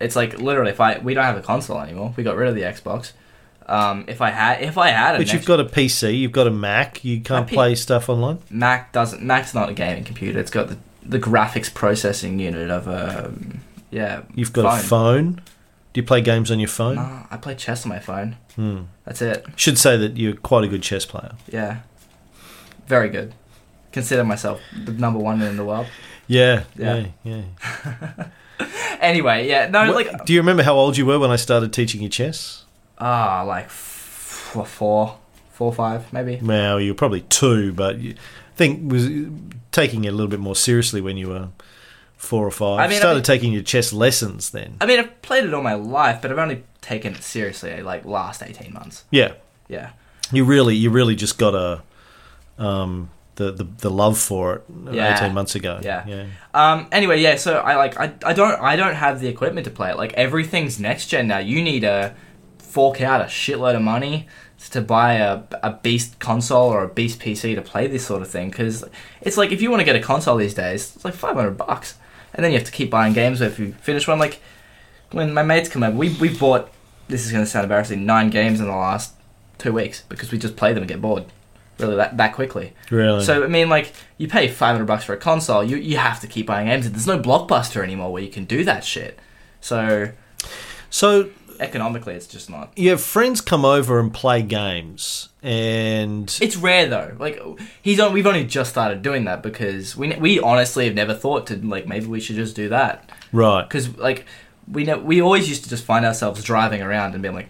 It's 0.00 0.14
like 0.16 0.38
literally, 0.38 0.70
if 0.70 0.80
I 0.80 0.98
we 0.98 1.14
don't 1.14 1.24
have 1.24 1.36
a 1.36 1.42
console 1.42 1.80
anymore, 1.80 2.14
we 2.16 2.22
got 2.22 2.36
rid 2.36 2.48
of 2.48 2.54
the 2.54 2.62
Xbox. 2.62 3.12
Um, 3.66 4.04
if 4.08 4.20
I 4.20 4.30
had, 4.30 4.62
if 4.62 4.78
I 4.78 4.88
had, 4.88 5.14
an 5.16 5.20
But 5.20 5.32
you've 5.32 5.44
got 5.44 5.60
a 5.60 5.64
PC, 5.64 6.16
you've 6.18 6.32
got 6.32 6.46
a 6.46 6.50
Mac. 6.50 7.04
You 7.04 7.20
can't 7.20 7.46
P- 7.46 7.54
play 7.54 7.74
stuff 7.74 8.08
online. 8.08 8.38
Mac 8.50 8.92
doesn't. 8.92 9.22
Mac's 9.22 9.54
not 9.54 9.68
a 9.68 9.72
gaming 9.74 10.04
computer. 10.04 10.38
It's 10.38 10.50
got 10.50 10.68
the 10.68 10.78
the 11.04 11.18
graphics 11.18 11.72
processing 11.72 12.38
unit 12.38 12.70
of 12.70 12.86
a 12.88 13.32
yeah. 13.90 14.22
You've 14.34 14.52
got 14.52 14.78
a 14.78 14.82
phone. 14.82 15.40
Do 15.92 16.00
you 16.00 16.06
play 16.06 16.20
games 16.20 16.50
on 16.50 16.60
your 16.60 16.68
phone? 16.68 16.96
Nah, 16.96 17.24
I 17.30 17.36
play 17.36 17.54
chess 17.56 17.84
on 17.84 17.88
my 17.88 17.98
phone. 17.98 18.36
Hmm. 18.56 18.82
That's 19.04 19.20
it. 19.22 19.44
Should 19.56 19.76
say 19.78 19.96
that 19.96 20.16
you're 20.16 20.36
quite 20.36 20.64
a 20.64 20.68
good 20.68 20.82
chess 20.82 21.04
player. 21.04 21.32
Yeah, 21.52 21.78
very 22.86 23.08
good. 23.08 23.34
Consider 23.92 24.22
myself 24.24 24.60
the 24.84 24.92
number 24.92 25.18
one 25.18 25.42
in 25.42 25.56
the 25.56 25.64
world. 25.64 25.86
Yeah, 26.28 26.62
Yeah. 26.76 27.06
yeah, 27.24 27.42
yeah. 27.88 28.24
Anyway, 29.00 29.48
yeah, 29.48 29.68
no, 29.68 29.86
What- 29.92 29.94
like 30.06 30.24
do 30.26 30.32
you 30.34 30.40
remember 30.40 30.62
how 30.62 30.74
old 30.74 30.96
you 30.96 31.06
were 31.06 31.18
when 31.18 31.30
I 31.30 31.36
started 31.36 31.72
teaching 31.72 32.02
you 32.02 32.08
chess? 32.10 32.64
ah, 32.98 33.42
like 33.46 33.64
f- 33.64 33.72
four, 34.68 35.16
four, 35.52 35.72
five, 35.72 36.12
maybe. 36.12 36.38
Well, 36.42 36.78
you 36.78 36.90
were 36.92 36.96
probably 36.96 37.22
two, 37.22 37.72
but 37.72 37.98
you 37.98 38.10
I 38.12 38.56
think 38.56 38.92
was 38.92 39.08
taking 39.72 40.04
it 40.04 40.08
a 40.08 40.12
little 40.12 40.28
bit 40.28 40.40
more 40.40 40.54
seriously 40.54 41.00
when 41.00 41.16
you 41.16 41.28
were 41.28 41.48
four 42.20 42.46
or 42.46 42.50
five. 42.50 42.78
I 42.80 42.86
mean, 42.86 42.96
I 42.96 43.00
started 43.00 43.16
mean- 43.20 43.22
taking 43.24 43.52
your 43.52 43.62
chess 43.62 43.92
lessons 43.92 44.50
then. 44.50 44.76
I 44.80 44.86
mean, 44.86 44.98
I've 45.00 45.22
played 45.22 45.44
it 45.44 45.54
all 45.54 45.62
my 45.62 45.74
life, 45.74 46.20
but 46.22 46.30
I've 46.30 46.38
only 46.38 46.62
taken 46.82 47.14
it 47.14 47.22
seriously 47.22 47.82
like 47.82 48.04
last 48.04 48.42
eighteen 48.42 48.72
months. 48.72 49.04
Yeah, 49.10 49.32
Yeah. 49.68 49.90
you 50.30 50.44
really, 50.44 50.76
you 50.76 50.90
really 50.90 51.16
just 51.16 51.38
got 51.38 51.54
a 51.54 51.82
um, 52.58 53.10
the, 53.36 53.52
the 53.52 53.64
the 53.78 53.90
love 53.90 54.18
for 54.18 54.56
it 54.56 54.64
Yeah. 54.92 55.14
eighteen 55.16 55.32
months 55.34 55.54
ago. 55.54 55.80
Yeah. 55.82 56.04
yeah, 56.06 56.26
Um. 56.54 56.86
Anyway, 56.92 57.20
yeah. 57.20 57.36
So 57.36 57.54
I 57.58 57.76
like 57.76 57.98
I, 57.98 58.12
I 58.24 58.32
don't 58.34 58.60
I 58.60 58.76
don't 58.76 58.94
have 58.94 59.20
the 59.20 59.28
equipment 59.28 59.64
to 59.64 59.70
play 59.70 59.90
it. 59.90 59.96
Like 59.96 60.12
everything's 60.14 60.78
next 60.78 61.06
gen 61.06 61.26
now. 61.28 61.38
You 61.38 61.62
need 61.62 61.80
to 61.80 62.14
fork 62.58 63.00
out 63.00 63.20
a 63.20 63.24
shitload 63.24 63.74
of 63.76 63.82
money 63.82 64.28
to 64.72 64.80
buy 64.82 65.14
a, 65.14 65.40
a 65.62 65.72
beast 65.72 66.18
console 66.18 66.68
or 66.68 66.84
a 66.84 66.88
beast 66.88 67.18
PC 67.18 67.54
to 67.54 67.62
play 67.62 67.86
this 67.86 68.04
sort 68.06 68.20
of 68.20 68.28
thing. 68.28 68.50
Because 68.50 68.84
it's 69.22 69.38
like 69.38 69.52
if 69.52 69.62
you 69.62 69.70
want 69.70 69.80
to 69.80 69.84
get 69.84 69.96
a 69.96 70.00
console 70.00 70.36
these 70.36 70.54
days, 70.54 70.92
it's 70.94 71.04
like 71.04 71.14
five 71.14 71.34
hundred 71.34 71.56
bucks, 71.56 71.96
and 72.34 72.44
then 72.44 72.52
you 72.52 72.58
have 72.58 72.66
to 72.66 72.72
keep 72.72 72.90
buying 72.90 73.12
games 73.12 73.40
if 73.40 73.58
you 73.58 73.72
finish 73.80 74.06
one. 74.06 74.18
Like 74.18 74.40
when 75.10 75.32
my 75.32 75.42
mates 75.42 75.68
come 75.68 75.82
over, 75.82 75.96
we 75.96 76.14
we 76.16 76.36
bought. 76.36 76.70
This 77.08 77.26
is 77.26 77.32
going 77.32 77.44
to 77.44 77.50
sound 77.50 77.64
embarrassing. 77.64 78.06
Nine 78.06 78.30
games 78.30 78.60
in 78.60 78.66
the 78.66 78.72
last 78.72 79.14
two 79.58 79.72
weeks 79.72 80.04
because 80.08 80.30
we 80.30 80.38
just 80.38 80.56
play 80.56 80.72
them 80.72 80.82
and 80.82 80.88
get 80.88 81.00
bored. 81.00 81.24
Really, 81.78 81.96
that 81.96 82.16
that 82.18 82.34
quickly. 82.34 82.74
really. 82.90 83.24
So 83.24 83.42
I 83.42 83.46
mean, 83.46 83.68
like 83.68 83.92
you 84.18 84.28
pay 84.28 84.48
five 84.48 84.72
hundred 84.72 84.86
bucks 84.86 85.04
for 85.04 85.14
a 85.14 85.16
console, 85.16 85.64
you 85.64 85.76
you 85.76 85.96
have 85.96 86.20
to 86.20 86.26
keep 86.26 86.46
buying 86.46 86.66
games. 86.66 86.90
There's 86.90 87.06
no 87.06 87.18
blockbuster 87.18 87.82
anymore 87.82 88.12
where 88.12 88.22
you 88.22 88.30
can 88.30 88.44
do 88.44 88.64
that 88.64 88.84
shit. 88.84 89.18
So 89.60 90.12
so 90.90 91.30
economically, 91.60 92.14
it's 92.14 92.26
just 92.26 92.50
not. 92.50 92.72
you 92.76 92.90
have 92.90 93.00
friends 93.00 93.40
come 93.40 93.64
over 93.64 93.98
and 94.00 94.12
play 94.12 94.42
games, 94.42 95.28
and 95.42 96.36
It's 96.40 96.56
rare 96.56 96.86
though. 96.88 97.14
Like 97.18 97.40
he's 97.82 98.00
on. 98.00 98.12
We've 98.12 98.26
only 98.26 98.44
just 98.44 98.70
started 98.70 99.02
doing 99.02 99.24
that 99.26 99.42
because 99.42 99.96
we 99.96 100.14
we 100.16 100.40
honestly 100.40 100.86
have 100.86 100.94
never 100.94 101.14
thought 101.14 101.46
to 101.48 101.56
like 101.56 101.86
maybe 101.86 102.06
we 102.06 102.20
should 102.20 102.36
just 102.36 102.56
do 102.56 102.68
that 102.70 103.10
right, 103.32 103.62
because 103.62 103.96
like 103.98 104.26
we 104.70 104.84
know 104.84 104.98
we 104.98 105.20
always 105.20 105.48
used 105.48 105.64
to 105.64 105.70
just 105.70 105.84
find 105.84 106.04
ourselves 106.04 106.42
driving 106.42 106.82
around 106.82 107.14
and 107.14 107.22
being 107.22 107.34
like. 107.34 107.48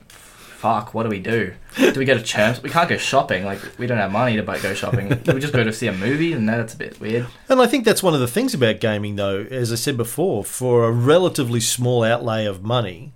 Fuck! 0.61 0.93
What 0.93 1.05
do 1.05 1.09
we 1.09 1.21
do? 1.21 1.55
Do 1.79 1.95
we 1.99 2.05
go 2.05 2.13
to 2.13 2.23
church? 2.23 2.63
We 2.63 2.69
can't 2.69 2.87
go 2.87 2.99
shopping. 2.99 3.47
Like 3.47 3.61
we 3.79 3.87
don't 3.87 3.97
have 3.97 4.13
money 4.13 4.37
to 4.37 4.43
go 4.43 4.75
shopping. 4.75 5.09
Do 5.09 5.33
we 5.35 5.41
just 5.41 5.55
go 5.55 5.65
to 5.65 5.73
see 5.73 5.87
a 5.87 5.93
movie? 5.95 6.35
And 6.35 6.47
that's 6.47 6.75
a 6.75 6.77
bit 6.77 7.01
weird. 7.01 7.29
And 7.49 7.63
I 7.63 7.67
think 7.67 7.87
that's 7.87 8.03
one 8.03 8.13
of 8.13 8.21
the 8.21 8.29
things 8.29 8.53
about 8.53 8.79
gaming, 8.79 9.17
though. 9.17 9.47
As 9.51 9.73
I 9.73 9.77
said 9.77 9.97
before, 9.97 10.45
for 10.45 10.85
a 10.85 10.93
relatively 10.93 11.61
small 11.61 12.05
outlay 12.05 12.45
of 12.45 12.63
money, 12.63 13.15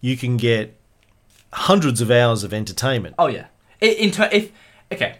you 0.00 0.16
can 0.16 0.36
get 0.36 0.76
hundreds 1.52 2.00
of 2.00 2.10
hours 2.10 2.44
of 2.44 2.52
entertainment. 2.52 3.14
Oh 3.18 3.26
yeah. 3.26 3.46
In 3.80 4.10
ter- 4.10 4.28
if 4.32 4.52
okay, 4.92 5.18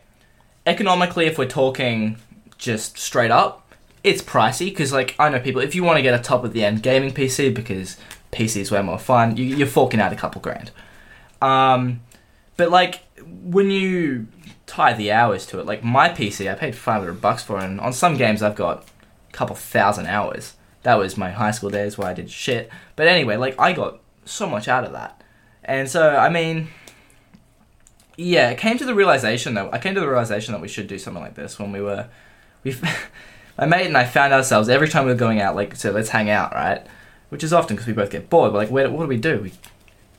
economically, 0.66 1.26
if 1.26 1.38
we're 1.38 1.46
talking 1.46 2.16
just 2.58 2.98
straight 2.98 3.30
up, 3.30 3.72
it's 4.04 4.22
pricey 4.22 4.66
because 4.66 4.92
like 4.92 5.14
I 5.18 5.28
know 5.28 5.40
people. 5.40 5.60
If 5.60 5.74
you 5.74 5.84
want 5.84 5.98
to 5.98 6.02
get 6.02 6.18
a 6.18 6.22
top 6.22 6.44
of 6.44 6.52
the 6.52 6.64
end 6.64 6.82
gaming 6.82 7.12
PC 7.12 7.54
because 7.54 7.96
PC 8.32 8.58
is 8.58 8.70
way 8.70 8.82
more 8.82 8.98
fun, 8.98 9.36
you, 9.36 9.44
you're 9.44 9.66
forking 9.66 10.00
out 10.00 10.12
a 10.12 10.16
couple 10.16 10.40
grand. 10.40 10.70
Um, 11.42 12.00
but 12.56 12.70
like 12.70 13.00
when 13.42 13.70
you 13.70 14.26
tie 14.66 14.92
the 14.92 15.10
hours 15.12 15.46
to 15.46 15.58
it, 15.58 15.66
like 15.66 15.82
my 15.82 16.08
PC, 16.08 16.50
I 16.50 16.54
paid 16.54 16.76
five 16.76 17.00
hundred 17.00 17.20
bucks 17.20 17.42
for, 17.42 17.58
and 17.58 17.80
on 17.80 17.92
some 17.92 18.16
games 18.16 18.42
I've 18.42 18.56
got 18.56 18.84
a 19.28 19.32
couple 19.32 19.56
thousand 19.56 20.06
hours. 20.06 20.54
That 20.82 20.94
was 20.94 21.18
my 21.18 21.30
high 21.30 21.50
school 21.50 21.68
days 21.68 21.98
where 21.98 22.08
I 22.08 22.14
did 22.14 22.30
shit. 22.30 22.70
But 22.96 23.06
anyway, 23.06 23.36
like 23.36 23.58
I 23.58 23.72
got 23.72 24.00
so 24.30 24.48
much 24.48 24.68
out 24.68 24.84
of 24.84 24.92
that, 24.92 25.22
and 25.64 25.88
so 25.88 26.16
I 26.16 26.28
mean 26.28 26.68
yeah, 28.20 28.50
it 28.50 28.58
came 28.58 28.76
to 28.76 28.84
the 28.84 28.94
realization 28.94 29.54
that 29.54 29.72
I 29.72 29.78
came 29.78 29.94
to 29.94 30.00
the 30.00 30.08
realization 30.08 30.52
that 30.52 30.60
we 30.60 30.68
should 30.68 30.86
do 30.86 30.98
something 30.98 31.22
like 31.22 31.34
this 31.34 31.58
when 31.58 31.72
we 31.72 31.80
were, 31.80 32.08
we, 32.62 32.76
my 33.58 33.66
mate 33.66 33.86
and 33.86 33.96
I 33.96 34.04
found 34.04 34.34
ourselves 34.34 34.68
every 34.68 34.88
time 34.88 35.06
we 35.06 35.12
were 35.12 35.18
going 35.18 35.40
out, 35.40 35.56
like, 35.56 35.74
so 35.74 35.90
let's 35.90 36.10
hang 36.10 36.28
out, 36.28 36.52
right? 36.52 36.86
Which 37.30 37.42
is 37.42 37.52
often 37.52 37.76
because 37.76 37.86
we 37.86 37.94
both 37.94 38.10
get 38.10 38.28
bored. 38.28 38.52
We're 38.52 38.58
like, 38.58 38.70
where, 38.70 38.90
what 38.90 39.04
do 39.04 39.08
we 39.08 39.16
do? 39.16 39.40
We 39.40 39.52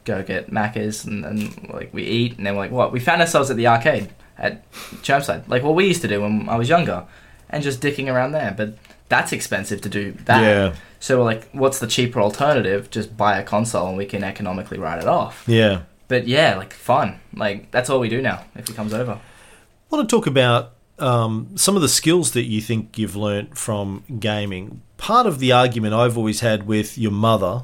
go 0.03 0.23
get 0.23 0.49
Macca's 0.49 1.05
and, 1.05 1.71
like 1.71 1.93
we 1.93 2.03
eat, 2.03 2.37
and 2.37 2.45
then 2.45 2.55
we're 2.55 2.61
like, 2.61 2.71
what? 2.71 2.91
We 2.91 2.99
found 2.99 3.21
ourselves 3.21 3.51
at 3.51 3.57
the 3.57 3.67
arcade 3.67 4.09
at 4.37 4.69
Chermside, 4.71 5.47
like 5.47 5.61
what 5.61 5.75
we 5.75 5.85
used 5.85 6.01
to 6.01 6.07
do 6.07 6.21
when 6.21 6.49
I 6.49 6.55
was 6.55 6.69
younger, 6.69 7.05
and 7.49 7.61
just 7.63 7.81
dicking 7.81 8.11
around 8.11 8.31
there. 8.31 8.53
But 8.57 8.77
that's 9.11 9.33
expensive 9.33 9.81
to 9.81 9.89
do 9.89 10.13
that. 10.23 10.41
Yeah. 10.41 10.75
So 11.01 11.17
we're 11.17 11.25
like, 11.25 11.49
what's 11.51 11.79
the 11.79 11.87
cheaper 11.87 12.21
alternative? 12.21 12.89
Just 12.89 13.17
buy 13.17 13.37
a 13.37 13.43
console 13.43 13.89
and 13.89 13.97
we 13.97 14.05
can 14.05 14.23
economically 14.23 14.79
write 14.79 14.99
it 14.99 15.07
off. 15.07 15.43
Yeah. 15.47 15.81
But 16.07 16.27
yeah, 16.27 16.55
like 16.55 16.71
fun. 16.71 17.19
Like 17.35 17.71
that's 17.71 17.89
all 17.89 17.99
we 17.99 18.07
do 18.07 18.21
now 18.21 18.45
if 18.55 18.69
he 18.69 18.73
comes 18.73 18.93
over. 18.93 19.11
I 19.11 19.95
want 19.95 20.09
to 20.09 20.15
talk 20.15 20.27
about 20.27 20.71
um, 20.97 21.49
some 21.55 21.75
of 21.75 21.81
the 21.81 21.89
skills 21.89 22.31
that 22.31 22.43
you 22.43 22.61
think 22.61 22.97
you've 22.97 23.17
learnt 23.17 23.57
from 23.57 24.05
gaming. 24.17 24.81
Part 24.95 25.27
of 25.27 25.39
the 25.39 25.51
argument 25.51 25.93
I've 25.93 26.17
always 26.17 26.39
had 26.39 26.65
with 26.65 26.97
your 26.97 27.11
mother 27.11 27.63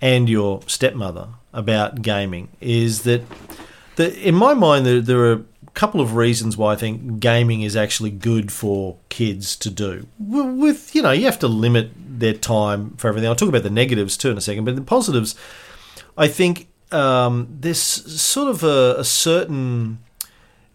and 0.00 0.28
your 0.28 0.60
stepmother 0.68 1.30
about 1.52 2.02
gaming 2.02 2.50
is 2.60 3.02
that, 3.02 3.22
that 3.96 4.14
in 4.14 4.36
my 4.36 4.54
mind, 4.54 4.86
there, 4.86 5.00
there 5.00 5.32
are 5.32 5.44
couple 5.78 6.00
of 6.00 6.16
reasons 6.16 6.56
why 6.56 6.72
I 6.72 6.76
think 6.76 7.20
gaming 7.20 7.62
is 7.62 7.76
actually 7.76 8.10
good 8.10 8.50
for 8.50 8.96
kids 9.10 9.54
to 9.54 9.70
do. 9.70 10.08
With, 10.18 10.92
you 10.92 11.02
know, 11.02 11.12
you 11.12 11.24
have 11.26 11.38
to 11.38 11.46
limit 11.46 11.92
their 11.96 12.32
time 12.32 12.96
for 12.96 13.06
everything. 13.06 13.28
I'll 13.28 13.36
talk 13.36 13.48
about 13.48 13.62
the 13.62 13.70
negatives 13.70 14.16
too 14.16 14.32
in 14.32 14.36
a 14.36 14.40
second, 14.40 14.64
but 14.64 14.74
the 14.74 14.82
positives, 14.82 15.36
I 16.16 16.26
think 16.26 16.66
um, 16.90 17.46
there's 17.60 17.78
sort 17.80 18.48
of 18.48 18.64
a, 18.64 18.96
a 18.98 19.04
certain 19.04 20.00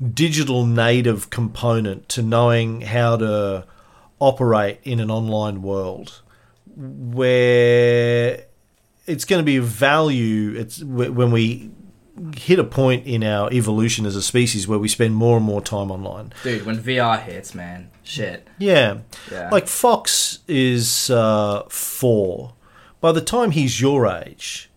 digital 0.02 0.66
native 0.66 1.30
component 1.30 2.08
to 2.08 2.22
knowing 2.22 2.80
how 2.80 3.18
to 3.18 3.66
operate 4.20 4.80
in 4.86 5.02
an 5.02 5.12
online 5.12 5.62
world 5.62 6.22
where 6.78 8.46
it's 9.06 9.26
going 9.26 9.42
to 9.42 9.46
be 9.46 9.60
value 9.60 10.58
it's 10.58 10.82
when 10.82 11.30
we 11.30 11.70
hit 12.36 12.60
a 12.60 12.64
point 12.64 13.06
in 13.08 13.24
our 13.24 13.52
evolution 13.52 14.06
as 14.06 14.16
a 14.16 14.22
species 14.22 14.68
where 14.68 14.78
we 14.80 14.88
spend 14.88 15.16
more 15.16 15.38
and 15.38 15.46
more 15.46 15.62
time 15.62 15.90
online 15.92 16.32
Dude, 16.44 16.66
when 16.66 16.78
VR 16.78 17.22
hits, 17.22 17.56
man, 17.56 17.90
shit. 18.04 18.48
yeah 18.60 19.00
Yeah. 19.32 19.50
like 19.52 19.68
fox 19.68 20.40
is 20.48 21.10
uh, 21.10 21.64
four 21.70 22.54
by 23.02 23.12
the 23.12 23.22
time 23.22 23.52
he's 23.52 23.82
your 23.82 24.08
age 24.08 24.70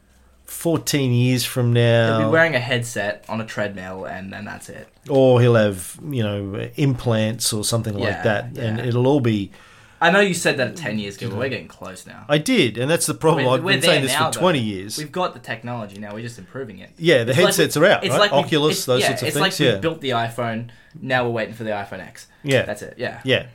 14 0.46 1.12
years 1.12 1.44
from 1.44 1.72
now 1.74 2.18
He'll 2.18 2.28
be 2.28 2.32
wearing 2.32 2.54
a 2.54 2.60
headset 2.60 3.24
on 3.28 3.40
a 3.40 3.44
treadmill, 3.46 4.06
and 4.06 4.32
then 4.32 4.44
that's 4.46 4.68
it. 4.70 4.88
or 5.08 5.40
he'll 5.40 5.54
have 5.54 5.98
you 6.08 6.22
know 6.22 6.70
implants 6.76 7.52
or 7.52 7.62
something 7.62 7.92
like 7.94 8.04
Yeah, 8.04 8.22
that, 8.22 8.58
and 8.58 8.80
it'll 8.80 9.06
all 9.06 9.20
be. 9.20 9.50
I 10.00 10.10
know 10.10 10.20
you 10.20 10.34
said 10.34 10.58
that 10.58 10.76
ten 10.76 10.98
years 10.98 11.16
ago, 11.16 11.30
but 11.30 11.38
we're 11.38 11.48
getting 11.48 11.68
close 11.68 12.06
now. 12.06 12.26
I 12.28 12.38
did, 12.38 12.76
and 12.78 12.90
that's 12.90 13.06
the 13.06 13.14
problem. 13.14 13.46
We're- 13.46 13.56
I've 13.58 13.64
we're 13.64 13.72
been 13.72 13.82
saying 13.82 14.02
this 14.02 14.12
now, 14.12 14.26
for 14.30 14.34
though. 14.34 14.40
twenty 14.40 14.60
years. 14.60 14.98
We've 14.98 15.10
got 15.12 15.32
the 15.34 15.40
technology 15.40 15.98
now. 15.98 16.12
We're 16.14 16.22
just 16.22 16.38
improving 16.38 16.80
it. 16.80 16.90
Yeah, 16.98 17.24
the 17.24 17.30
It's 17.32 17.40
headsets 17.40 17.76
we- 17.76 17.86
are 17.86 17.90
out, 17.90 18.04
it's 18.04 18.10
right? 18.12 18.30
like 18.30 18.32
Oculus, 18.32 18.84
those 18.84 19.00
yeah, 19.00 19.06
sorts 19.08 19.22
of 19.22 19.28
it's 19.28 19.36
things. 19.38 19.46
It's 19.46 19.60
like 19.60 19.66
yeah, 19.66 19.74
we 19.76 19.80
built 19.80 20.00
the 20.02 20.10
iPhone. 20.10 20.68
Now 21.00 21.24
we're 21.24 21.30
waiting 21.30 21.54
for 21.54 21.64
the 21.64 21.70
iPhone 21.70 22.00
X. 22.00 22.26
yeah, 22.42 22.62
That's 22.62 22.82
it. 22.82 22.94
Yeah. 22.98 23.20
yeah. 23.24 23.46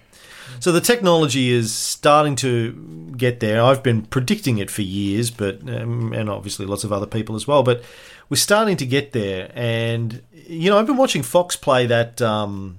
So 0.59 0.71
the 0.73 0.81
technology 0.81 1.49
is 1.49 1.73
starting 1.73 2.35
to 2.37 3.13
get 3.15 3.39
there. 3.39 3.63
I've 3.63 3.81
been 3.83 4.01
predicting 4.01 4.57
it 4.57 4.69
for 4.69 4.81
years, 4.81 5.31
but 5.31 5.61
um, 5.69 6.11
and 6.11 6.29
obviously 6.29 6.65
lots 6.65 6.83
of 6.83 6.91
other 6.91 7.05
people 7.05 7.35
as 7.35 7.47
well. 7.47 7.63
But 7.63 7.83
we're 8.29 8.35
starting 8.37 8.75
to 8.77 8.85
get 8.85 9.13
there, 9.13 9.51
and 9.55 10.21
you 10.33 10.69
know, 10.69 10.77
I've 10.77 10.87
been 10.87 10.97
watching 10.97 11.21
Fox 11.23 11.55
play 11.55 11.85
that. 11.85 12.21
Um, 12.21 12.77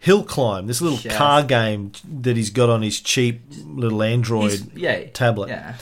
Hill 0.00 0.24
climb, 0.24 0.66
this 0.66 0.80
little 0.80 0.98
Yes. 0.98 1.14
car 1.16 1.42
game 1.42 1.92
that 2.22 2.34
he's 2.36 2.48
got 2.48 2.70
on 2.70 2.80
his 2.80 3.00
cheap 3.00 3.42
little 3.66 4.02
Android 4.02 4.72
yeah. 4.74 5.04
tablet. 5.12 5.50
Yeah. 5.50 5.74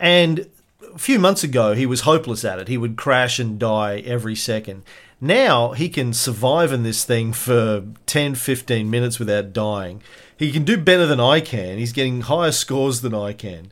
And 0.00 0.48
a 0.92 0.98
few 0.98 1.20
months 1.20 1.44
ago, 1.44 1.74
he 1.74 1.86
was 1.86 2.00
hopeless 2.00 2.44
at 2.44 2.58
it. 2.58 2.66
He 2.66 2.76
would 2.76 2.96
crash 2.96 3.38
and 3.38 3.60
die 3.60 4.00
every 4.00 4.34
second. 4.34 4.82
Now 5.20 5.70
he 5.70 5.88
can 5.88 6.12
survive 6.12 6.72
in 6.72 6.82
this 6.82 7.04
thing 7.04 7.32
for 7.32 7.84
10, 8.06 8.34
15 8.34 8.90
minutes 8.90 9.20
without 9.20 9.52
dying. 9.52 10.02
He 10.36 10.50
can 10.50 10.64
do 10.64 10.76
better 10.76 11.06
than 11.06 11.20
I 11.20 11.40
can. 11.40 11.78
He's 11.78 11.92
getting 11.92 12.22
higher 12.22 12.52
scores 12.52 13.02
than 13.02 13.14
I 13.14 13.32
can. 13.34 13.70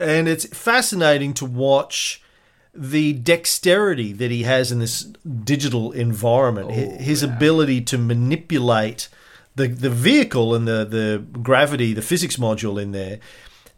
And 0.00 0.26
it's 0.26 0.46
fascinating 0.46 1.32
to 1.34 1.44
watch 1.44 2.22
the 2.74 3.12
dexterity 3.14 4.12
that 4.12 4.30
he 4.30 4.44
has 4.44 4.70
in 4.70 4.78
this 4.78 5.02
digital 5.44 5.92
environment. 5.92 6.70
Hi- 6.70 7.02
His 7.02 7.22
ability 7.22 7.80
to 7.82 7.98
manipulate 7.98 9.08
the, 9.56 9.66
the 9.68 9.90
vehicle 9.90 10.54
and 10.54 10.66
the, 10.68 10.84
the 10.84 11.24
gravity, 11.42 11.92
the 11.92 12.02
physics 12.02 12.36
module 12.36 12.80
in 12.80 12.92
there 12.92 13.18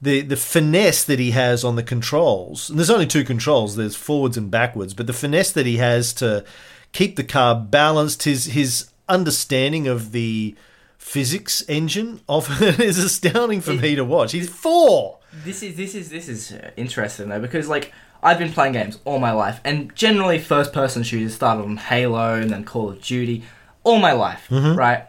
the 0.03 0.21
the 0.21 0.37
finesse 0.37 1.05
that 1.05 1.21
he 1.21 1.31
has 1.31 1.63
on 1.63 1.77
the 1.77 1.83
controls. 1.83 2.69
And 2.69 2.77
there's 2.79 2.91
only 2.91 3.07
two 3.07 3.23
controls. 3.25 3.77
There's 3.77 3.95
forwards 3.95 4.37
and 4.37 4.51
backwards, 4.51 4.95
but 4.95 5.07
the 5.07 5.13
finesse 5.13 5.53
that 5.53 5.65
he 5.65 5.77
has 5.77 6.13
to 6.15 6.45
keep 6.91 7.15
the 7.15 7.23
car 7.25 7.55
balanced, 7.55 8.25
his 8.25 8.47
his 8.47 8.91
understanding 9.09 9.87
of 9.87 10.11
the 10.13 10.57
physics 10.99 11.63
engine 11.69 12.21
of 12.29 12.61
it 12.63 12.81
is 12.81 12.99
astounding 12.99 13.61
for 13.61 13.75
me 13.75 13.95
to 13.95 14.05
watch. 14.05 14.33
He's 14.33 14.49
four. 14.49 15.19
This 15.45 15.63
is 15.63 15.77
this 15.77 15.95
is 15.95 16.11
this 16.11 16.29
is 16.29 16.53
uh, 16.53 16.73
interesting 16.77 17.29
though 17.29 17.41
because 17.41 17.69
like 17.69 17.93
I've 18.23 18.39
been 18.39 18.53
playing 18.53 18.75
games 18.75 18.99
all 19.05 19.19
my 19.19 19.33
life 19.33 19.61
and 19.65 19.95
generally 19.97 20.39
first 20.39 20.73
person 20.73 21.03
shooters 21.03 21.35
started 21.35 21.63
on 21.65 21.77
Halo 21.77 22.35
and 22.35 22.51
then 22.51 22.65
Call 22.65 22.91
of 22.91 23.03
Duty 23.03 23.43
all 23.85 23.99
my 23.99 24.13
life, 24.13 24.47
Mm-hmm. 24.49 24.79
right? 24.79 25.05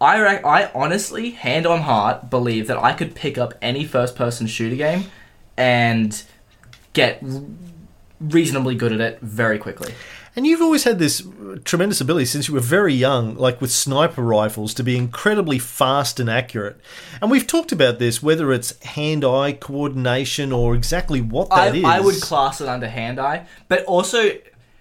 I 0.00 0.18
re- 0.18 0.42
I 0.44 0.70
honestly, 0.74 1.30
hand 1.30 1.66
on 1.66 1.82
heart, 1.82 2.28
believe 2.30 2.66
that 2.66 2.76
I 2.78 2.92
could 2.94 3.14
pick 3.14 3.38
up 3.38 3.54
any 3.62 3.84
first-person 3.84 4.46
shooter 4.48 4.76
game 4.76 5.04
and 5.56 6.22
get 6.94 7.22
reasonably 8.20 8.74
good 8.74 8.92
at 8.92 9.00
it 9.00 9.20
very 9.20 9.58
quickly. 9.58 9.94
And 10.36 10.46
you've 10.46 10.60
always 10.60 10.84
had 10.84 10.98
this 10.98 11.26
tremendous 11.64 12.00
ability 12.00 12.26
since 12.26 12.48
you 12.48 12.54
were 12.54 12.60
very 12.60 12.92
young, 12.92 13.36
like 13.36 13.60
with 13.60 13.70
sniper 13.70 14.22
rifles, 14.22 14.74
to 14.74 14.82
be 14.82 14.96
incredibly 14.96 15.60
fast 15.60 16.18
and 16.18 16.28
accurate. 16.28 16.80
And 17.22 17.30
we've 17.30 17.46
talked 17.46 17.70
about 17.70 18.00
this, 18.00 18.22
whether 18.22 18.52
it's 18.52 18.82
hand 18.82 19.24
eye 19.24 19.52
coordination 19.52 20.50
or 20.50 20.74
exactly 20.74 21.20
what 21.20 21.52
I, 21.52 21.70
that 21.70 21.76
is. 21.76 21.84
I 21.84 22.00
would 22.00 22.20
class 22.20 22.60
it 22.60 22.68
under 22.68 22.88
hand 22.88 23.20
eye, 23.20 23.46
but 23.68 23.84
also 23.84 24.30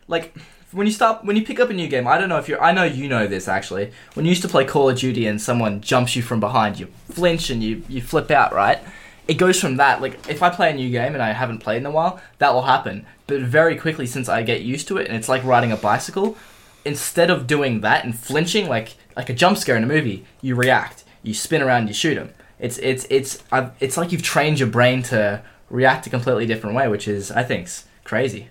like 0.07 0.35
when 0.71 0.87
you 0.87 0.93
start 0.93 1.23
when 1.23 1.35
you 1.35 1.45
pick 1.45 1.59
up 1.59 1.69
a 1.69 1.73
new 1.73 1.87
game. 1.87 2.07
I 2.07 2.17
don't 2.17 2.29
know 2.29 2.37
if 2.37 2.49
you're. 2.49 2.61
I 2.61 2.71
know 2.71 2.83
you 2.83 3.07
know 3.07 3.27
this 3.27 3.47
actually. 3.47 3.91
When 4.15 4.25
you 4.25 4.29
used 4.29 4.41
to 4.41 4.47
play 4.47 4.65
Call 4.65 4.89
of 4.89 4.97
Duty 4.97 5.27
and 5.27 5.41
someone 5.41 5.81
jumps 5.81 6.15
you 6.15 6.23
from 6.23 6.39
behind, 6.39 6.79
you 6.79 6.87
flinch 7.11 7.49
and 7.49 7.63
you 7.63 7.83
you 7.87 8.01
flip 8.01 8.31
out, 8.31 8.53
right? 8.53 8.79
It 9.27 9.35
goes 9.35 9.59
from 9.59 9.77
that. 9.77 10.01
Like 10.01 10.29
if 10.29 10.43
I 10.43 10.49
play 10.49 10.71
a 10.71 10.73
new 10.73 10.89
game 10.89 11.13
and 11.13 11.23
I 11.23 11.31
haven't 11.31 11.59
played 11.59 11.77
in 11.77 11.85
a 11.85 11.91
while, 11.91 12.21
that 12.39 12.53
will 12.53 12.63
happen. 12.63 13.05
But 13.27 13.41
very 13.41 13.77
quickly, 13.77 14.05
since 14.05 14.27
I 14.27 14.43
get 14.43 14.61
used 14.61 14.87
to 14.89 14.97
it, 14.97 15.07
and 15.07 15.15
it's 15.15 15.29
like 15.29 15.43
riding 15.43 15.71
a 15.71 15.77
bicycle. 15.77 16.37
Instead 16.85 17.29
of 17.29 17.47
doing 17.47 17.79
that 17.79 18.03
and 18.03 18.17
flinching 18.17 18.67
like 18.67 18.95
like 19.15 19.29
a 19.29 19.33
jump 19.33 19.57
scare 19.57 19.77
in 19.77 19.83
a 19.83 19.87
movie, 19.87 20.25
you 20.41 20.55
react. 20.55 21.05
You 21.21 21.33
spin 21.33 21.61
around, 21.61 21.87
you 21.87 21.93
shoot 21.93 22.15
them. 22.15 22.33
It's 22.59 22.77
it's 22.79 23.07
it's 23.09 23.41
I've, 23.51 23.71
it's 23.79 23.95
like 23.95 24.11
you've 24.11 24.23
trained 24.23 24.59
your 24.59 24.69
brain 24.69 25.03
to 25.03 25.41
react 25.69 26.07
a 26.07 26.09
completely 26.09 26.45
different 26.45 26.75
way, 26.75 26.87
which 26.87 27.07
is 27.07 27.31
I 27.31 27.43
think's 27.43 27.85
crazy. 28.03 28.49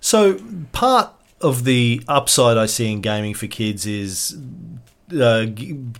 So 0.00 0.38
part 0.72 1.12
of 1.40 1.64
the 1.64 2.02
upside 2.08 2.56
I 2.56 2.66
see 2.66 2.90
in 2.90 3.00
gaming 3.00 3.34
for 3.34 3.46
kids 3.46 3.86
is 3.86 4.38
uh, 5.18 5.46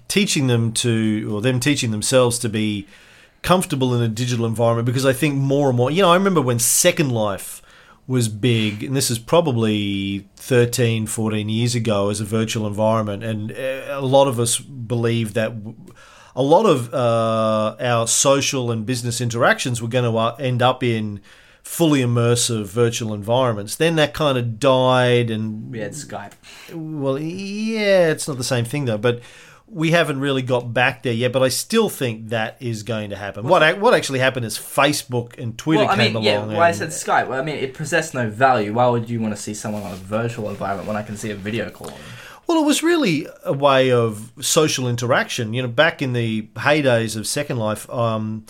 teaching 0.09 0.47
them 0.47 0.73
to, 0.73 1.31
or 1.33 1.41
them 1.41 1.61
teaching 1.61 1.91
themselves 1.91 2.39
to 2.41 2.49
be 2.49 2.87
comfortable 3.43 3.95
in 3.95 4.03
a 4.03 4.09
digital 4.09 4.47
environment. 4.47 4.87
Because 4.87 5.07
I 5.07 5.13
think 5.13 5.35
more 5.37 5.69
and 5.69 5.77
more, 5.77 5.91
you 5.91 6.03
know, 6.03 6.11
I 6.11 6.15
remember 6.15 6.41
when 6.41 6.59
Second 6.59 7.11
Life 7.13 7.63
was 8.07 8.29
big, 8.29 8.83
and 8.83 8.97
this 8.97 9.11
is 9.11 9.19
probably 9.19 10.27
13, 10.37 11.07
14 11.07 11.49
years 11.49 11.75
ago 11.75 12.09
as 12.09 12.21
a 12.21 12.25
virtual 12.25 12.67
environment, 12.67 13.23
and 13.23 13.53
uh, 13.53 13.87
a 13.89 14.01
lot 14.01 14.29
of 14.29 14.39
us 14.41 14.59
believe 14.59 15.35
that. 15.35 15.51
w- 15.65 15.77
A 16.35 16.43
lot 16.43 16.67
of 16.67 16.95
uh, 16.95 17.75
our 17.81 18.07
social 18.07 18.71
and 18.71 18.87
business 18.87 19.21
interactions 19.21 19.83
were 19.83 19.89
going 19.89 20.05
to 20.11 20.17
uh, 20.17 20.37
end 20.39 20.63
up 20.63 20.83
in 20.85 21.21
fully 21.65 22.01
immersive 22.01 22.65
virtual 22.67 23.13
environments. 23.13 23.75
Then 23.77 23.97
that 23.97 24.15
kind 24.15 24.39
of 24.39 24.59
died, 24.61 25.31
and 25.31 25.71
We 25.73 25.81
had 25.81 25.93
Skype. 25.95 26.33
well, 26.73 27.19
yeah, 27.19 28.11
it's 28.13 28.29
not 28.29 28.37
the 28.39 28.45
same 28.55 28.65
thing 28.65 28.85
though. 28.87 28.99
But 28.99 29.21
we 29.71 29.91
haven't 29.91 30.21
really 30.21 30.43
got 30.43 30.73
back 30.73 31.03
there 31.03 31.13
yet. 31.13 31.33
But 31.33 31.43
I 31.43 31.49
still 31.49 31.89
think 31.89 32.29
that 32.29 32.57
is 32.61 32.83
going 32.83 33.11
to 33.11 33.17
happen. 33.17 33.47
What 33.47 33.79
what 33.79 33.95
actually 33.95 34.19
happened 34.19 34.47
is 34.47 34.59
Facebook 34.59 35.39
and 35.39 35.57
Twitter 35.59 35.85
Well, 35.85 35.93
I 35.93 35.97
came 35.97 36.15
mean, 36.15 36.23
yeah. 36.23 36.39
along. 36.39 36.57
Why 36.57 36.69
I 36.69 36.73
said 36.73 36.89
Skype? 36.89 37.29
Well, 37.29 37.41
I 37.41 37.45
mean, 37.45 37.57
it 37.57 37.75
possessed 37.75 38.15
no 38.15 38.29
value. 38.31 38.75
Why 38.75 38.89
would 38.89 39.09
you 39.09 39.21
want 39.21 39.35
to 39.35 39.41
see 39.41 39.55
someone 39.55 39.83
on 39.83 39.93
a 39.93 39.97
virtual 39.97 40.49
environment 40.51 40.89
when 40.89 40.97
I 40.97 41.03
can 41.03 41.17
see 41.17 41.31
a 41.31 41.37
video 41.37 41.71
call? 41.71 41.93
Well, 42.47 42.63
it 42.63 42.67
was 42.67 42.83
really 42.83 43.27
a 43.45 43.53
way 43.53 43.93
of 43.93 44.33
social 44.41 44.89
interaction. 44.89 45.53
You 45.53 45.63
know, 45.63 45.69
back 45.69 46.01
in 46.01 46.15
the 46.15 46.49
heydays 46.57 47.15
of 47.15 47.27
Second 47.27 47.59
Life, 47.59 47.89
um, 47.91 48.47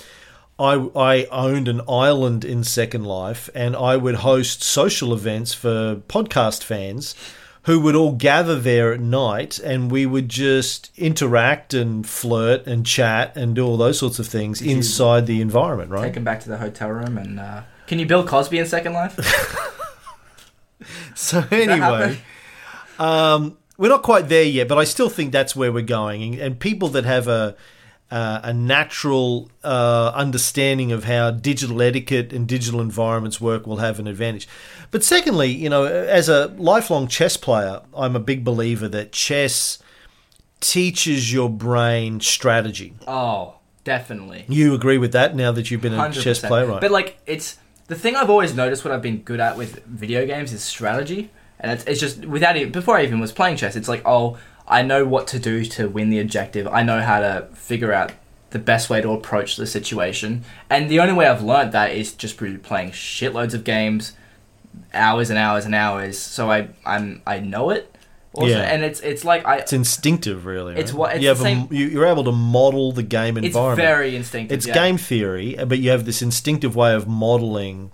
I, 0.56 0.74
I 0.94 1.24
owned 1.32 1.66
an 1.66 1.80
island 1.88 2.44
in 2.44 2.62
Second 2.62 3.04
Life, 3.04 3.50
and 3.56 3.74
I 3.74 3.96
would 3.96 4.16
host 4.16 4.62
social 4.62 5.12
events 5.12 5.52
for 5.52 5.96
podcast 6.08 6.62
fans 6.62 7.16
who 7.62 7.80
would 7.80 7.94
all 7.94 8.12
gather 8.12 8.58
there 8.58 8.92
at 8.92 9.00
night, 9.00 9.58
and 9.58 9.90
we 9.90 10.06
would 10.06 10.28
just 10.28 10.90
interact 10.96 11.74
and 11.74 12.06
flirt 12.06 12.66
and 12.66 12.86
chat 12.86 13.36
and 13.36 13.54
do 13.54 13.66
all 13.66 13.76
those 13.76 13.98
sorts 13.98 14.18
of 14.18 14.26
things 14.26 14.62
you 14.62 14.74
inside 14.74 15.26
the 15.26 15.40
environment, 15.40 15.90
right? 15.90 16.04
Take 16.04 16.14
them 16.14 16.24
back 16.24 16.40
to 16.40 16.48
the 16.48 16.58
hotel 16.58 16.88
room 16.90 17.18
and 17.18 17.40
uh, 17.40 17.62
can 17.86 17.98
you 17.98 18.06
Bill 18.06 18.26
Cosby 18.26 18.58
in 18.58 18.66
Second 18.66 18.92
Life? 18.92 19.18
So 21.14 21.44
anyway, 21.50 22.18
um, 22.98 23.58
we're 23.76 23.88
not 23.88 24.02
quite 24.02 24.28
there 24.28 24.44
yet, 24.44 24.68
but 24.68 24.78
I 24.78 24.84
still 24.84 25.08
think 25.08 25.32
that's 25.32 25.56
where 25.56 25.72
we're 25.72 25.82
going. 25.82 26.22
And, 26.22 26.38
and 26.38 26.60
people 26.60 26.88
that 26.90 27.04
have 27.04 27.26
a 27.26 27.56
uh, 28.10 28.40
a 28.42 28.52
natural 28.54 29.50
uh, 29.62 30.12
understanding 30.14 30.92
of 30.92 31.04
how 31.04 31.30
digital 31.30 31.82
etiquette 31.82 32.32
and 32.32 32.48
digital 32.48 32.80
environments 32.80 33.40
work 33.40 33.66
will 33.66 33.78
have 33.78 33.98
an 33.98 34.06
advantage. 34.06 34.48
But 34.90 35.04
secondly, 35.04 35.48
you 35.48 35.68
know, 35.68 35.84
as 35.84 36.28
a 36.28 36.48
lifelong 36.56 37.08
chess 37.08 37.36
player, 37.36 37.82
I'm 37.94 38.16
a 38.16 38.20
big 38.20 38.44
believer 38.44 38.88
that 38.88 39.12
chess 39.12 39.78
teaches 40.60 41.32
your 41.32 41.50
brain 41.50 42.20
strategy. 42.20 42.94
Oh, 43.06 43.56
definitely. 43.84 44.46
You 44.48 44.74
agree 44.74 44.98
with 44.98 45.12
that 45.12 45.36
now 45.36 45.52
that 45.52 45.70
you've 45.70 45.82
been 45.82 45.94
a 45.94 45.98
100%. 45.98 46.22
chess 46.22 46.38
player, 46.40 46.66
right? 46.66 46.80
But 46.80 46.90
like, 46.90 47.18
it's 47.26 47.58
the 47.88 47.94
thing 47.94 48.16
I've 48.16 48.30
always 48.30 48.54
noticed. 48.54 48.84
What 48.84 48.92
I've 48.94 49.02
been 49.02 49.18
good 49.18 49.40
at 49.40 49.56
with 49.58 49.84
video 49.84 50.26
games 50.26 50.52
is 50.52 50.62
strategy, 50.62 51.30
and 51.60 51.72
it's, 51.72 51.84
it's 51.84 52.00
just 52.00 52.24
without 52.24 52.56
it. 52.56 52.72
Before 52.72 52.96
I 52.96 53.02
even 53.02 53.20
was 53.20 53.32
playing 53.32 53.56
chess, 53.58 53.76
it's 53.76 53.88
like, 53.88 54.02
oh, 54.06 54.38
I 54.68 54.82
know 54.82 55.04
what 55.04 55.26
to 55.28 55.38
do 55.38 55.64
to 55.64 55.88
win 55.88 56.10
the 56.10 56.20
objective. 56.20 56.66
I 56.68 56.82
know 56.82 57.00
how 57.00 57.20
to 57.20 57.48
figure 57.54 57.92
out 57.92 58.12
the 58.50 58.58
best 58.58 58.88
way 58.90 59.00
to 59.00 59.10
approach 59.10 59.56
the 59.56 59.66
situation, 59.66 60.44
and 60.70 60.88
the 60.90 61.00
only 61.00 61.14
way 61.14 61.26
I've 61.26 61.42
learned 61.42 61.72
that 61.72 61.90
is 61.92 62.12
just 62.12 62.38
through 62.38 62.58
playing 62.58 62.90
shitloads 62.92 63.54
of 63.54 63.64
games, 63.64 64.12
hours 64.94 65.30
and 65.30 65.38
hours 65.38 65.64
and 65.64 65.74
hours. 65.74 66.18
So 66.18 66.50
I 66.50 66.68
I'm 66.86 67.22
I 67.26 67.40
know 67.40 67.70
it. 67.70 67.94
Also, 68.34 68.50
Yeah. 68.50 68.58
and 68.72 68.84
it's 68.84 69.00
it's 69.00 69.24
like 69.24 69.44
I 69.46 69.56
it's 69.56 69.72
instinctive, 69.72 70.46
really. 70.46 70.76
It's 70.76 70.92
what- 70.92 71.14
it's 71.14 71.22
you 71.22 71.28
have 71.28 71.40
a- 71.40 71.42
same- 71.42 71.68
you, 71.70 71.86
you're 71.86 72.06
able 72.06 72.24
to 72.24 72.32
model 72.32 72.92
the 72.92 73.02
game 73.02 73.36
environment. 73.38 73.78
it's 73.78 73.86
very 73.88 74.14
instinctive. 74.14 74.56
It's 74.56 74.66
yeah. 74.66 74.74
game 74.74 74.96
theory, 74.98 75.56
but 75.66 75.78
you 75.78 75.90
have 75.90 76.04
this 76.04 76.22
instinctive 76.22 76.76
way 76.76 76.94
of 76.94 77.08
modeling. 77.08 77.90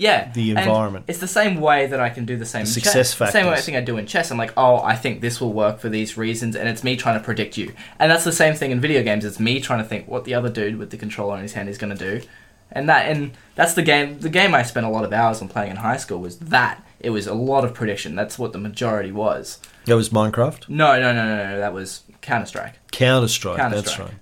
Yeah, 0.00 0.32
the 0.32 0.52
and 0.52 0.60
environment. 0.60 1.04
It's 1.08 1.18
the 1.18 1.28
same 1.28 1.60
way 1.60 1.86
that 1.86 2.00
I 2.00 2.08
can 2.08 2.24
do 2.24 2.38
the 2.38 2.46
same 2.46 2.64
The 2.64 2.70
success 2.70 3.14
chess. 3.14 3.18
The 3.18 3.30
same 3.30 3.46
way 3.46 3.52
I 3.52 3.60
think 3.60 3.76
I 3.76 3.82
do 3.82 3.98
in 3.98 4.06
chess. 4.06 4.30
I'm 4.30 4.38
like, 4.38 4.54
oh, 4.56 4.78
I 4.82 4.96
think 4.96 5.20
this 5.20 5.42
will 5.42 5.52
work 5.52 5.78
for 5.78 5.90
these 5.90 6.16
reasons, 6.16 6.56
and 6.56 6.66
it's 6.70 6.82
me 6.82 6.96
trying 6.96 7.18
to 7.18 7.24
predict 7.24 7.58
you. 7.58 7.74
And 7.98 8.10
that's 8.10 8.24
the 8.24 8.32
same 8.32 8.54
thing 8.54 8.70
in 8.70 8.80
video 8.80 9.02
games. 9.02 9.26
It's 9.26 9.38
me 9.38 9.60
trying 9.60 9.80
to 9.80 9.84
think 9.84 10.08
what 10.08 10.24
the 10.24 10.32
other 10.32 10.48
dude 10.48 10.78
with 10.78 10.88
the 10.88 10.96
controller 10.96 11.36
in 11.36 11.42
his 11.42 11.52
hand 11.52 11.68
is 11.68 11.76
going 11.76 11.94
to 11.94 12.18
do, 12.18 12.26
and 12.72 12.88
that 12.88 13.10
and 13.10 13.32
that's 13.56 13.74
the 13.74 13.82
game. 13.82 14.18
The 14.20 14.30
game 14.30 14.54
I 14.54 14.62
spent 14.62 14.86
a 14.86 14.88
lot 14.88 15.04
of 15.04 15.12
hours 15.12 15.42
on 15.42 15.48
playing 15.48 15.72
in 15.72 15.76
high 15.76 15.98
school 15.98 16.18
was 16.18 16.38
that. 16.38 16.82
It 16.98 17.10
was 17.10 17.26
a 17.26 17.34
lot 17.34 17.64
of 17.64 17.74
prediction. 17.74 18.14
That's 18.14 18.38
what 18.38 18.52
the 18.54 18.58
majority 18.58 19.12
was. 19.12 19.58
That 19.84 19.96
was 19.96 20.08
Minecraft, 20.08 20.68
No, 20.68 20.98
no, 20.98 21.12
no, 21.12 21.24
no, 21.24 21.50
no. 21.50 21.58
That 21.58 21.74
was 21.74 22.04
Counter 22.22 22.46
Strike. 22.46 22.74
Counter 22.90 23.28
Strike. 23.28 23.58
That's 23.58 23.98
right. 23.98 24.14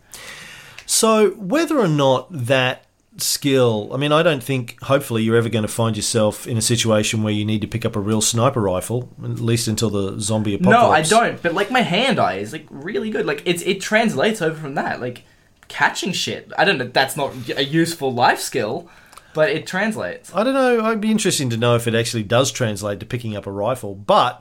So 0.86 1.30
whether 1.32 1.78
or 1.78 1.88
not 1.88 2.26
that 2.30 2.84
skill, 3.20 3.90
I 3.92 3.96
mean, 3.96 4.12
I 4.12 4.22
don't 4.22 4.42
think. 4.42 4.80
Hopefully, 4.82 5.22
you're 5.22 5.36
ever 5.36 5.48
going 5.48 5.62
to 5.62 5.68
find 5.68 5.96
yourself 5.96 6.46
in 6.46 6.56
a 6.56 6.62
situation 6.62 7.22
where 7.22 7.32
you 7.32 7.44
need 7.44 7.60
to 7.60 7.66
pick 7.66 7.84
up 7.84 7.96
a 7.96 8.00
real 8.00 8.20
sniper 8.20 8.60
rifle, 8.60 9.08
at 9.22 9.40
least 9.40 9.68
until 9.68 9.90
the 9.90 10.20
zombie 10.20 10.54
apocalypse. 10.54 11.10
No, 11.10 11.18
I 11.20 11.26
don't. 11.28 11.42
But 11.42 11.54
like 11.54 11.70
my 11.70 11.80
hand 11.82 12.18
eye 12.18 12.34
is 12.34 12.52
like 12.52 12.66
really 12.70 13.10
good. 13.10 13.26
Like 13.26 13.42
it's 13.44 13.62
it 13.62 13.80
translates 13.80 14.40
over 14.42 14.58
from 14.58 14.74
that. 14.74 15.00
Like 15.00 15.24
catching 15.68 16.12
shit. 16.12 16.50
I 16.56 16.64
don't 16.64 16.78
know. 16.78 16.86
That's 16.88 17.16
not 17.16 17.32
a 17.56 17.64
useful 17.64 18.12
life 18.12 18.40
skill, 18.40 18.88
but 19.34 19.50
it 19.50 19.66
translates. 19.66 20.34
I 20.34 20.42
don't 20.44 20.54
know. 20.54 20.84
I'd 20.84 21.00
be 21.00 21.10
interesting 21.10 21.50
to 21.50 21.56
know 21.56 21.74
if 21.76 21.86
it 21.86 21.94
actually 21.94 22.22
does 22.22 22.50
translate 22.50 23.00
to 23.00 23.06
picking 23.06 23.36
up 23.36 23.46
a 23.46 23.50
rifle. 23.52 23.94
But 23.94 24.40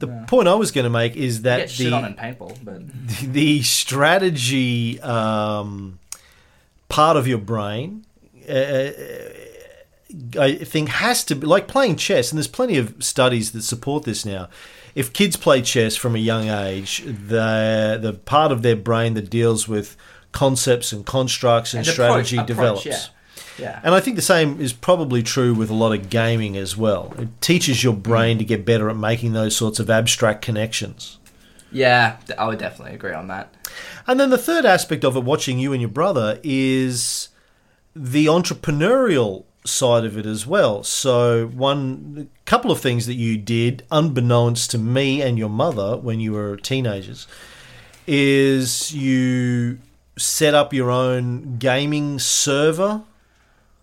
the 0.00 0.08
Yeah. 0.08 0.24
point 0.26 0.48
I 0.48 0.54
was 0.54 0.70
going 0.72 0.84
to 0.84 0.90
make 0.90 1.14
is 1.16 1.42
that 1.42 1.68
get 1.68 1.92
on 1.92 2.02
the 2.02 2.08
in 2.08 2.14
paintball, 2.14 2.58
but 2.64 2.82
the 3.32 3.62
strategy 3.62 5.00
um, 5.02 5.98
part 6.90 7.16
of 7.16 7.26
your 7.26 7.38
brain, 7.38 8.04
uh, 8.48 8.90
I 10.38 10.56
think, 10.56 10.88
has 10.88 11.24
to 11.24 11.34
be 11.36 11.46
like 11.46 11.68
playing 11.68 11.96
chess. 11.96 12.30
And 12.30 12.38
there's 12.38 12.48
plenty 12.48 12.76
of 12.76 12.94
studies 13.02 13.52
that 13.52 13.62
support 13.62 14.04
this 14.04 14.24
now. 14.26 14.48
If 14.94 15.12
kids 15.12 15.36
play 15.36 15.62
chess 15.62 15.94
from 15.96 16.14
a 16.16 16.18
young 16.18 16.48
age, 16.48 17.02
the 17.06 17.98
the 18.00 18.12
part 18.24 18.50
of 18.52 18.62
their 18.62 18.76
brain 18.76 19.14
that 19.14 19.30
deals 19.30 19.68
with 19.68 19.96
concepts 20.32 20.92
and 20.92 21.06
constructs 21.06 21.72
and, 21.74 21.86
And 21.86 21.92
strategy 21.92 22.36
approach- 22.36 22.46
develops. 22.48 22.86
approach, 22.86 23.08
yeah. 23.58 23.80
And 23.84 23.94
I 23.94 24.00
think 24.00 24.16
the 24.16 24.22
same 24.22 24.60
is 24.60 24.72
probably 24.72 25.22
true 25.22 25.54
with 25.54 25.70
a 25.70 25.74
lot 25.74 25.92
of 25.92 26.10
gaming 26.10 26.56
as 26.56 26.76
well. 26.76 27.14
It 27.18 27.28
teaches 27.40 27.84
your 27.84 27.92
brain 27.94 28.38
to 28.38 28.44
get 28.44 28.64
better 28.64 28.90
at 28.90 28.96
making 28.96 29.32
those 29.32 29.54
sorts 29.56 29.78
of 29.78 29.88
abstract 29.90 30.42
connections. 30.42 31.18
Yeah, 31.72 32.16
I 32.38 32.46
would 32.48 32.58
definitely 32.58 32.94
agree 32.94 33.12
on 33.12 33.28
that. 33.28 33.54
And 34.06 34.18
then 34.18 34.30
the 34.30 34.38
third 34.38 34.64
aspect 34.64 35.04
of 35.04 35.16
it, 35.16 35.24
watching 35.24 35.58
you 35.58 35.72
and 35.72 35.80
your 35.80 35.90
brother, 35.90 36.40
is 36.42 37.28
the 37.94 38.26
entrepreneurial 38.26 39.44
side 39.64 40.04
of 40.04 40.16
it 40.16 40.26
as 40.26 40.46
well. 40.46 40.82
So, 40.82 41.46
one 41.46 42.28
couple 42.44 42.70
of 42.70 42.80
things 42.80 43.06
that 43.06 43.14
you 43.14 43.36
did, 43.36 43.84
unbeknownst 43.90 44.70
to 44.72 44.78
me 44.78 45.22
and 45.22 45.38
your 45.38 45.50
mother 45.50 45.96
when 45.96 46.20
you 46.20 46.32
were 46.32 46.56
teenagers, 46.56 47.26
is 48.06 48.94
you 48.94 49.78
set 50.16 50.54
up 50.54 50.72
your 50.72 50.90
own 50.90 51.56
gaming 51.58 52.18
server. 52.18 53.02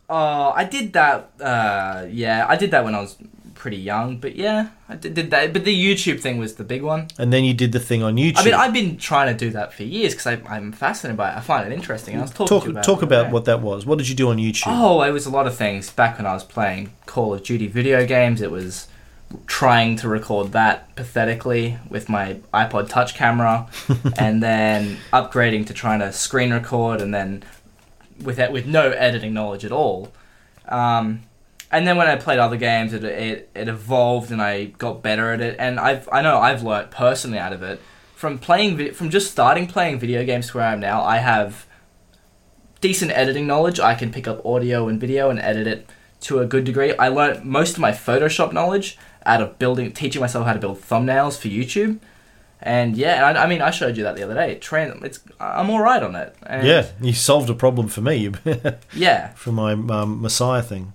Oh, 0.10 0.52
I 0.56 0.64
did 0.64 0.94
that. 0.94 1.32
Uh, 1.40 2.06
yeah, 2.10 2.46
I 2.48 2.56
did 2.56 2.72
that 2.72 2.84
when 2.84 2.96
I 2.96 3.02
was 3.02 3.18
pretty 3.58 3.78
young. 3.78 4.18
But 4.18 4.36
yeah, 4.36 4.70
I 4.88 4.96
did, 4.96 5.14
did 5.14 5.32
that. 5.32 5.52
But 5.52 5.66
the 5.66 5.76
YouTube 5.76 6.22
thing 6.22 6.38
was 6.38 6.56
the 6.56 6.64
big 6.64 6.84
one. 6.84 7.08
And 7.18 7.34
then 7.34 7.44
you 7.44 7.54
did 7.54 7.72
the 7.72 7.80
thing 7.80 8.04
on 8.04 8.16
YouTube. 8.16 8.38
I 8.38 8.46
mean, 8.46 8.54
I've 8.54 8.74
been 8.74 8.98
trying 8.98 9.36
to 9.36 9.38
do 9.38 9.52
that 9.52 9.74
for 9.74 9.84
years 9.84 10.14
because 10.14 10.28
I'm 10.48 10.72
fascinated 10.72 11.18
by 11.18 11.32
it. 11.32 11.38
I 11.38 11.42
find 11.42 11.70
it 11.70 11.76
interesting. 11.76 12.14
And 12.14 12.22
I 12.22 12.26
was 12.26 12.32
talking 12.32 12.48
talk 12.48 12.64
to 12.64 12.68
you 12.68 12.72
about 12.72 12.84
talk 12.86 13.02
about 13.02 13.32
what 13.32 13.46
that 13.46 13.62
was. 13.62 13.86
What 13.86 13.98
did 13.98 14.08
you 14.08 14.16
do 14.16 14.30
on 14.30 14.38
YouTube? 14.38 14.64
Oh, 14.68 15.02
it 15.02 15.12
was 15.12 15.26
a 15.26 15.30
lot 15.30 15.48
of 15.48 15.56
things. 15.56 15.90
Back 15.90 16.18
when 16.18 16.26
I 16.26 16.34
was 16.34 16.44
playing 16.44 16.94
Call 17.06 17.34
of 17.34 17.44
Duty 17.44 17.68
video 17.68 18.06
games, 18.06 18.42
it 18.42 18.52
was 18.52 18.88
trying 19.46 19.96
to 19.98 20.08
record 20.08 20.54
that 20.54 20.96
pathetically 20.96 21.78
with 21.90 22.08
my 22.08 22.40
iPod 22.54 22.90
Touch 22.90 23.14
camera, 23.16 23.68
and 24.18 24.42
then 24.42 24.98
upgrading 25.12 25.68
to 25.68 25.74
trying 25.74 26.00
to 26.00 26.14
screen 26.14 26.54
record, 26.54 27.02
and 27.02 27.14
then 27.14 27.44
with 28.22 28.40
it, 28.40 28.52
with 28.52 28.66
no 28.66 28.92
editing 28.92 29.34
knowledge 29.34 29.66
at 29.66 29.72
all. 29.72 30.14
Um, 30.68 31.24
and 31.72 31.86
then 31.86 31.98
when 31.98 32.08
I 32.08 32.16
played 32.16 32.40
other 32.40 32.58
games, 32.58 32.94
it, 32.94 33.04
it 33.04 33.50
it 33.54 33.68
evolved, 33.68 34.32
and 34.32 34.42
I 34.42 34.66
got 34.66 35.02
better 35.02 35.34
at 35.34 35.42
it. 35.42 35.56
And 35.60 35.80
I've 35.80 36.08
I 36.12 36.22
know 36.22 36.40
I've 36.40 36.64
learnt 36.64 36.92
personally 36.92 37.38
out 37.38 37.54
of 37.54 37.62
it 37.64 37.82
from 38.16 38.40
playing 38.40 38.94
from 38.94 39.10
just 39.10 39.32
starting 39.32 39.68
playing 39.68 40.00
video 40.00 40.24
games 40.26 40.48
to 40.50 40.58
where 40.58 40.68
I 40.68 40.74
am 40.74 40.80
now. 40.80 41.04
I 41.04 41.18
have 41.18 41.66
decent 42.80 43.12
editing 43.12 43.48
knowledge. 43.48 43.80
I 43.80 43.96
can 43.96 44.12
pick 44.12 44.28
up 44.28 44.46
audio 44.46 44.88
and 44.88 45.00
video 45.00 45.30
and 45.30 45.40
edit 45.40 45.68
it 45.68 45.90
to 46.22 46.40
a 46.40 46.46
good 46.46 46.64
degree. 46.64 46.96
I 46.96 47.10
learnt 47.10 47.46
most 47.46 47.74
of 47.74 47.80
my 47.80 47.92
Photoshop 47.92 48.54
knowledge 48.54 48.98
out 49.26 49.42
of 49.42 49.60
building, 49.60 49.92
teaching 49.92 50.22
myself 50.22 50.46
how 50.46 50.54
to 50.54 50.60
build 50.60 50.82
thumbnails 50.82 51.38
for 51.38 51.48
YouTube. 51.50 52.00
And 52.62 52.98
yeah, 52.98 53.24
I, 53.24 53.44
I 53.44 53.48
mean, 53.48 53.62
I 53.62 53.70
showed 53.70 53.98
you 53.98 54.04
that 54.04 54.16
the 54.16 54.24
other 54.24 54.34
day. 54.34 54.54
It's 54.54 55.20
I'm 55.40 55.70
all 55.70 55.82
right 55.82 56.02
on 56.02 56.16
it. 56.16 56.36
And 56.44 56.66
yeah, 56.66 56.88
you 57.00 57.14
solved 57.14 57.50
a 57.50 57.54
problem 57.54 57.88
for 57.88 58.02
me 58.02 58.32
yeah. 58.96 59.34
for 59.34 59.52
my 59.52 59.74
um, 59.74 60.22
Messiah 60.22 60.64
thing. 60.64 60.94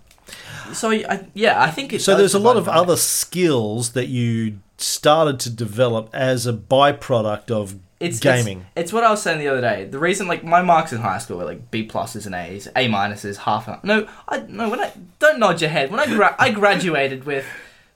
So 0.72 0.90
I, 0.90 1.28
yeah, 1.34 1.62
I 1.62 1.70
think 1.70 1.92
it's 1.92 2.04
So 2.04 2.16
there's 2.16 2.34
a 2.34 2.38
lot 2.38 2.56
of 2.56 2.68
other 2.68 2.96
skills 2.96 3.92
that 3.92 4.06
you 4.08 4.58
started 4.78 5.38
to 5.40 5.50
develop 5.50 6.10
as 6.12 6.46
a 6.46 6.52
byproduct 6.52 7.50
of 7.50 7.76
it's, 8.00 8.18
gaming. 8.18 8.60
It's, 8.74 8.86
it's 8.86 8.92
what 8.92 9.04
I 9.04 9.10
was 9.10 9.22
saying 9.22 9.38
the 9.38 9.48
other 9.48 9.60
day. 9.60 9.84
The 9.84 9.98
reason, 9.98 10.26
like, 10.26 10.42
my 10.42 10.60
marks 10.60 10.92
in 10.92 11.00
high 11.00 11.18
school 11.18 11.38
were 11.38 11.44
like 11.44 11.70
B 11.70 11.86
pluses 11.86 12.26
and 12.26 12.34
A's, 12.34 12.66
A 12.74 12.88
minuses, 12.88 13.36
half. 13.36 13.68
A, 13.68 13.78
no, 13.84 14.08
I 14.28 14.40
no. 14.48 14.68
When 14.68 14.80
I 14.80 14.92
don't 15.20 15.38
nod 15.38 15.60
your 15.60 15.70
head. 15.70 15.90
When 15.90 16.00
I 16.00 16.06
gra- 16.06 16.36
I 16.38 16.50
graduated 16.50 17.24
with 17.24 17.46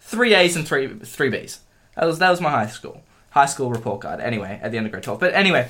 three 0.01 0.35
A's 0.35 0.55
and 0.55 0.67
three 0.67 0.89
three 1.01 1.29
B's. 1.29 1.61
That 1.97 2.07
was 2.07 2.19
that 2.21 2.31
was 2.31 2.41
my 2.41 2.51
high 2.51 2.69
school 2.69 3.03
high 3.31 3.47
school 3.47 3.71
report 3.71 4.01
card. 4.01 4.21
Anyway, 4.21 4.59
at 4.63 4.71
the 4.71 4.79
end 4.79 4.87
of 4.87 4.93
grade 4.93 5.03
twelve. 5.03 5.19
But 5.19 5.35
anyway, 5.35 5.69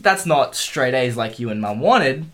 that's 0.00 0.26
not 0.26 0.56
straight 0.56 0.94
A's 0.94 1.16
like 1.16 1.38
you 1.38 1.50
and 1.50 1.60
mum 1.60 1.80
wanted. 1.80 2.26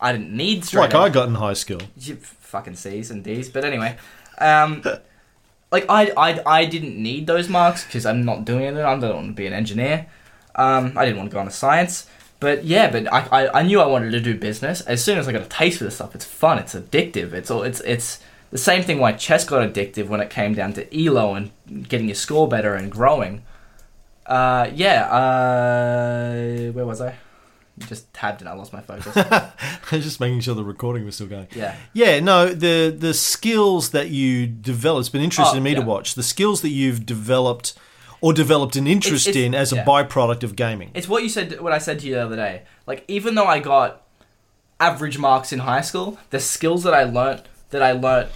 I 0.00 0.12
didn't 0.12 0.34
need 0.34 0.64
straight. 0.64 0.92
like 0.92 0.94
A's. 0.94 1.00
I 1.00 1.08
got 1.08 1.28
in 1.28 1.34
high 1.34 1.54
school. 1.54 1.80
You 1.96 2.18
fucking 2.50 2.76
C's 2.76 3.10
and 3.10 3.24
D's. 3.24 3.48
But 3.48 3.64
anyway, 3.64 3.96
um, 4.38 4.82
like 5.72 5.86
I, 5.88 6.12
I, 6.16 6.40
I 6.44 6.64
didn't 6.64 7.00
need 7.00 7.26
those 7.26 7.48
marks 7.48 7.84
because 7.84 8.04
I'm 8.04 8.24
not 8.24 8.44
doing 8.44 8.64
it. 8.64 8.76
I 8.76 8.98
don't 8.98 9.14
want 9.14 9.26
to 9.28 9.32
be 9.32 9.46
an 9.46 9.52
engineer. 9.52 10.06
Um, 10.54 10.92
I 10.96 11.04
didn't 11.04 11.18
want 11.18 11.30
to 11.30 11.34
go 11.34 11.40
into 11.40 11.52
science. 11.52 12.06
But 12.40 12.64
yeah, 12.64 12.90
but 12.90 13.12
I, 13.12 13.20
I, 13.44 13.60
I 13.60 13.62
knew 13.62 13.80
I 13.80 13.86
wanted 13.86 14.12
to 14.12 14.20
do 14.20 14.36
business. 14.36 14.80
As 14.82 15.04
soon 15.04 15.18
as 15.18 15.28
I 15.28 15.32
got 15.32 15.42
a 15.42 15.48
taste 15.48 15.78
for 15.78 15.84
this 15.84 15.96
stuff, 15.96 16.14
it's 16.14 16.24
fun. 16.24 16.58
It's 16.58 16.74
addictive. 16.74 17.34
It's 17.34 17.50
all. 17.50 17.62
It's 17.62 17.80
it's 17.80 18.18
the 18.50 18.58
same 18.58 18.82
thing 18.82 18.98
why 18.98 19.12
chess 19.12 19.44
got 19.44 19.68
addictive 19.68 20.08
when 20.08 20.20
it 20.20 20.30
came 20.30 20.54
down 20.54 20.72
to 20.72 21.06
elo 21.06 21.34
and 21.34 21.50
getting 21.88 22.08
your 22.08 22.14
score 22.14 22.48
better 22.48 22.74
and 22.74 22.90
growing. 22.90 23.42
Uh, 24.26 24.70
yeah. 24.74 25.04
Uh, 25.12 26.72
where 26.72 26.86
was 26.86 27.00
I? 27.02 27.16
Just 27.88 28.12
tabbed 28.14 28.40
and 28.40 28.48
I 28.48 28.52
lost 28.54 28.72
my 28.72 28.80
focus. 28.80 29.14
Just 29.90 30.20
making 30.20 30.40
sure 30.40 30.54
the 30.54 30.62
recording 30.64 31.04
was 31.04 31.14
still 31.16 31.26
going. 31.26 31.48
yeah. 31.54 31.76
Yeah, 31.92 32.20
no, 32.20 32.46
the 32.48 32.94
the 32.96 33.14
skills 33.14 33.90
that 33.90 34.10
you 34.10 34.46
develop. 34.46 35.00
It's 35.00 35.08
been 35.08 35.22
interesting 35.22 35.52
Oh, 35.52 35.64
to 35.64 35.70
me 35.70 35.74
to 35.74 35.80
watch 35.82 36.14
the 36.14 36.22
skills 36.22 36.60
that 36.62 36.68
you've 36.70 37.04
developed 37.06 37.74
or 38.20 38.32
developed 38.32 38.76
an 38.76 38.86
interest 38.86 39.26
It's- 39.26 39.36
it's- 39.36 39.46
in 39.46 39.54
as 39.54 39.72
a 39.72 39.82
byproduct 39.82 40.42
of 40.42 40.54
gaming. 40.56 40.90
It's 40.94 41.08
what 41.08 41.22
you 41.22 41.28
said. 41.28 41.60
What 41.60 41.72
I 41.72 41.78
said 41.78 41.98
to 42.00 42.06
you 42.06 42.14
the 42.14 42.22
other 42.24 42.36
day. 42.36 42.62
Like 42.86 43.04
even 43.08 43.34
though 43.34 43.46
I 43.46 43.58
got 43.60 44.02
average 44.78 45.18
marks 45.18 45.52
in 45.52 45.60
high 45.60 45.80
school, 45.80 46.18
the 46.30 46.40
skills 46.40 46.82
that 46.84 46.94
I 46.94 47.04
learnt 47.04 47.42
that 47.70 47.82
I 47.82 47.92
learnt 47.92 48.28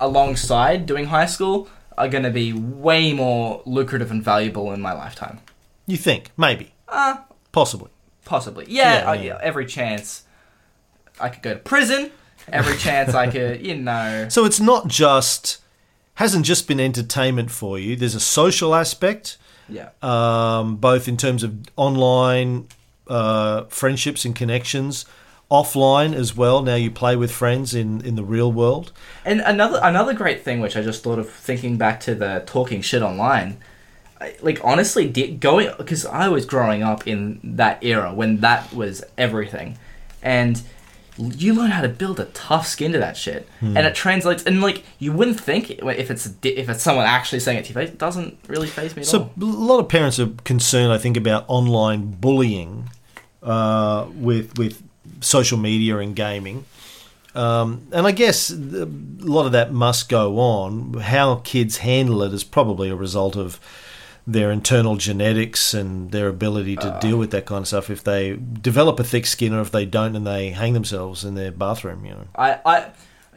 alongside 0.00 0.86
doing 0.86 1.06
high 1.06 1.26
school 1.26 1.68
are 1.96 2.08
going 2.08 2.24
to 2.24 2.30
be 2.30 2.52
way 2.52 3.12
more 3.12 3.62
lucrative 3.64 4.10
and 4.10 4.22
valuable 4.22 4.72
in 4.72 4.80
my 4.80 4.92
lifetime. 4.92 5.40
You 5.86 5.96
think 5.96 6.30
maybe, 6.36 6.74
Uh, 6.88 7.16
possibly. 7.52 7.90
Possibly. 8.26 8.66
Yeah, 8.68 8.98
Yeah, 9.00 9.10
I- 9.10 9.14
yeah. 9.14 9.38
every 9.42 9.64
chance 9.64 10.24
I 11.18 11.30
could 11.30 11.42
go 11.42 11.54
to 11.54 11.58
prison. 11.60 12.10
Every 12.52 12.76
chance 12.76 13.14
I 13.14 13.26
could, 13.28 13.64
you 13.66 13.74
know. 13.88 14.28
So 14.28 14.44
it's 14.44 14.60
not 14.60 14.86
just 14.88 15.58
hasn't 16.16 16.44
just 16.46 16.68
been 16.68 16.78
entertainment 16.80 17.50
for 17.50 17.78
you. 17.78 17.96
There's 17.96 18.14
a 18.14 18.20
social 18.20 18.74
aspect, 18.74 19.36
Yeah. 19.68 19.88
um, 20.02 20.76
both 20.76 21.08
in 21.08 21.16
terms 21.16 21.42
of 21.42 21.54
online 21.76 22.68
uh, 23.08 23.64
friendships 23.64 24.24
and 24.24 24.34
connections, 24.34 25.04
offline 25.50 26.14
as 26.14 26.36
well. 26.36 26.62
Now 26.62 26.74
you 26.76 26.90
play 26.90 27.16
with 27.16 27.30
friends 27.32 27.74
in, 27.74 28.00
in 28.04 28.14
the 28.16 28.24
real 28.24 28.50
world. 28.52 28.92
And 29.24 29.40
another 29.40 29.78
another 29.82 30.12
great 30.14 30.42
thing, 30.44 30.60
which 30.60 30.76
I 30.76 30.82
just 30.82 31.02
thought 31.02 31.18
of 31.18 31.28
thinking 31.30 31.76
back 31.78 32.00
to 32.00 32.14
the 32.14 32.42
talking 32.46 32.80
shit 32.80 33.02
online, 33.02 33.58
like 34.42 34.60
honestly, 34.64 35.08
going 35.08 35.70
because 35.78 36.06
I 36.06 36.28
was 36.28 36.46
growing 36.46 36.82
up 36.82 37.06
in 37.06 37.40
that 37.42 37.82
era 37.84 38.12
when 38.12 38.38
that 38.40 38.72
was 38.72 39.04
everything, 39.18 39.78
and 40.22 40.62
you 41.18 41.54
learn 41.54 41.70
how 41.70 41.80
to 41.80 41.88
build 41.88 42.20
a 42.20 42.26
tough 42.26 42.66
skin 42.66 42.92
to 42.92 42.98
that 42.98 43.16
shit, 43.16 43.48
and 43.60 43.78
it 43.78 43.94
translates. 43.94 44.42
And 44.44 44.60
like 44.60 44.84
you 44.98 45.12
wouldn't 45.12 45.40
think 45.40 45.70
it- 45.70 45.80
if 45.82 46.10
it's 46.10 46.26
if 46.42 46.68
it's 46.68 46.82
someone 46.82 47.06
actually 47.06 47.40
saying 47.40 47.58
it 47.58 47.62
to 47.64 47.68
you 47.70 47.74
face, 47.74 47.88
it 47.90 47.98
doesn't 47.98 48.38
really 48.48 48.68
phase 48.68 48.94
me 48.96 49.00
at 49.02 49.06
So 49.08 49.18
all. 49.20 49.32
a 49.40 49.44
lot 49.44 49.78
of 49.80 49.88
parents 49.88 50.18
are 50.18 50.28
concerned, 50.44 50.92
I 50.92 50.98
think, 50.98 51.16
about 51.16 51.44
online 51.48 52.10
bullying 52.20 52.90
uh, 53.42 54.06
with 54.14 54.58
with 54.58 54.82
social 55.20 55.58
media 55.58 55.98
and 55.98 56.14
gaming. 56.16 56.64
Um, 57.34 57.86
and 57.92 58.06
I 58.06 58.12
guess 58.12 58.50
a 58.50 58.86
lot 59.20 59.44
of 59.44 59.52
that 59.52 59.70
must 59.72 60.08
go 60.08 60.38
on. 60.38 60.94
How 60.94 61.36
kids 61.44 61.78
handle 61.78 62.22
it 62.22 62.32
is 62.32 62.42
probably 62.44 62.88
a 62.88 62.96
result 62.96 63.36
of 63.36 63.60
their 64.26 64.50
internal 64.50 64.96
genetics 64.96 65.72
and 65.72 66.10
their 66.10 66.26
ability 66.28 66.74
to 66.76 66.98
deal 67.00 67.16
with 67.16 67.30
that 67.30 67.46
kind 67.46 67.60
of 67.62 67.68
stuff. 67.68 67.90
If 67.90 68.02
they 68.02 68.34
develop 68.36 68.98
a 68.98 69.04
thick 69.04 69.24
skin, 69.26 69.54
or 69.54 69.60
if 69.60 69.70
they 69.70 69.86
don't, 69.86 70.16
and 70.16 70.26
they 70.26 70.50
hang 70.50 70.72
themselves 70.72 71.24
in 71.24 71.34
their 71.36 71.52
bathroom, 71.52 72.04
you 72.04 72.10
know. 72.12 72.24
I 72.34 72.58
I 72.66 72.86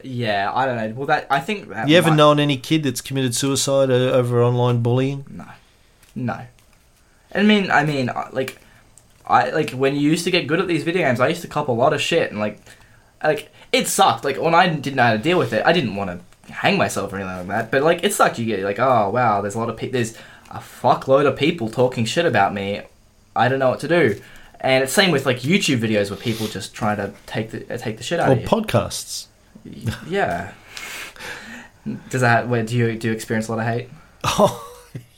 yeah 0.02 0.50
I 0.52 0.66
don't 0.66 0.76
know. 0.76 0.94
Well, 0.96 1.06
that 1.06 1.26
I 1.30 1.40
think 1.40 1.68
that 1.68 1.88
You 1.88 1.96
ever 1.96 2.10
might- 2.10 2.16
known 2.16 2.40
any 2.40 2.56
kid 2.56 2.82
that's 2.82 3.00
committed 3.00 3.34
suicide 3.34 3.90
over 3.90 4.42
online 4.42 4.82
bullying? 4.82 5.24
No, 5.30 5.44
no. 6.14 6.40
I 7.32 7.42
mean, 7.44 7.70
I 7.70 7.84
mean, 7.84 8.08
uh, 8.08 8.28
like, 8.32 8.58
I 9.26 9.50
like 9.50 9.70
when 9.70 9.94
you 9.94 10.10
used 10.10 10.24
to 10.24 10.32
get 10.32 10.48
good 10.48 10.58
at 10.58 10.66
these 10.66 10.82
video 10.82 11.02
games. 11.06 11.20
I 11.20 11.28
used 11.28 11.42
to 11.42 11.48
cop 11.48 11.68
a 11.68 11.72
lot 11.72 11.92
of 11.92 12.00
shit, 12.00 12.30
and 12.32 12.40
like, 12.40 12.60
like 13.22 13.50
it 13.70 13.86
sucked. 13.86 14.24
Like 14.24 14.40
when 14.40 14.54
I 14.56 14.66
didn't 14.68 14.96
know 14.96 15.04
how 15.04 15.12
to 15.12 15.18
deal 15.18 15.38
with 15.38 15.52
it, 15.52 15.64
I 15.64 15.72
didn't 15.72 15.94
want 15.94 16.10
to 16.10 16.52
hang 16.52 16.76
myself 16.76 17.12
or 17.12 17.16
anything 17.18 17.36
like 17.36 17.46
that. 17.46 17.70
But 17.70 17.84
like, 17.84 18.02
it 18.02 18.12
sucked. 18.12 18.40
You 18.40 18.46
get 18.46 18.64
like, 18.64 18.80
oh 18.80 19.10
wow, 19.10 19.40
there's 19.40 19.54
a 19.54 19.58
lot 19.60 19.68
of 19.70 19.76
people. 19.76 19.92
There's 19.92 20.16
a 20.50 20.58
fuckload 20.58 21.26
of 21.26 21.36
people 21.36 21.68
talking 21.68 22.04
shit 22.04 22.26
about 22.26 22.52
me. 22.54 22.82
I 23.36 23.48
don't 23.48 23.58
know 23.58 23.70
what 23.70 23.80
to 23.80 23.88
do. 23.88 24.20
And 24.60 24.84
it's 24.84 24.92
same 24.92 25.10
with 25.10 25.24
like 25.24 25.40
YouTube 25.40 25.78
videos 25.80 26.10
where 26.10 26.18
people 26.18 26.46
just 26.46 26.74
try 26.74 26.94
to 26.94 27.12
take 27.26 27.50
the 27.50 27.72
uh, 27.74 27.78
take 27.78 27.96
the 27.96 28.02
shit 28.02 28.20
out 28.20 28.28
Or 28.28 28.32
of 28.32 28.38
you. 28.40 28.44
Or 28.46 28.48
podcasts? 28.62 29.26
yeah. 30.06 30.52
Does 32.10 32.20
that? 32.20 32.48
Where 32.48 32.62
do 32.62 32.76
you 32.76 32.96
do 32.96 33.08
you 33.08 33.14
experience 33.14 33.48
a 33.48 33.52
lot 33.54 33.60
of 33.60 33.66
hate? 33.66 33.88
Oh, 34.24 34.66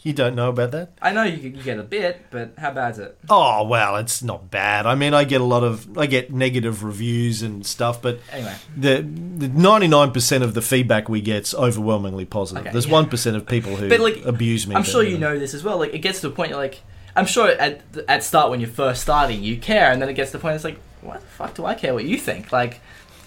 you 0.05 0.12
don't 0.12 0.35
know 0.35 0.49
about 0.49 0.73
that? 0.73 0.93
I 1.01 1.12
know 1.12 1.23
you, 1.23 1.37
you 1.37 1.62
get 1.62 1.79
a 1.79 1.83
bit, 1.83 2.27
but 2.31 2.55
how 2.59 2.73
bad's 2.73 2.99
it? 2.99 3.17
Oh 3.31 3.65
well, 3.67 3.97
it's 3.97 4.23
not 4.23 4.51
bad. 4.51 4.87
I 4.87 4.95
mean, 4.95 5.15
I 5.15 5.25
get 5.25 5.41
a 5.41 5.45
lot 5.45 5.65
of 5.65 5.97
I 5.97 6.07
get 6.07 6.33
negative 6.33 6.83
reviews 6.83 7.43
and 7.43 7.65
stuff, 7.65 8.03
but 8.03 8.19
Anyway, 8.31 8.55
the 8.77 9.03
ninety 9.03 9.88
nine 9.88 10.11
percent 10.11 10.43
of 10.45 10.55
the 10.55 10.62
feedback 10.62 11.09
we 11.09 11.21
get's 11.21 11.55
overwhelmingly 11.55 12.25
positive. 12.25 12.62
Okay, 12.65 12.73
There's 12.73 12.87
yeah. 12.87 12.93
one 12.93 13.05
of 13.05 13.47
people 13.47 13.77
who 13.77 13.88
But, 13.88 14.01
like, 14.01 14.25
abuse 14.25 14.67
me. 14.67 14.75
I'm 14.75 14.83
but, 14.83 14.91
sure 14.91 15.03
you 15.03 15.19
know 15.19 15.38
this 15.38 15.55
as 15.55 15.62
well. 15.62 15.79
Like, 15.79 15.95
it 15.95 15.99
gets 15.99 16.21
to 16.23 16.29
a 16.29 16.31
point 16.31 16.51
you're 16.51 16.59
like, 16.59 16.81
I'm 17.15 17.27
sure 17.27 17.49
at 17.49 17.83
at 18.09 18.25
start 18.25 18.51
when 18.51 18.61
you're 18.61 18.71
first 18.71 19.03
starting, 19.03 19.43
you 19.43 19.59
care, 19.59 19.93
and 19.93 20.01
then 20.01 20.09
it 20.09 20.15
gets 20.15 20.31
to 20.33 20.38
the 20.38 20.43
point 20.43 20.57
it's 20.57 20.65
like, 20.65 20.79
why 21.01 21.19
the 21.19 21.27
fuck 21.27 21.55
do 21.55 21.65
I 21.65 21.75
care 21.75 21.95
what 21.95 22.05
you 22.05 22.19
think? 22.19 22.53
Like, 22.53 22.81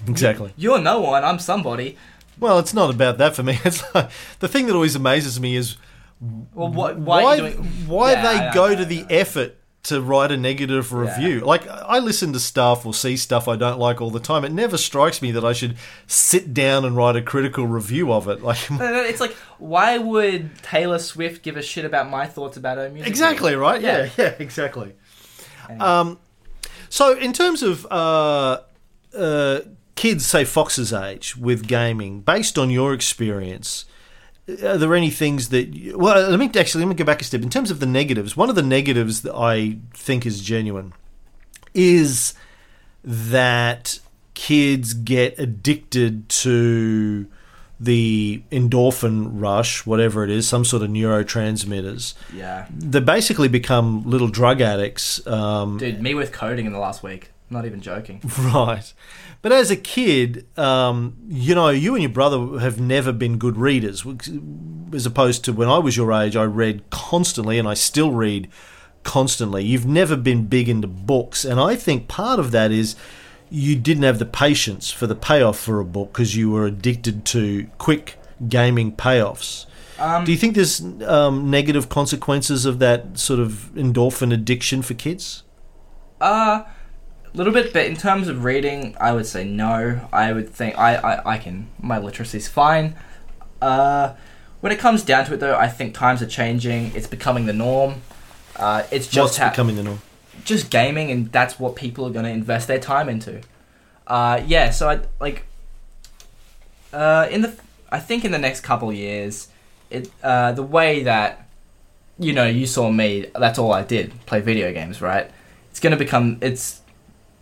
exactly. 0.08 0.54
you're 0.58 0.80
no 0.80 1.00
one, 1.02 1.24
I'm 1.24 1.40
somebody. 1.40 1.98
Well, 2.38 2.60
it's 2.60 2.74
not 2.74 2.90
about 2.90 3.18
that 3.20 3.36
for 3.36 3.44
me. 3.44 3.60
It's 3.66 3.82
like, 3.96 4.10
the 4.40 4.48
thing 4.48 4.66
that 4.68 4.76
always 4.76 4.96
amazes 4.96 5.40
me 5.40 5.56
is 5.56 5.78
Well, 6.22 6.70
what, 6.72 6.98
why, 6.98 7.24
why 7.24 7.38
doing? 7.38 7.54
why 7.88 8.14
Yeah, 8.14 8.22
they 8.34 8.40
know, 8.48 8.52
go 8.54 8.76
to 8.76 8.86
the 8.86 9.06
effort 9.10 9.58
to 9.84 10.02
write 10.02 10.32
a 10.32 10.38
negative 10.38 10.92
review. 10.94 11.42
Like 11.42 11.68
I 11.68 12.00
listen 12.00 12.34
to 12.34 12.40
stuff 12.40 12.86
or 12.88 12.94
see 12.94 13.18
stuff 13.18 13.48
I 13.48 13.56
don't 13.56 13.78
like 13.78 14.02
all 14.02 14.10
the 14.10 14.20
time. 14.20 14.44
It 14.44 14.52
never 14.52 14.78
strikes 14.78 15.22
me 15.22 15.30
that 15.32 15.46
I 15.46 15.54
should 15.54 15.78
sit 16.08 16.54
down 16.56 16.86
and 16.86 16.98
write 16.98 17.16
a 17.16 17.22
critical 17.22 17.68
review 17.68 18.12
of 18.12 18.28
it. 18.28 18.42
Like 18.46 18.58
It's 18.72 19.20
like, 19.20 19.34
why 19.60 20.00
would 20.00 20.58
Taylor 20.64 20.98
Swift 20.98 21.44
give 21.44 21.56
a 21.58 21.62
shit 21.62 21.86
about 21.86 22.10
my 22.10 22.26
thoughts 22.26 22.58
about 22.58 22.78
her 22.80 22.90
music? 22.90 23.08
exactly 23.10 23.54
right. 23.56 23.80
Yeah, 23.82 24.06
Yeah. 24.06 24.10
yeah, 24.18 24.34
exactly. 24.40 24.94
Anyway. 25.70 25.86
Um, 25.86 26.20
so 26.90 27.16
in 27.16 27.32
terms 27.34 27.62
of 27.62 27.86
uh, 27.92 28.62
uh, 29.16 29.60
kids, 29.96 30.26
say 30.26 30.46
Fox's 30.46 30.94
age 30.94 31.38
with 31.38 31.68
gaming, 31.68 32.22
based 32.22 32.58
on 32.58 32.70
your 32.72 32.94
experience, 32.94 33.86
are 34.48 34.78
there 34.78 34.96
any 34.96 35.10
things 35.10 35.50
that? 35.50 35.76
You, 35.76 35.98
well, 35.98 36.30
let 36.30 36.40
me 36.40 36.50
actually 36.60 36.84
let 36.84 36.90
me 36.90 36.96
go 36.96 37.04
back 37.04 37.22
a 37.22 37.24
step. 37.24 37.42
In 37.42 37.50
terms 37.50 37.72
of 37.72 37.80
the 37.80 37.86
negatives, 37.86 38.38
one 38.38 38.50
of 38.50 38.56
the 38.56 38.64
negatives 38.64 39.22
that 39.22 39.36
I 39.36 39.78
think 39.94 40.26
is 40.26 40.42
genuine 40.42 40.94
is 41.74 42.34
that 43.04 44.00
kids 44.34 44.94
get 44.94 45.38
addicted 45.40 46.30
to 46.30 47.28
the 47.80 48.42
endorphin 48.52 49.30
rush, 49.34 49.86
whatever 49.86 50.24
it 50.24 50.30
is, 50.30 50.48
some 50.48 50.64
sort 50.64 50.82
of 50.82 50.90
neurotransmitters. 50.90 52.14
Yeah. 52.34 52.68
They 52.70 53.00
basically 53.00 53.48
become 53.48 54.04
little 54.04 54.28
drug 54.28 54.62
addicts. 54.62 55.26
Um, 55.28 55.78
Dude, 55.78 56.02
me 56.02 56.14
with 56.14 56.32
coding 56.32 56.66
in 56.66 56.72
the 56.72 56.80
last 56.80 57.04
week. 57.04 57.32
Not 57.50 57.66
even 57.66 57.82
joking. 57.82 58.22
Right. 58.40 58.94
But 59.42 59.52
as 59.52 59.70
a 59.70 59.76
kid, 59.76 60.48
um, 60.58 61.18
you 61.28 61.54
know, 61.54 61.70
you 61.70 61.94
and 61.94 62.02
your 62.02 62.12
brother 62.12 62.60
have 62.60 62.80
never 62.80 63.12
been 63.12 63.38
good 63.38 63.58
readers. 63.58 64.04
As 64.94 65.06
opposed 65.06 65.46
to 65.46 65.54
when 65.54 65.70
I 65.70 65.78
was 65.78 65.96
your 65.96 66.12
age, 66.12 66.36
I 66.36 66.44
read 66.46 66.90
constantly 66.90 67.60
and 67.60 67.68
I 67.68 67.76
still 67.76 68.12
read 68.12 68.50
constantly. 69.04 69.64
You've 69.64 69.86
never 69.86 70.16
been 70.16 70.48
big 70.48 70.68
into 70.68 70.88
books. 70.88 71.46
And 71.46 71.60
I 71.60 71.76
think 71.76 72.08
part 72.08 72.40
of 72.40 72.50
that 72.52 72.72
is 72.72 72.96
you 73.52 73.76
didn't 73.76 74.04
have 74.04 74.18
the 74.18 74.26
patience 74.26 74.90
for 74.90 75.06
the 75.06 75.16
payoff 75.16 75.60
for 75.60 75.80
a 75.80 75.86
book 75.86 76.14
because 76.14 76.36
you 76.36 76.50
were 76.50 76.66
addicted 76.66 77.24
to 77.26 77.70
quick 77.78 78.18
gaming 78.50 78.92
payoffs. 78.92 79.68
Um, 80.00 80.26
Do 80.26 80.32
you 80.32 80.38
think 80.38 80.56
there's 80.56 80.82
um, 81.04 81.50
negative 81.50 81.88
consequences 81.88 82.66
of 82.66 82.80
that 82.80 83.18
sort 83.18 83.40
of 83.40 83.72
endorphin 83.76 84.34
addiction 84.34 84.82
for 84.82 84.94
kids? 84.94 85.44
Uh, 86.20 86.64
little 87.36 87.54
bit, 87.54 87.74
but 87.74 87.86
in 87.86 87.96
terms 87.96 88.28
of 88.28 88.44
reading, 88.44 88.96
I 89.00 89.12
would 89.12 89.26
say 89.26 89.44
no. 89.44 90.08
I 90.14 90.32
would 90.34 90.50
think 90.50 90.78
I, 90.78 90.96
I, 90.96 91.34
I 91.34 91.38
can. 91.38 91.68
My 91.80 91.98
literacy's 92.00 92.48
fine. 92.48 92.96
Uh, 93.62 94.14
when 94.62 94.72
it 94.72 94.80
comes 94.80 95.04
down 95.04 95.26
to 95.26 95.34
it, 95.34 95.40
though, 95.40 95.56
I 95.56 95.68
think 95.68 95.94
times 95.94 96.22
are 96.22 96.28
changing. 96.28 96.92
It's 96.96 97.08
becoming 97.08 97.46
the 97.46 97.54
norm. 97.54 98.02
Uh, 98.56 98.84
it's 98.92 99.08
just 99.08 99.24
What's 99.24 99.38
ha- 99.38 99.50
becoming 99.50 99.76
the 99.76 99.84
norm? 99.84 100.02
just 100.44 100.70
gaming, 100.70 101.12
and 101.12 101.32
that's 101.32 101.60
what 101.60 101.76
people 101.76 102.06
are 102.06 102.12
going 102.12 102.26
to 102.26 102.32
invest 102.32 102.68
their 102.68 102.80
time 102.80 103.10
into. 103.10 103.42
Uh, 104.08 104.42
yeah, 104.46 104.70
so 104.70 104.90
I 104.90 105.00
like. 105.20 105.46
Uh, 106.94 107.28
in 107.30 107.42
the, 107.42 107.56
I 107.92 108.00
think 108.00 108.24
in 108.24 108.32
the 108.32 108.38
next 108.38 108.62
couple 108.62 108.92
years, 108.94 109.50
it 109.90 110.10
uh, 110.24 110.52
the 110.54 110.64
way 110.64 111.04
that, 111.04 111.48
you 112.18 112.32
know, 112.32 112.46
you 112.46 112.66
saw 112.66 112.90
me. 112.90 113.28
That's 113.36 113.60
all 113.60 113.74
I 113.74 113.84
did. 113.84 114.14
Play 114.26 114.42
video 114.42 114.72
games, 114.72 115.02
right? 115.02 115.30
It's 115.72 115.80
going 115.80 115.92
to 115.92 115.98
become. 115.98 116.38
It's 116.42 116.82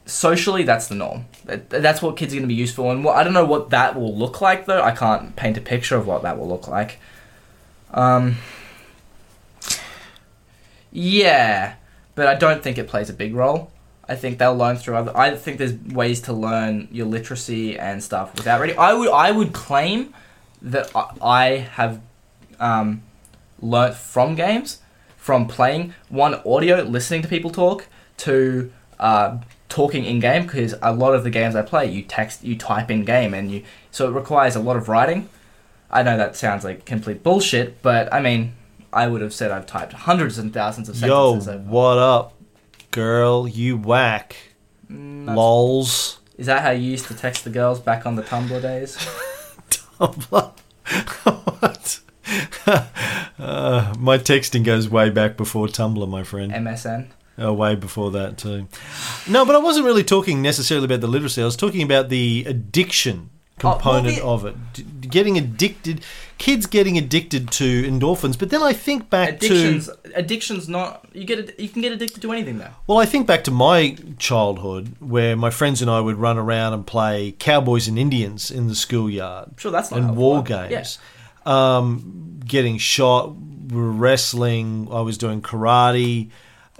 socially 0.06 0.64
that's 0.64 0.88
the 0.88 0.96
norm. 0.96 1.26
That's 1.46 2.02
what 2.02 2.18
kids 2.18 2.34
are 2.34 2.38
going 2.38 2.48
to 2.48 2.54
be 2.54 2.60
useful, 2.60 2.92
and 2.92 3.04
what, 3.04 3.16
I 3.18 3.24
don't 3.24 3.34
know 3.34 3.46
what 3.46 3.70
that 3.72 3.96
will 4.00 4.16
look 4.16 4.42
like 4.42 4.66
though. 4.66 4.82
I 4.82 4.92
can't 4.92 5.36
paint 5.36 5.58
a 5.58 5.62
picture 5.62 5.96
of 5.96 6.08
what 6.08 6.24
that 6.24 6.38
will 6.38 6.48
look 6.48 6.68
like. 6.68 7.00
Um. 7.94 8.38
Yeah, 10.92 11.76
but 12.16 12.28
I 12.28 12.36
don't 12.36 12.62
think 12.62 12.78
it 12.78 12.88
plays 12.88 13.10
a 13.10 13.14
big 13.14 13.34
role. 13.34 13.72
I 14.08 14.16
think 14.16 14.38
they'll 14.38 14.56
learn 14.56 14.78
through 14.78 14.96
other. 14.96 15.18
I 15.18 15.36
think 15.36 15.58
there's 15.58 15.74
ways 15.74 16.22
to 16.22 16.34
learn 16.34 16.88
your 16.92 17.08
literacy 17.08 17.80
and 17.80 18.04
stuff 18.04 18.36
without 18.36 18.60
reading. 18.60 18.78
I 18.78 18.94
would 18.94 19.10
I 19.10 19.32
would 19.32 19.54
claim 19.54 20.14
that 20.62 20.92
I, 20.96 21.12
I 21.22 21.50
have 21.58 22.02
um, 22.60 23.02
learnt 23.60 23.96
from 23.96 24.36
games, 24.36 24.80
from 25.18 25.48
playing 25.48 25.94
one 26.10 26.36
audio, 26.46 26.82
listening 26.84 27.22
to 27.22 27.28
people 27.28 27.50
talk, 27.50 27.88
to 28.18 28.72
uh, 29.00 29.38
talking 29.74 30.06
in 30.06 30.20
game. 30.20 30.44
Because 30.44 30.76
a 30.82 30.94
lot 30.94 31.16
of 31.16 31.24
the 31.24 31.30
games 31.30 31.56
I 31.56 31.64
play, 31.64 31.92
you 31.92 32.04
text, 32.04 32.44
you 32.44 32.56
type 32.56 32.90
in 32.92 33.04
game, 33.04 33.34
and 33.34 33.52
you 33.52 33.64
so 33.92 34.08
it 34.08 34.12
requires 34.12 34.56
a 34.56 34.60
lot 34.60 34.78
of 34.78 34.88
writing. 34.88 35.28
I 35.92 36.02
know 36.04 36.18
that 36.18 36.36
sounds 36.36 36.64
like 36.64 36.86
complete 36.86 37.24
bullshit, 37.24 37.82
but 37.82 38.12
I 38.14 38.22
mean, 38.22 38.54
I 38.92 39.08
would 39.08 39.22
have 39.22 39.34
said 39.34 39.52
I've 39.52 39.66
typed 39.66 39.94
hundreds 39.94 40.38
and 40.38 40.54
thousands 40.54 40.90
of 40.90 40.96
Yo, 41.00 41.34
sentences. 41.40 41.48
over. 41.50 41.70
what 41.70 41.98
up, 41.98 42.34
girl? 42.92 43.48
You 43.48 43.78
whack. 43.78 44.36
Mm, 44.92 45.36
Lols. 45.36 46.20
Is 46.38 46.48
that 46.48 46.62
how 46.64 46.72
you 46.72 46.90
used 46.90 47.06
to 47.08 47.14
text 47.14 47.44
the 47.44 47.50
girls 47.50 47.80
back 47.80 48.06
on 48.06 48.16
the 48.16 48.24
Tumblr 48.24 48.60
days? 48.62 48.96
Tumblr. 49.70 50.52
what? 51.60 52.00
uh, 53.40 53.94
my 54.00 54.18
texting 54.18 54.64
goes 54.64 54.90
way 54.90 55.10
back 55.10 55.38
before 55.38 55.68
Tumblr, 55.68 56.08
my 56.10 56.24
friend. 56.24 56.52
MSN. 56.52 57.10
Oh, 57.38 57.52
way 57.54 57.74
before 57.76 58.12
that 58.12 58.38
too. 58.38 58.68
No, 59.28 59.46
but 59.46 59.56
I 59.56 59.60
wasn't 59.60 59.86
really 59.86 60.04
talking 60.04 60.42
necessarily 60.42 60.86
about 60.86 61.02
the 61.02 61.08
literacy. 61.08 61.42
I 61.42 61.46
was 61.46 61.56
talking 61.56 61.82
about 61.82 62.10
the 62.10 62.44
addiction 62.48 63.30
Oh, 63.64 63.70
well, 63.70 63.74
component 63.76 64.18
the- 64.18 64.24
of 64.26 64.46
it. 64.46 64.56
D- 64.74 64.84
getting 65.08 65.38
addicted, 65.38 66.02
kids 66.38 66.66
getting 66.66 66.98
addicted 66.98 67.50
to 67.52 67.84
endorphins. 67.90 68.38
But 68.38 68.50
then 68.50 68.62
I 68.62 68.74
think 68.74 69.10
back 69.10 69.30
Addictions. 69.36 69.88
to 69.88 69.98
Addictions. 70.16 70.68
Not 70.70 71.06
you 71.14 71.24
get. 71.24 71.60
You 71.60 71.70
can 71.70 71.82
get 71.82 71.92
addicted 71.92 72.22
to 72.22 72.32
anything 72.32 72.58
though. 72.60 72.70
well, 72.88 72.98
I 73.00 73.06
think 73.06 73.26
back 73.28 73.44
to 73.46 73.52
my 73.52 73.96
childhood 74.20 74.96
where 75.00 75.36
my 75.36 75.50
friends 75.50 75.82
and 75.82 75.90
I 75.90 76.00
would 76.02 76.18
run 76.18 76.38
around 76.38 76.74
and 76.74 76.86
play 76.86 77.32
cowboys 77.40 77.88
and 77.88 77.98
Indians 77.98 78.52
in 78.52 78.68
the 78.68 78.76
schoolyard. 78.76 79.52
Sure 79.58 79.72
that's 79.72 79.90
not 79.92 80.00
and 80.00 80.16
war 80.18 80.44
Yeah. 80.48 80.68
games. 80.68 81.00
Um, 81.46 82.40
getting 82.46 82.78
shot, 82.78 83.34
wrestling. 83.72 84.88
I 84.92 85.02
was 85.02 85.18
doing 85.18 85.42
karate. 85.42 86.30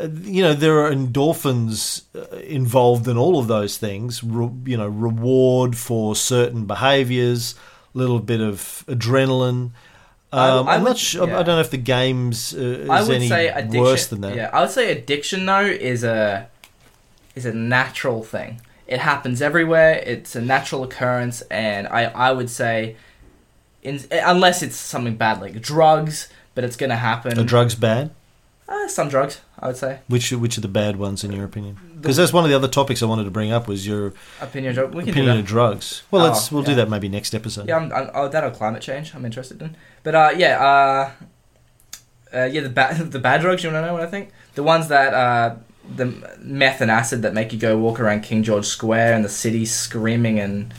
You 0.08 0.42
know, 0.44 0.54
there 0.54 0.80
are 0.86 0.92
endorphins 0.92 2.04
uh, 2.16 2.38
involved 2.38 3.08
in 3.08 3.18
all 3.18 3.40
of 3.40 3.48
those 3.48 3.78
things. 3.78 4.24
Re- 4.24 4.50
you 4.66 4.78
know, 4.78 4.88
reward 4.88 5.78
for 5.78 6.16
certain 6.16 6.66
behaviors, 6.66 7.56
little 7.94 8.20
bit 8.20 8.42
of 8.42 8.84
adrenaline. 8.88 9.72
I- 10.32 10.50
Um, 10.50 10.68
I 10.68 10.74
I'm 10.76 10.82
would- 10.84 10.90
not 10.90 10.98
sure. 10.98 11.28
yeah. 11.28 11.40
I 11.40 11.44
don't 11.44 11.56
know 11.56 11.62
if 11.62 11.70
the 11.72 11.78
games 11.78 12.54
uh, 12.54 12.60
is 12.60 12.90
I 12.90 13.02
would 13.04 13.16
any 13.16 13.28
say 13.30 13.48
addiction. 13.50 13.82
worse 13.82 14.08
than 14.08 14.22
that. 14.22 14.36
Yeah, 14.36 14.50
I 14.52 14.62
would 14.62 14.72
say 14.72 14.92
addiction 14.92 15.46
though 15.46 15.66
is 15.66 16.04
a 16.04 16.48
is 17.36 17.46
a 17.46 17.54
natural 17.54 18.24
thing. 18.24 18.62
It 18.88 19.00
happens 19.00 19.42
everywhere. 19.42 20.04
It's 20.06 20.36
a 20.36 20.42
natural 20.42 20.84
occurrence, 20.84 21.42
and 21.50 21.88
I 21.88 22.06
I 22.06 22.32
would 22.32 22.50
say, 22.50 22.96
in, 23.84 24.00
unless 24.12 24.62
it's 24.64 24.76
something 24.76 25.16
bad 25.16 25.40
like 25.40 25.62
drugs, 25.62 26.30
but 26.56 26.64
it's 26.64 26.76
gonna 26.76 26.98
happen. 26.98 27.38
Are 27.40 27.44
drugs 27.44 27.76
bad? 27.76 28.10
Uh, 28.74 28.88
some 28.88 29.08
drugs, 29.08 29.42
I 29.60 29.68
would 29.68 29.78
say. 29.78 30.00
Which 30.08 30.32
which 30.32 30.58
are 30.58 30.62
the 30.62 30.68
bad 30.68 30.96
ones 30.98 31.24
in 31.24 31.32
your 31.32 31.46
opinion? 31.46 31.78
Because 32.02 32.18
that's 32.18 32.34
one 32.34 32.44
of 32.44 32.50
the 32.50 32.56
other 32.56 32.68
topics 32.68 33.04
I 33.04 33.06
wanted 33.06 33.26
to 33.26 33.32
bring 33.32 33.52
up 33.52 33.68
was 33.68 33.86
your 33.86 34.14
Opinion 34.42 34.74
drug. 34.74 34.94
We 34.96 35.04
opinion 35.04 35.38
of 35.40 35.46
drugs. 35.46 36.02
Well, 36.12 36.24
Oh, 36.26 36.30
let's 36.30 36.52
we'll 36.52 36.64
do 36.64 36.76
that 36.76 36.90
maybe 36.90 37.08
next 37.08 37.34
episode. 37.36 37.68
Yeah, 37.68 37.78
I'm, 37.78 37.94
I'm, 37.94 38.10
oh, 38.14 38.28
that 38.30 38.44
or 38.44 38.52
climate 38.52 38.82
change. 38.82 39.14
I'm 39.14 39.26
interested 39.26 39.62
in. 39.62 39.76
But 40.02 40.16
uh, 40.16 40.32
yeah, 40.36 40.58
uh, 40.60 41.12
uh, 42.36 42.46
yeah, 42.46 42.62
the 42.62 42.70
bad 42.70 43.12
the 43.12 43.20
bad 43.20 43.42
drugs. 43.42 43.64
You 43.64 43.70
want 43.72 43.84
to 43.84 43.88
know 43.88 43.94
what 43.94 44.02
I 44.02 44.08
think? 44.08 44.32
The 44.56 44.64
ones 44.64 44.88
that 44.88 45.14
uh, 45.14 45.56
the 45.96 46.06
meth 46.40 46.82
and 46.82 46.90
acid 46.90 47.22
that 47.22 47.34
make 47.34 47.54
you 47.54 47.60
go 47.60 47.78
walk 47.78 48.00
around 48.00 48.22
King 48.24 48.42
George 48.44 48.66
Square 48.66 49.14
and 49.14 49.24
the 49.24 49.30
city 49.30 49.66
screaming 49.66 50.40
and 50.40 50.74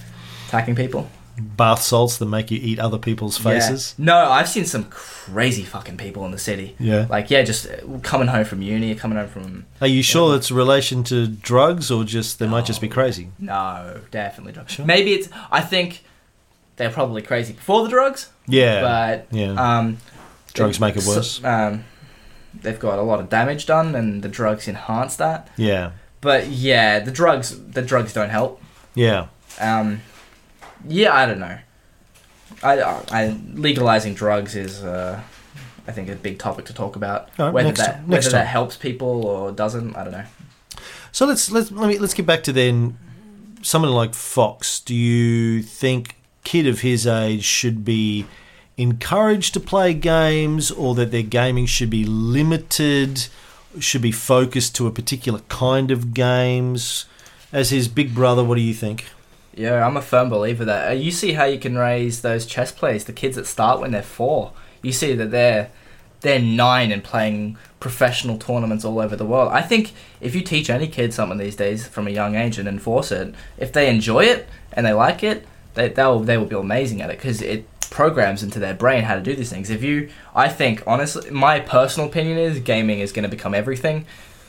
attacking 0.49 0.75
people. 0.75 1.09
Bath 1.37 1.83
salts 1.83 2.17
that 2.19 2.27
make 2.27 2.51
you 2.51 2.59
eat 2.63 2.79
other 2.79 2.99
people's 2.99 3.39
Yeah. 3.45 3.53
faces. 3.59 3.95
No, 3.99 4.17
I've 4.31 4.49
seen 4.49 4.65
some 4.67 4.85
crazy 4.85 5.65
fucking 5.65 5.97
people 5.97 6.25
in 6.27 6.31
the 6.31 6.39
city. 6.39 6.77
Yeah. 6.79 7.07
Like 7.09 7.31
yeah, 7.31 7.43
just 7.43 7.67
uh, 7.67 7.99
coming 8.03 8.29
home 8.29 8.45
from 8.45 8.63
uni, 8.63 8.95
coming 8.95 9.19
home 9.19 9.29
from 9.29 9.67
Are 9.81 9.87
you 9.89 10.03
sure 10.03 10.37
it's 10.37 10.51
relation 10.51 11.03
to 11.05 11.27
drugs 11.27 11.91
or 11.91 12.05
just 12.05 12.39
they 12.39 12.47
might 12.47 12.65
just 12.67 12.81
be 12.81 12.89
crazy? 12.89 13.31
no, 13.39 14.01
definitely 14.11 14.53
drugs. 14.53 14.73
Sure. 14.73 14.87
Maybe 14.87 15.13
it's. 15.15 15.29
I 15.51 15.61
think 15.61 16.05
they're 16.77 16.91
probably 16.91 17.23
crazy 17.23 17.53
before 17.53 17.83
the 17.83 17.89
drugs, 17.89 18.29
Yeah. 18.47 18.81
but 18.81 19.27
yeah. 19.31 19.79
um, 19.79 19.99
drugs 20.53 20.79
make 20.81 20.97
it 20.97 21.05
worse. 21.05 21.43
um, 21.45 21.85
they've 22.63 22.79
got 22.79 22.99
a 22.99 23.03
lot 23.03 23.19
of 23.21 23.29
damage 23.29 23.67
done, 23.67 23.95
and 23.97 24.23
the 24.23 24.29
drugs 24.29 24.69
enhance 24.69 25.17
that. 25.17 25.49
yeah. 25.57 25.91
But 26.21 26.47
yeah, 26.49 27.01
the 27.01 27.11
drugs 27.11 27.59
the 27.73 27.83
drugs 27.83 28.13
don't 28.15 28.31
help. 28.31 28.63
Yeah. 28.95 29.27
Um, 29.61 30.01
yeah, 30.89 31.15
I 31.15 31.27
don't 31.27 31.41
know. 31.41 31.59
I, 32.63 32.81
I 33.11 33.41
legalizing 33.53 34.15
drugs 34.15 34.55
is 34.57 34.83
uh, 34.85 35.21
I 35.87 35.93
think 35.93 36.09
a 36.09 36.15
big 36.15 36.39
topic 36.39 36.65
to 36.67 36.75
talk 36.75 36.97
about. 36.97 37.29
Right, 37.39 37.53
whether 37.53 37.69
next 37.69 37.81
that 37.81 37.95
time- 37.97 38.03
whether 38.09 38.23
next 38.23 38.33
that 38.33 38.47
helps 38.47 38.77
people 38.77 39.27
or 39.27 39.53
doesn't, 39.53 39.97
I 39.97 40.05
don't 40.05 40.13
know. 40.13 40.25
So 41.13 41.27
let's 41.27 41.51
let's 41.51 41.71
let 41.71 41.89
me 41.89 41.99
let's 41.99 42.15
get 42.15 42.27
back 42.27 42.43
to 42.45 42.53
then 42.53 42.99
someone 43.63 43.93
like 43.93 44.15
Fox. 44.15 44.81
Do 44.81 44.95
you 44.95 45.63
think 45.63 46.17
kid 46.43 46.67
of 46.67 46.81
his 46.81 47.07
age 47.07 47.45
should 47.45 47.85
be 47.85 48.27
encouraged 48.77 49.55
to 49.55 49.61
play 49.61 49.95
games 49.95 50.71
or 50.71 50.95
that 50.97 51.11
their 51.11 51.23
gaming 51.23 51.67
should 51.67 51.91
be 51.91 52.05
limited, 52.05 53.27
should 53.79 54.03
be 54.03 54.13
focused 54.13 54.75
to 54.77 54.87
a 54.87 54.91
particular 54.91 55.41
kind 55.49 55.91
of 55.91 56.15
games? 56.15 57.07
As 57.53 57.71
his 57.71 57.87
big 57.87 58.15
brother, 58.15 58.43
what 58.43 58.57
do 58.57 58.61
you 58.61 58.75
think? 58.75 59.05
Yeah, 59.57 59.87
I'm 59.87 59.97
a 59.97 60.03
firm 60.03 60.31
believer 60.31 60.65
that 60.65 60.89
uh, 60.91 60.93
you 60.95 61.11
see 61.11 61.33
how 61.33 61.45
you 61.45 61.59
can 61.59 61.79
raise 61.79 62.23
those 62.23 62.45
chess 62.45 62.73
players, 62.73 63.05
the 63.05 63.13
kids 63.13 63.37
that 63.37 63.47
start 63.47 63.81
when 63.81 63.93
they're 63.93 64.03
four. 64.03 64.53
You 64.83 64.93
see 64.93 65.15
that 65.15 65.31
they're 65.31 65.71
they're 66.21 66.41
nine 66.41 66.91
and 66.91 67.05
playing 67.05 67.59
professional 67.81 68.39
tournaments 68.39 68.85
all 68.85 68.99
over 68.99 69.15
the 69.15 69.27
world. 69.27 69.53
I 69.53 69.61
think 69.61 69.93
if 70.21 70.35
you 70.35 70.41
teach 70.41 70.71
any 70.71 70.89
kid 70.89 71.13
something 71.13 71.39
these 71.39 71.55
days 71.55 71.87
from 71.87 72.09
a 72.09 72.11
young 72.11 72.35
age 72.35 72.59
and 72.59 72.67
enforce 72.67 73.13
it, 73.13 73.35
if 73.59 73.73
they 73.73 73.89
enjoy 73.89 74.25
it 74.25 74.49
and 74.73 74.87
they 74.87 74.93
like 74.93 75.23
it, 75.23 75.47
they 75.75 75.89
they'll 75.89 76.21
they 76.21 76.37
will 76.37 76.47
be 76.47 76.57
amazing 76.57 77.03
at 77.03 77.11
it 77.11 77.19
because 77.19 77.41
it 77.43 77.69
programs 77.91 78.43
into 78.43 78.59
their 78.59 78.75
brain 78.75 79.05
how 79.05 79.15
to 79.15 79.21
do 79.21 79.37
these 79.37 79.51
things. 79.51 79.71
If 79.71 79.85
you, 79.85 80.11
I 80.35 80.49
think 80.49 80.83
honestly, 80.85 81.31
my 81.31 81.61
personal 81.61 82.09
opinion 82.09 82.39
is 82.39 82.59
gaming 82.59 82.99
is 82.99 83.13
going 83.13 83.23
to 83.23 83.29
become 83.29 83.55
everything. 83.55 84.07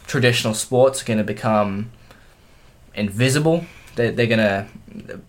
Traditional 0.08 0.56
sports 0.56 1.04
are 1.04 1.06
going 1.06 1.20
to 1.20 1.24
become 1.24 1.92
invisible. 2.96 3.66
They're, 3.96 4.12
they're 4.12 4.28
going 4.28 4.40
to, 4.40 4.68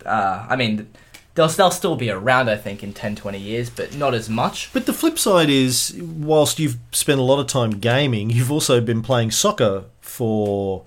uh, 0.04 0.46
I 0.48 0.56
mean, 0.56 0.88
they'll 1.34 1.48
they'll 1.48 1.70
still 1.70 1.96
be 1.96 2.10
around. 2.10 2.48
I 2.48 2.56
think 2.56 2.82
in 2.82 2.92
10, 2.92 3.16
20 3.16 3.38
years, 3.38 3.70
but 3.70 3.94
not 3.94 4.14
as 4.14 4.28
much. 4.28 4.70
But 4.72 4.86
the 4.86 4.92
flip 4.92 5.18
side 5.18 5.48
is, 5.50 5.96
whilst 6.00 6.58
you've 6.58 6.76
spent 6.92 7.20
a 7.20 7.22
lot 7.22 7.40
of 7.40 7.46
time 7.46 7.72
gaming, 7.78 8.30
you've 8.30 8.52
also 8.52 8.80
been 8.80 9.02
playing 9.02 9.30
soccer 9.30 9.84
for 10.00 10.84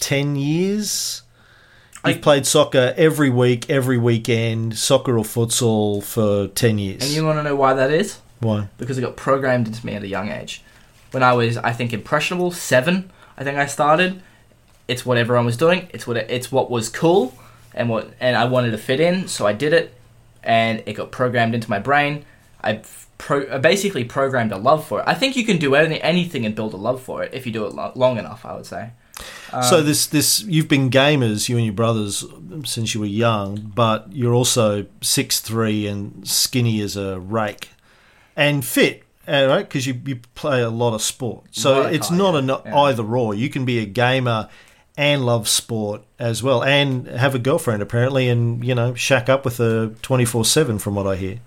10 0.00 0.36
years. 0.36 1.22
You've 2.04 2.16
I- 2.16 2.20
played 2.20 2.46
soccer 2.46 2.94
every 2.96 3.30
week, 3.30 3.70
every 3.70 3.98
weekend, 3.98 4.76
soccer 4.76 5.16
or 5.16 5.24
futsal 5.24 6.02
for 6.02 6.48
10 6.48 6.78
years. 6.78 7.02
And 7.02 7.12
you 7.12 7.24
want 7.24 7.38
to 7.38 7.42
know 7.44 7.54
why 7.54 7.74
that 7.74 7.90
is? 7.92 8.18
Why? 8.40 8.68
because 8.76 8.98
it 8.98 9.02
got 9.02 9.14
programmed 9.16 9.68
into 9.68 9.86
me 9.86 9.94
at 9.94 10.02
a 10.02 10.08
young 10.08 10.28
age. 10.28 10.64
When 11.12 11.22
I 11.22 11.32
was, 11.32 11.58
I 11.58 11.72
think, 11.72 11.92
impressionable, 11.92 12.50
seven, 12.50 13.12
I 13.38 13.44
think 13.44 13.56
I 13.56 13.66
started. 13.66 14.20
It's 14.88 15.06
what 15.06 15.16
everyone 15.16 15.46
was 15.46 15.56
doing. 15.56 15.88
It's 15.94 16.08
what 16.08 16.16
it's 16.16 16.50
what 16.50 16.68
was 16.68 16.88
cool, 16.88 17.34
and 17.74 17.88
what 17.88 18.12
and 18.20 18.36
I 18.36 18.44
wanted 18.44 18.70
to 18.72 18.78
fit 18.78 19.00
in, 19.00 19.28
so 19.28 19.46
I 19.46 19.52
did 19.52 19.72
it, 19.72 19.94
and 20.42 20.82
it 20.86 20.94
got 20.94 21.10
programmed 21.10 21.54
into 21.54 21.70
my 21.70 21.78
brain. 21.78 22.24
I 22.62 22.82
pro, 23.18 23.58
basically 23.58 24.04
programmed 24.04 24.52
a 24.52 24.56
love 24.56 24.86
for 24.86 25.00
it. 25.00 25.04
I 25.06 25.14
think 25.14 25.36
you 25.36 25.44
can 25.44 25.58
do 25.58 25.74
any, 25.74 26.00
anything 26.00 26.46
and 26.46 26.54
build 26.54 26.74
a 26.74 26.76
love 26.76 27.02
for 27.02 27.22
it 27.22 27.32
if 27.34 27.46
you 27.46 27.52
do 27.52 27.64
it 27.66 27.74
lo- 27.74 27.92
long 27.94 28.18
enough. 28.18 28.44
I 28.44 28.54
would 28.54 28.66
say. 28.66 28.90
Um, 29.52 29.62
so 29.62 29.82
this 29.82 30.06
this 30.06 30.42
you've 30.42 30.68
been 30.68 30.90
gamers, 30.90 31.48
you 31.48 31.56
and 31.56 31.64
your 31.64 31.74
brothers, 31.74 32.24
since 32.64 32.94
you 32.94 33.00
were 33.00 33.06
young, 33.06 33.72
but 33.74 34.12
you're 34.12 34.34
also 34.34 34.86
six 35.00 35.40
three 35.40 35.86
and 35.86 36.26
skinny 36.26 36.80
as 36.80 36.96
a 36.96 37.20
rake, 37.20 37.68
and 38.34 38.64
fit, 38.64 39.04
uh, 39.28 39.46
right? 39.48 39.68
Because 39.68 39.86
you, 39.86 40.00
you 40.06 40.16
play 40.34 40.62
a 40.62 40.70
lot 40.70 40.94
of 40.94 41.02
sport, 41.02 41.44
so 41.50 41.82
it's 41.82 42.10
not 42.10 42.34
a 42.34 42.42
no- 42.42 42.62
yeah. 42.64 42.76
either 42.80 43.04
or. 43.04 43.34
You 43.34 43.48
can 43.50 43.64
be 43.64 43.78
a 43.78 43.86
gamer 43.86 44.48
and 44.96 45.24
love 45.24 45.48
sport 45.48 46.02
as 46.18 46.42
well, 46.42 46.62
and 46.62 47.06
have 47.06 47.34
a 47.34 47.38
girlfriend 47.38 47.82
apparently, 47.82 48.28
and 48.28 48.62
you 48.64 48.74
know 48.74 48.94
shack 48.94 49.28
up 49.28 49.44
with 49.44 49.58
her 49.58 49.88
twenty 50.02 50.24
four 50.24 50.44
seven, 50.44 50.78
from 50.78 50.94
what 50.94 51.06
I 51.06 51.16
hear. 51.16 51.38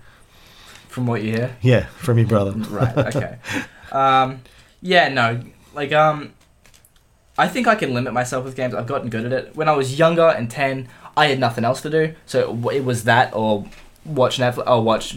from 0.88 1.06
what 1.06 1.22
you 1.22 1.32
hear, 1.32 1.56
Yeah, 1.62 1.86
from 1.98 2.18
your 2.18 2.26
brother. 2.26 2.52
right? 2.70 2.96
Okay. 3.14 3.38
um, 3.92 4.40
yeah, 4.82 5.08
no, 5.08 5.40
like 5.74 5.92
um, 5.92 6.32
I 7.38 7.48
think 7.48 7.66
I 7.66 7.74
can 7.74 7.92
limit 7.94 8.12
myself 8.12 8.44
with 8.44 8.56
games. 8.56 8.74
I've 8.74 8.86
gotten 8.86 9.10
good 9.10 9.26
at 9.26 9.32
it. 9.32 9.54
When 9.56 9.68
I 9.68 9.72
was 9.72 9.98
younger 9.98 10.28
and 10.28 10.50
ten, 10.50 10.88
I 11.16 11.26
had 11.26 11.38
nothing 11.38 11.64
else 11.64 11.80
to 11.82 11.90
do, 11.90 12.14
so 12.26 12.50
it, 12.72 12.84
was 12.84 13.04
that 13.04 13.34
or 13.34 13.66
watch 14.04 14.38
Netflix. 14.38 14.66
Or 14.66 14.82
watch, 14.82 15.16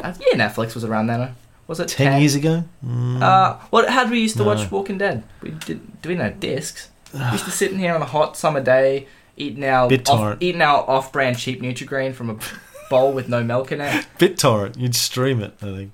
uh, 0.00 0.12
yeah, 0.20 0.36
Netflix 0.48 0.74
was 0.74 0.84
around 0.84 1.06
then. 1.08 1.34
Was 1.66 1.80
it 1.80 1.88
Ten 1.88 2.20
years 2.20 2.34
ago. 2.34 2.62
Mm. 2.86 3.22
Uh, 3.22 3.56
what? 3.70 3.88
How 3.88 4.02
did 4.04 4.12
we 4.12 4.20
used 4.20 4.36
to 4.36 4.42
No. 4.44 4.50
watch 4.54 4.70
Walking 4.70 4.98
Dead? 4.98 5.24
We 5.40 5.50
did. 5.52 6.02
Do 6.02 6.10
we 6.10 6.14
know 6.14 6.30
discs? 6.30 6.90
We 7.14 7.20
used 7.32 7.44
to 7.44 7.50
sit 7.50 7.70
in 7.72 7.78
here 7.78 7.94
on 7.94 8.02
a 8.02 8.06
hot 8.06 8.36
summer 8.36 8.60
day, 8.60 9.06
eating 9.36 9.64
our 9.64 9.88
BitTorrent. 9.88 10.32
off, 10.34 10.36
eating 10.40 10.62
our 10.62 10.88
off-brand 10.88 11.38
cheap 11.38 11.62
Nutrigrain 11.62 12.12
from 12.14 12.30
a 12.30 12.36
bowl 12.90 13.12
with 13.12 13.28
no 13.28 13.42
milk 13.44 13.72
in 13.72 13.80
it. 13.80 14.06
BitTorrent, 14.18 14.78
you'd 14.78 14.94
stream 14.96 15.40
it. 15.42 15.54
I 15.62 15.66
think. 15.66 15.92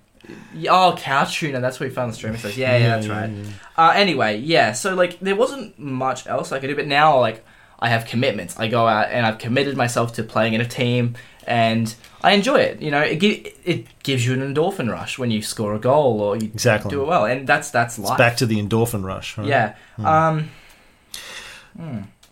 Yeah, 0.55 0.71
Oh, 0.73 0.95
Couch 0.97 1.39
Tuner. 1.39 1.61
That's 1.61 1.79
where 1.81 1.89
we 1.89 1.95
found 1.95 2.13
the 2.13 2.17
streaming 2.17 2.39
service. 2.41 2.57
Yeah, 2.57 2.77
yeah, 2.77 2.89
that's 2.97 3.09
right. 3.09 3.31
yeah. 3.31 3.45
Uh, 3.77 3.93
anyway, 3.95 4.39
yeah. 4.39 4.73
So 4.73 4.95
like, 4.95 5.19
there 5.21 5.35
wasn't 5.37 5.79
much 5.79 6.27
else 6.27 6.53
I 6.53 6.59
could 6.61 6.69
do, 6.69 6.77
but 6.77 6.87
now 6.87 7.19
like, 7.19 7.45
I 7.81 7.89
have 7.89 8.07
commitments. 8.07 8.59
I 8.59 8.69
go 8.69 8.87
out 8.87 9.09
and 9.11 9.25
I've 9.27 9.39
committed 9.39 9.77
myself 9.77 10.13
to 10.15 10.23
playing 10.23 10.53
in 10.55 10.61
a 10.61 10.67
team, 10.67 11.15
and 11.47 11.93
I 12.23 12.33
enjoy 12.33 12.57
it. 12.61 12.81
You 12.83 12.91
know, 12.91 13.01
it 13.01 13.19
gi- 13.19 13.55
it 13.65 13.87
gives 14.03 14.25
you 14.27 14.35
an 14.35 14.41
endorphin 14.55 14.91
rush 14.93 15.19
when 15.19 15.31
you 15.31 15.41
score 15.43 15.75
a 15.75 15.79
goal 15.79 16.21
or 16.21 16.37
you 16.37 16.45
Exactly. 16.53 16.91
do 16.91 17.03
it 17.03 17.07
well, 17.07 17.25
and 17.25 17.47
that's 17.47 17.71
that's 17.71 17.99
It's 17.99 18.07
life. 18.07 18.19
back 18.19 18.37
to 18.37 18.47
the 18.47 18.63
endorphin 18.63 19.03
rush. 19.03 19.39
Right? 19.39 19.47
Yeah. 19.49 19.75
Um. 19.99 20.51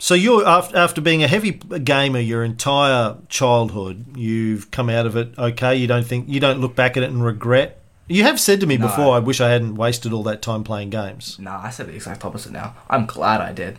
So 0.01 0.15
you're 0.15 0.47
after, 0.47 0.77
after 0.77 1.01
being 1.01 1.25
a 1.25 1.29
heavy 1.29 1.51
gamer 1.53 2.21
your 2.21 2.45
entire 2.45 3.17
childhood, 3.29 4.17
you've 4.17 4.71
come 4.71 4.89
out 4.89 5.07
of 5.07 5.17
it 5.17 5.37
okay. 5.37 5.75
You 5.75 5.87
don't 5.89 6.07
think 6.07 6.29
you 6.29 6.39
don't 6.41 6.61
look 6.61 6.77
back 6.77 6.97
at 6.97 7.03
it 7.03 7.11
and 7.11 7.25
regret. 7.25 7.81
You 8.11 8.23
have 8.23 8.39
said 8.41 8.61
to 8.61 8.67
me 8.67 8.77
No. 8.79 8.87
before, 8.87 9.15
"I 9.17 9.19
wish 9.19 9.41
I 9.41 9.51
hadn't 9.51 9.75
wasted 9.75 10.13
all 10.13 10.23
that 10.23 10.41
time 10.41 10.63
playing 10.65 10.91
games." 10.91 11.37
No, 11.41 11.51
I 11.51 11.71
said 11.71 11.89
the 11.89 11.95
exact 11.95 12.25
opposite 12.25 12.53
now. 12.53 12.75
I'm 12.89 13.07
glad 13.07 13.41
I 13.41 13.53
did. 13.53 13.77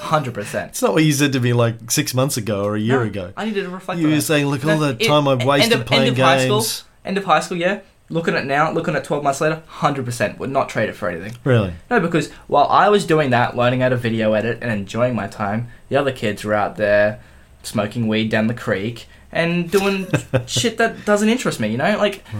Hundred 0.00 0.34
percent. 0.34 0.70
It's 0.70 0.82
not 0.82 0.94
what 0.94 1.04
you 1.04 1.12
said 1.12 1.32
to 1.34 1.40
me 1.40 1.52
like 1.52 1.90
six 1.90 2.14
months 2.14 2.36
ago 2.38 2.64
or 2.64 2.74
a 2.74 2.80
year 2.80 3.02
ago. 3.02 3.32
I 3.36 3.44
needed 3.44 3.64
to 3.64 3.70
reflect. 3.70 4.00
You 4.00 4.08
were 4.08 4.14
that. 4.14 4.22
saying, 4.22 4.46
"Look, 4.46 4.64
all 4.64 4.78
No, 4.78 4.92
the 4.92 5.04
it- 5.04 5.06
time 5.06 5.28
I've 5.28 5.40
end 5.40 5.48
wasted 5.48 5.72
of- 5.74 5.78
end 5.80 5.86
playing 5.86 6.08
of 6.12 6.18
high 6.18 6.44
school. 6.46 6.64
End 7.04 7.18
of 7.18 7.24
high 7.24 7.40
school, 7.40 7.58
yeah. 7.58 7.80
Looking 8.10 8.34
at 8.34 8.46
now, 8.46 8.70
looking 8.72 8.94
at 8.96 9.04
twelve 9.04 9.22
months 9.22 9.40
later, 9.40 9.62
hundred 9.66 10.04
percent 10.06 10.38
would 10.38 10.50
not 10.50 10.68
trade 10.68 10.88
it 10.88 10.94
for 10.94 11.08
anything. 11.10 11.36
Really? 11.44 11.74
No, 11.90 12.00
because 12.00 12.30
while 12.46 12.66
I 12.68 12.88
was 12.88 13.04
doing 13.04 13.30
that, 13.30 13.56
learning 13.56 13.80
how 13.80 13.90
to 13.90 13.96
video 13.96 14.32
edit 14.32 14.58
and 14.62 14.72
enjoying 14.72 15.14
my 15.14 15.26
time, 15.26 15.68
the 15.90 15.96
other 15.96 16.12
kids 16.12 16.42
were 16.44 16.54
out 16.54 16.76
there 16.76 17.20
smoking 17.62 18.08
weed 18.08 18.30
down 18.30 18.46
the 18.46 18.54
creek 18.54 19.06
and 19.30 19.70
doing 19.70 20.06
shit 20.46 20.78
that 20.78 21.04
doesn't 21.04 21.28
interest 21.28 21.60
me. 21.60 21.68
You 21.68 21.76
know, 21.78 21.98
like. 21.98 22.24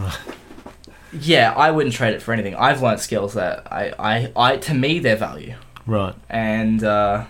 Yeah, 1.21 1.55
I 1.57 1.71
wouldn't 1.71 1.95
trade 1.95 2.13
it 2.15 2.21
for 2.21 2.35
anything. 2.35 2.55
I've 2.55 2.83
learned 2.83 3.01
skills 3.01 3.33
that 3.33 3.73
I, 3.73 3.95
I, 3.99 4.33
I 4.37 4.57
to 4.59 4.75
me, 4.75 4.99
they're 4.99 5.17
value. 5.17 5.55
Right. 5.87 6.15
and 6.29 6.85
uh, 6.85 7.25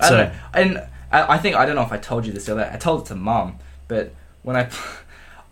I 0.00 0.08
So- 0.08 0.16
don't 0.16 0.28
know. 0.32 0.38
And 0.54 0.78
I, 1.12 1.34
I 1.34 1.38
think 1.38 1.54
I 1.54 1.66
don't 1.66 1.76
know 1.76 1.82
if 1.82 1.92
I 1.92 1.98
told 1.98 2.24
you 2.24 2.32
this 2.32 2.46
the 2.46 2.52
other. 2.52 2.70
I 2.72 2.76
told 2.78 3.02
it 3.02 3.06
to 3.08 3.14
mum, 3.14 3.58
but 3.88 4.14
when 4.42 4.56
I, 4.56 4.70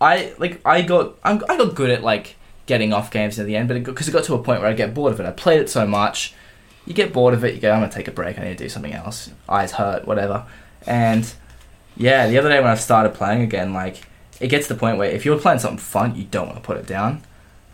I 0.03 0.33
like 0.37 0.59
I 0.65 0.81
got 0.81 1.15
I'm, 1.23 1.41
I 1.47 1.57
got 1.57 1.75
good 1.75 1.89
at 1.89 2.03
like 2.03 2.35
getting 2.65 2.91
off 2.93 3.09
games 3.09 3.39
in 3.39 3.45
the 3.45 3.55
end, 3.55 3.67
but 3.69 3.83
because 3.83 4.07
it, 4.07 4.11
got 4.11 4.25
to 4.25 4.35
a 4.35 4.43
point 4.43 4.61
where 4.61 4.69
I 4.69 4.73
get 4.73 4.93
bored 4.93 5.13
of 5.13 5.19
it. 5.19 5.25
I 5.25 5.31
played 5.31 5.61
it 5.61 5.69
so 5.69 5.87
much, 5.87 6.33
you 6.85 6.93
get 6.93 7.13
bored 7.13 7.33
of 7.33 7.43
it. 7.43 7.55
You 7.55 7.61
go, 7.61 7.71
I'm 7.71 7.81
gonna 7.81 7.91
take 7.91 8.07
a 8.07 8.11
break. 8.11 8.37
I 8.37 8.43
need 8.43 8.57
to 8.57 8.65
do 8.65 8.69
something 8.69 8.93
else. 8.93 9.31
Eyes 9.47 9.73
hurt, 9.73 10.05
whatever. 10.05 10.45
And 10.85 11.31
yeah, 11.95 12.27
the 12.27 12.37
other 12.37 12.49
day 12.49 12.59
when 12.59 12.69
I 12.69 12.75
started 12.75 13.13
playing 13.13 13.41
again, 13.41 13.73
like 13.73 14.03
it 14.39 14.47
gets 14.47 14.67
to 14.67 14.73
the 14.73 14.79
point 14.79 14.97
where 14.97 15.09
if 15.09 15.25
you're 15.25 15.39
playing 15.39 15.59
something 15.59 15.77
fun, 15.77 16.15
you 16.15 16.25
don't 16.25 16.47
want 16.47 16.57
to 16.57 16.65
put 16.65 16.77
it 16.77 16.85
down. 16.85 17.21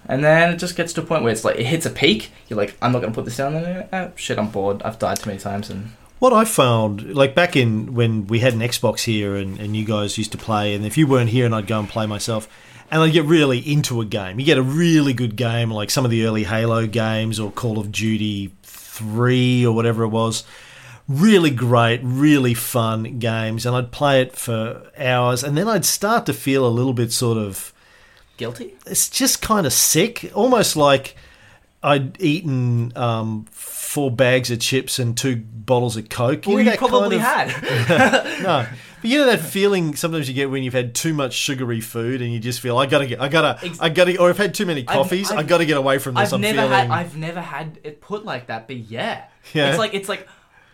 And 0.06 0.24
then 0.24 0.54
it 0.54 0.58
just 0.58 0.76
gets 0.76 0.94
to 0.94 1.02
a 1.02 1.06
point 1.06 1.24
where 1.24 1.32
it's 1.32 1.44
like 1.44 1.58
it 1.58 1.66
hits 1.66 1.86
a 1.86 1.90
peak. 1.90 2.32
You're 2.48 2.58
like, 2.58 2.78
I'm 2.82 2.92
not 2.92 3.02
gonna 3.02 3.14
put 3.14 3.26
this 3.26 3.38
down. 3.38 3.56
And 3.56 3.66
then, 3.66 3.90
oh, 3.92 4.12
shit, 4.16 4.38
I'm 4.38 4.50
bored. 4.50 4.82
I've 4.84 5.00
died 5.00 5.18
too 5.18 5.30
many 5.30 5.40
times, 5.40 5.70
and 5.70 5.92
What 6.20 6.34
I 6.34 6.43
found, 6.43 7.15
like 7.15 7.34
back 7.34 7.55
in 7.55 7.93
when 7.93 8.28
we 8.28 8.39
had 8.39 8.53
an 8.53 8.59
Xbox 8.59 9.05
here 9.05 9.36
and, 9.38 9.57
and 9.57 9.76
you 9.76 9.86
guys 9.86 10.17
used 10.17 10.34
to 10.34 10.38
play, 10.38 10.76
and 10.76 10.86
if 10.86 10.97
you 10.97 11.07
weren't 11.07 11.30
here 11.30 11.45
and 11.45 11.55
I'd 11.55 11.65
go 11.65 11.80
and 11.80 11.88
play 11.88 12.05
myself, 12.05 12.49
and 12.91 13.01
I'd 13.01 13.13
get 13.13 13.24
really 13.24 13.59
into 13.59 14.01
a 14.01 14.05
game. 14.05 14.38
You 14.38 14.45
get 14.45 14.57
a 14.57 14.63
really 14.63 15.13
good 15.13 15.38
game, 15.38 15.72
like 15.72 15.89
some 15.89 16.03
of 16.03 16.11
the 16.11 16.26
early 16.26 16.43
Halo 16.43 16.88
games 16.88 17.39
or 17.39 17.51
Call 17.51 17.80
of 17.80 17.91
Duty 17.91 18.51
3 18.63 19.65
or 19.65 19.74
whatever 19.74 20.03
it 20.03 20.09
was. 20.09 20.43
Really 21.07 21.51
great, 21.51 22.01
really 22.03 22.53
fun 22.53 23.20
games, 23.20 23.65
and 23.65 23.76
I'd 23.76 23.91
play 23.91 24.22
it 24.22 24.36
for 24.36 24.91
hours, 24.97 25.43
and 25.43 25.57
then 25.57 25.67
I'd 25.70 25.86
start 25.86 26.26
to 26.26 26.34
feel 26.34 26.67
a 26.67 26.70
little 26.70 26.93
bit 26.93 27.13
sort 27.13 27.38
of 27.38 27.74
guilty. 28.36 28.76
it's 28.86 29.09
just 29.09 29.41
kind 29.41 29.65
of 29.65 29.74
sick, 29.74 30.32
almost 30.36 30.76
like 30.76 31.15
I'd 31.82 32.22
eaten 32.22 32.92
um, 32.98 33.46
four 33.52 34.12
bags 34.12 34.52
of 34.52 34.60
chips 34.60 35.00
and 35.00 35.18
two 35.18 35.38
bottles 35.38 35.96
of 35.98 36.10
Coke. 36.10 36.44
Well, 36.46 36.58
know 36.58 36.72
you 36.72 36.78
probably 36.78 37.20
kind 37.20 37.50
of- 37.50 37.56
had. 37.56 38.24
no, 38.44 38.68
but 39.02 39.10
you 39.10 39.20
know 39.20 39.28
that 39.28 39.40
feeling 39.40 39.96
sometimes 39.96 40.28
you 40.28 40.36
get 40.36 40.50
when 40.50 40.62
you've 40.64 40.74
had 40.74 40.94
too 40.94 41.14
much 41.14 41.34
sugary 41.34 41.80
food 41.80 42.22
and 42.22 42.34
you 42.34 42.40
just 42.40 42.60
feel 42.60 42.78
I 42.78 42.86
gotta 42.86 43.06
get, 43.08 43.22
I 43.22 43.30
gotta, 43.30 43.66
Ex- 43.66 43.80
I 43.80 43.88
gotta, 43.90 44.20
or 44.20 44.30
I've 44.30 44.38
had 44.38 44.54
too 44.54 44.66
many 44.66 44.82
I've- 44.82 44.94
coffees, 44.94 45.32
i 45.32 45.38
I've- 45.38 45.48
gotta 45.48 45.66
get 45.66 45.78
away 45.78 46.00
from 46.00 46.16
this. 46.16 46.28
I've 46.30 46.34
I'm 46.34 46.42
never 46.42 46.58
feeling 46.64 46.72
had. 46.72 46.90
I've 46.92 47.16
never 47.18 47.42
had 47.42 47.80
it 47.84 48.02
put 48.02 48.26
like 48.26 48.48
that, 48.48 48.68
but 48.68 48.76
yeah, 48.76 49.26
Yeah. 49.54 49.70
it's 49.70 49.80
like 49.80 49.94
it's 49.94 50.10
like 50.10 50.28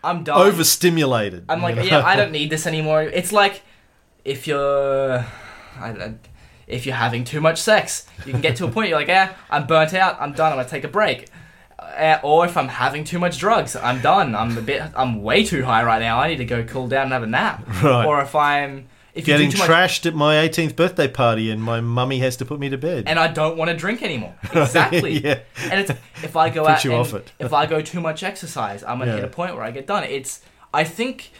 I'm 0.03 0.23
done. 0.23 0.39
overstimulated. 0.41 1.45
I'm 1.49 1.61
like, 1.61 1.75
you 1.75 1.81
know? 1.91 1.99
yeah, 1.99 2.05
I 2.05 2.15
don't 2.15 2.31
need 2.31 2.49
this 2.49 2.65
anymore. 2.65 3.03
It's 3.03 3.31
like 3.31 3.61
if 4.23 4.47
you're, 4.47 5.19
I, 5.79 5.89
I, 5.89 6.15
if 6.67 6.85
you're 6.85 6.95
having 6.95 7.23
too 7.23 7.41
much 7.41 7.61
sex, 7.61 8.07
you 8.25 8.31
can 8.31 8.41
get 8.41 8.55
to 8.57 8.65
a 8.65 8.71
point 8.71 8.89
you're 8.89 8.97
like, 8.97 9.07
yeah, 9.07 9.33
I'm 9.49 9.67
burnt 9.67 9.93
out. 9.93 10.17
I'm 10.19 10.33
done. 10.33 10.51
I'm 10.51 10.57
gonna 10.57 10.67
take 10.69 10.83
a 10.83 10.87
break. 10.89 11.27
Uh, 11.79 12.19
or 12.23 12.45
if 12.45 12.57
I'm 12.57 12.67
having 12.67 13.03
too 13.03 13.19
much 13.19 13.37
drugs, 13.37 13.75
I'm 13.75 14.01
done. 14.01 14.35
I'm 14.35 14.57
a 14.57 14.61
bit. 14.61 14.81
I'm 14.95 15.21
way 15.21 15.43
too 15.45 15.63
high 15.63 15.83
right 15.83 15.99
now. 16.01 16.19
I 16.19 16.27
need 16.29 16.37
to 16.37 16.45
go 16.45 16.63
cool 16.63 16.87
down 16.87 17.03
and 17.03 17.11
have 17.13 17.23
a 17.23 17.27
nap. 17.27 17.65
Right. 17.83 18.05
Or 18.05 18.21
if 18.21 18.33
I'm 18.35 18.87
if 19.13 19.23
Getting 19.25 19.49
too 19.51 19.59
much, 19.59 19.69
trashed 19.69 20.05
at 20.05 20.13
my 20.15 20.35
18th 20.35 20.75
birthday 20.75 21.07
party 21.07 21.49
and 21.49 21.61
my 21.63 21.79
mummy 21.79 22.19
has 22.19 22.35
to 22.37 22.45
put 22.45 22.59
me 22.59 22.67
to 22.69 22.77
bed. 22.77 23.05
and 23.07 23.17
I 23.17 23.27
don't 23.29 23.55
want 23.55 23.69
to 23.71 23.77
drink 23.77 24.01
anymore. 24.03 24.35
Exactly. 24.53 25.19
yeah. 25.19 25.39
And 25.71 25.79
it's 25.79 25.91
if 26.23 26.35
I 26.35 26.49
go 26.49 26.67
out 26.67 26.83
you 26.83 26.93
off 26.93 27.13
it. 27.13 27.31
if 27.39 27.53
I 27.53 27.65
go 27.65 27.81
too 27.81 28.01
much 28.01 28.23
exercise, 28.23 28.83
I'm 28.83 28.99
gonna 28.99 29.11
Yeah. 29.11 29.15
hit 29.17 29.23
a 29.25 29.29
point 29.29 29.53
where 29.55 29.63
I 29.63 29.71
get 29.71 29.85
done. 29.87 30.03
It's 30.03 30.41
I 30.73 30.83
think 30.83 31.31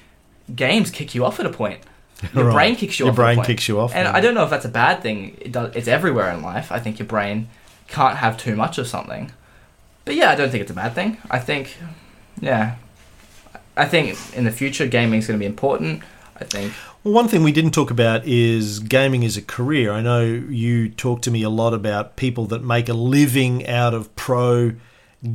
games 0.55 0.89
kick 0.91 1.15
you 1.15 1.25
off 1.25 1.39
at 1.39 1.45
a 1.45 1.49
point. 1.49 1.81
Your 2.33 2.45
Right. 2.45 2.53
brain 2.53 2.75
kicks 2.75 2.99
you 2.99 3.05
Your 3.05 3.11
off. 3.11 3.17
Your 3.17 3.25
brain 3.35 3.43
kicks 3.45 3.67
you 3.67 3.79
off, 3.79 3.93
And 3.93 4.05
yeah. 4.05 4.15
I 4.15 4.21
don't 4.21 4.33
know 4.33 4.43
if 4.43 4.49
that's 4.49 4.65
a 4.65 4.69
bad 4.69 5.01
thing. 5.01 5.37
It 5.41 5.51
does, 5.51 5.75
it's 5.75 5.87
everywhere 5.87 6.31
in 6.31 6.41
life. 6.41 6.71
I 6.71 6.79
think 6.79 6.97
your 6.99 7.07
brain 7.07 7.47
can't 7.87 8.17
have 8.17 8.37
too 8.37 8.55
much 8.55 8.77
of 8.77 8.87
something. 8.87 9.31
But 10.05 10.15
yeah, 10.15 10.29
I 10.31 10.35
don't 10.35 10.49
think 10.49 10.61
it's 10.61 10.71
a 10.71 10.75
bad 10.75 10.93
thing. 10.93 11.17
I 11.29 11.39
think, 11.39 11.75
yeah, 12.39 12.75
I 13.75 13.85
think 13.85 14.17
in 14.35 14.43
the 14.45 14.51
future 14.51 14.87
gaming 14.87 15.19
is 15.19 15.27
going 15.27 15.39
to 15.39 15.43
be 15.43 15.47
important. 15.47 16.03
I 16.37 16.43
think. 16.43 16.73
Well, 17.03 17.13
one 17.13 17.27
thing 17.29 17.43
we 17.43 17.51
didn't 17.53 17.71
talk 17.71 17.91
about 17.91 18.25
is 18.25 18.79
gaming 18.79 19.23
as 19.23 19.37
a 19.37 19.41
career. 19.41 19.91
I 19.91 20.01
know 20.01 20.21
you 20.23 20.89
talk 20.89 21.21
to 21.23 21.31
me 21.31 21.43
a 21.43 21.49
lot 21.49 21.73
about 21.73 22.15
people 22.17 22.45
that 22.47 22.63
make 22.63 22.89
a 22.89 22.93
living 22.93 23.65
out 23.67 23.93
of 23.93 24.13
pro 24.15 24.73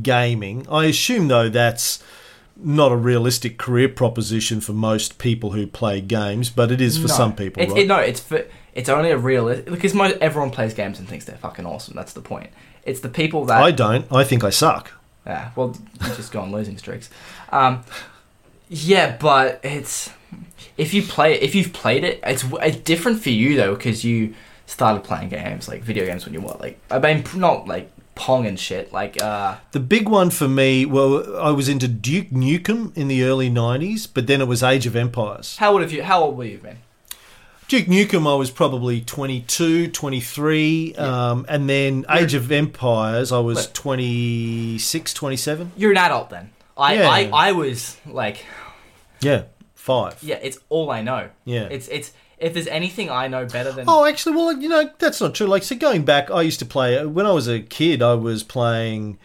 gaming. 0.01 0.67
I 0.69 0.85
assume, 0.85 1.27
though, 1.27 1.49
that's 1.49 2.03
not 2.55 2.91
a 2.91 2.95
realistic 2.95 3.57
career 3.57 3.89
proposition 3.89 4.61
for 4.61 4.73
most 4.73 5.17
people 5.17 5.51
who 5.51 5.65
play 5.67 6.01
games, 6.01 6.49
but 6.49 6.71
it 6.71 6.79
is 6.81 6.97
for 6.97 7.07
No. 7.07 7.13
some 7.13 7.35
people, 7.35 7.63
It's, 7.63 7.71
right? 7.71 7.81
it, 7.81 7.87
no, 7.87 7.97
it's 7.97 8.19
for, 8.19 8.45
it's 8.73 8.89
only 8.89 9.11
a 9.11 9.17
real 9.17 9.47
because 9.63 9.93
most 9.93 10.17
everyone 10.21 10.51
plays 10.51 10.73
games 10.73 10.99
and 10.99 11.07
thinks 11.07 11.25
they're 11.25 11.37
fucking 11.37 11.65
awesome. 11.65 11.95
That's 11.95 12.13
the 12.13 12.21
point. 12.21 12.49
It's 12.83 12.99
the 13.01 13.09
people 13.09 13.45
that 13.45 13.61
I 13.61 13.71
don't. 13.71 14.05
I 14.11 14.23
think 14.23 14.43
I 14.43 14.49
suck. 14.49 14.91
Yeah, 15.25 15.51
well, 15.55 15.75
you 16.01 16.07
just 16.15 16.31
go 16.31 16.41
on 16.41 16.51
losing 16.51 16.77
streaks. 16.77 17.09
Um, 17.51 17.83
yeah, 18.69 19.17
but 19.19 19.59
it's 19.63 20.09
if 20.77 20.93
you 20.93 21.03
play 21.03 21.33
if 21.39 21.53
you've 21.53 21.73
played 21.73 22.03
it, 22.03 22.19
it's, 22.23 22.43
it's 22.61 22.77
different 22.77 23.21
for 23.21 23.29
you 23.29 23.55
though 23.55 23.75
because 23.75 24.03
you 24.03 24.33
started 24.65 25.03
playing 25.03 25.27
games 25.29 25.67
like 25.67 25.83
video 25.83 26.05
games 26.05 26.23
when 26.25 26.33
you 26.33 26.39
were 26.39 26.55
like 26.59 26.79
I 26.89 26.97
mean 26.97 27.25
not 27.35 27.67
like 27.67 27.91
Pong 28.15 28.45
and 28.45 28.59
shit 28.59 28.91
like 28.93 29.21
uh 29.21 29.57
The 29.71 29.79
big 29.79 30.07
one 30.09 30.29
for 30.29 30.47
me, 30.47 30.85
well, 30.85 31.37
I 31.37 31.51
was 31.51 31.67
into 31.69 31.87
Duke 31.87 32.29
Nukem 32.29 32.95
in 32.97 33.07
the 33.07 33.23
early 33.23 33.49
90s, 33.49 34.07
but 34.13 34.27
then 34.27 34.41
it 34.41 34.47
was 34.47 34.61
Age 34.63 34.85
of 34.85 34.95
Empires. 34.95 35.57
how 35.57 35.71
old 35.73 35.81
have 35.81 35.91
you 35.91 36.03
how 36.03 36.21
old 36.23 36.37
were 36.37 36.45
you 36.45 36.57
been? 36.57 36.77
Duke 37.67 37.85
Nukem, 37.85 38.29
I 38.29 38.35
was 38.35 38.51
probably 38.51 38.99
22, 38.99 39.87
23, 39.91 40.95
um, 40.95 41.45
and 41.47 41.69
then 41.69 42.05
Age 42.09 42.33
of 42.33 42.51
Empires, 42.51 43.31
I 43.31 43.39
was 43.39 43.65
But- 43.65 43.73
26, 43.75 45.13
27. 45.13 45.71
You're 45.77 45.91
an 45.91 45.97
adult 45.97 46.29
then. 46.29 46.49
I 46.77 46.95
Yeah. 46.95 47.09
I, 47.09 47.29
I 47.33 47.51
was 47.53 47.95
like 48.05 48.45
Yeah, 49.21 49.43
five. 49.73 50.17
yeah, 50.21 50.39
it's 50.41 50.57
all 50.69 50.89
I 50.91 51.01
know. 51.01 51.29
Yeah. 51.45 51.67
It's 51.71 51.87
it's 51.87 52.11
if 52.41 52.53
there's 52.53 52.67
anything 52.67 53.09
I 53.09 53.27
know 53.27 53.45
better 53.45 53.71
than 53.71 53.85
Oh, 53.87 54.05
actually, 54.05 54.35
well, 54.35 54.51
you 54.53 54.67
know, 54.67 54.89
that's 54.99 55.21
not 55.21 55.35
true. 55.35 55.47
Like, 55.47 55.63
so 55.63 55.75
going 55.75 56.03
back, 56.03 56.29
I 56.31 56.41
used 56.41 56.59
to 56.59 56.65
play, 56.65 57.05
when 57.05 57.25
I 57.25 57.31
was 57.31 57.47
a 57.47 57.61
kid, 57.61 58.01
I 58.01 58.15
was 58.15 58.43
playing 58.43 59.17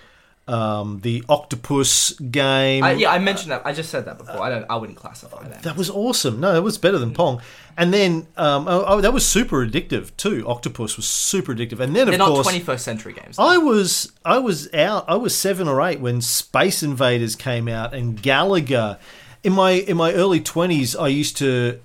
um, 0.49 1.01
the 1.01 1.25
Octopus 1.29 2.13
game. 2.13 2.85
I, 2.85 2.93
yeah, 2.93 3.11
I 3.11 3.19
mentioned 3.19 3.51
that. 3.51 3.63
I 3.67 3.73
just 3.73 3.91
said 3.91 4.05
that 4.05 4.19
before. 4.19 4.41
I 4.41 4.49
don't. 4.49 4.65
I 4.71 4.77
wouldn't 4.77 4.99
classify 4.99 5.43
that. 5.49 5.63
That 5.63 5.77
was 5.77 5.91
awesome. 5.91 6.41
No, 6.41 6.53
that 6.53 6.63
was 6.63 6.79
better 6.79 6.99
than 6.99 7.13
Pong. 7.13 7.41
And 7.77 7.93
then, 7.93 8.27
um, 8.37 8.67
oh, 8.69 8.85
oh, 8.87 9.01
that 9.01 9.13
was 9.13 9.27
super 9.27 9.67
addictive 9.67 10.17
too. 10.17 10.47
Octopus 10.47 10.97
was 10.97 11.07
super 11.07 11.55
addictive. 11.55 11.81
And 11.81 11.95
then, 11.95 12.07
They're 12.07 12.15
of 12.15 12.19
not 12.19 12.29
course, 12.29 12.49
21st 12.49 12.81
century 12.81 13.13
games. 13.13 13.39
I 13.39 13.59
was 13.59 14.13
I 14.25 14.39
was 14.39 14.73
out. 14.73 15.05
I 15.09 15.17
was 15.17 15.37
seven 15.37 15.67
or 15.69 15.83
eight 15.83 16.01
when 16.01 16.21
Space 16.21 16.83
Invaders 16.83 17.35
came 17.35 17.69
out 17.69 17.93
and 17.93 18.21
Galaga. 18.21 18.99
In 19.43 19.53
my 19.53 19.73
in 19.73 19.97
my 19.97 20.13
early 20.13 20.41
twenties, 20.41 20.97
I 20.97 21.09
used 21.09 21.37
to 21.39 21.81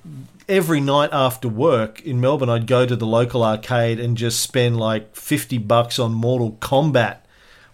every 0.51 0.81
night 0.81 1.09
after 1.13 1.47
work 1.47 2.01
in 2.01 2.19
Melbourne, 2.21 2.49
I'd 2.49 2.67
go 2.67 2.85
to 2.85 2.95
the 2.95 3.07
local 3.07 3.43
arcade 3.43 3.99
and 3.99 4.15
just 4.17 4.41
spend 4.41 4.77
like 4.77 5.15
fifty 5.15 5.57
bucks 5.57 5.97
on 5.97 6.13
Mortal 6.13 6.51
Kombat 6.59 7.17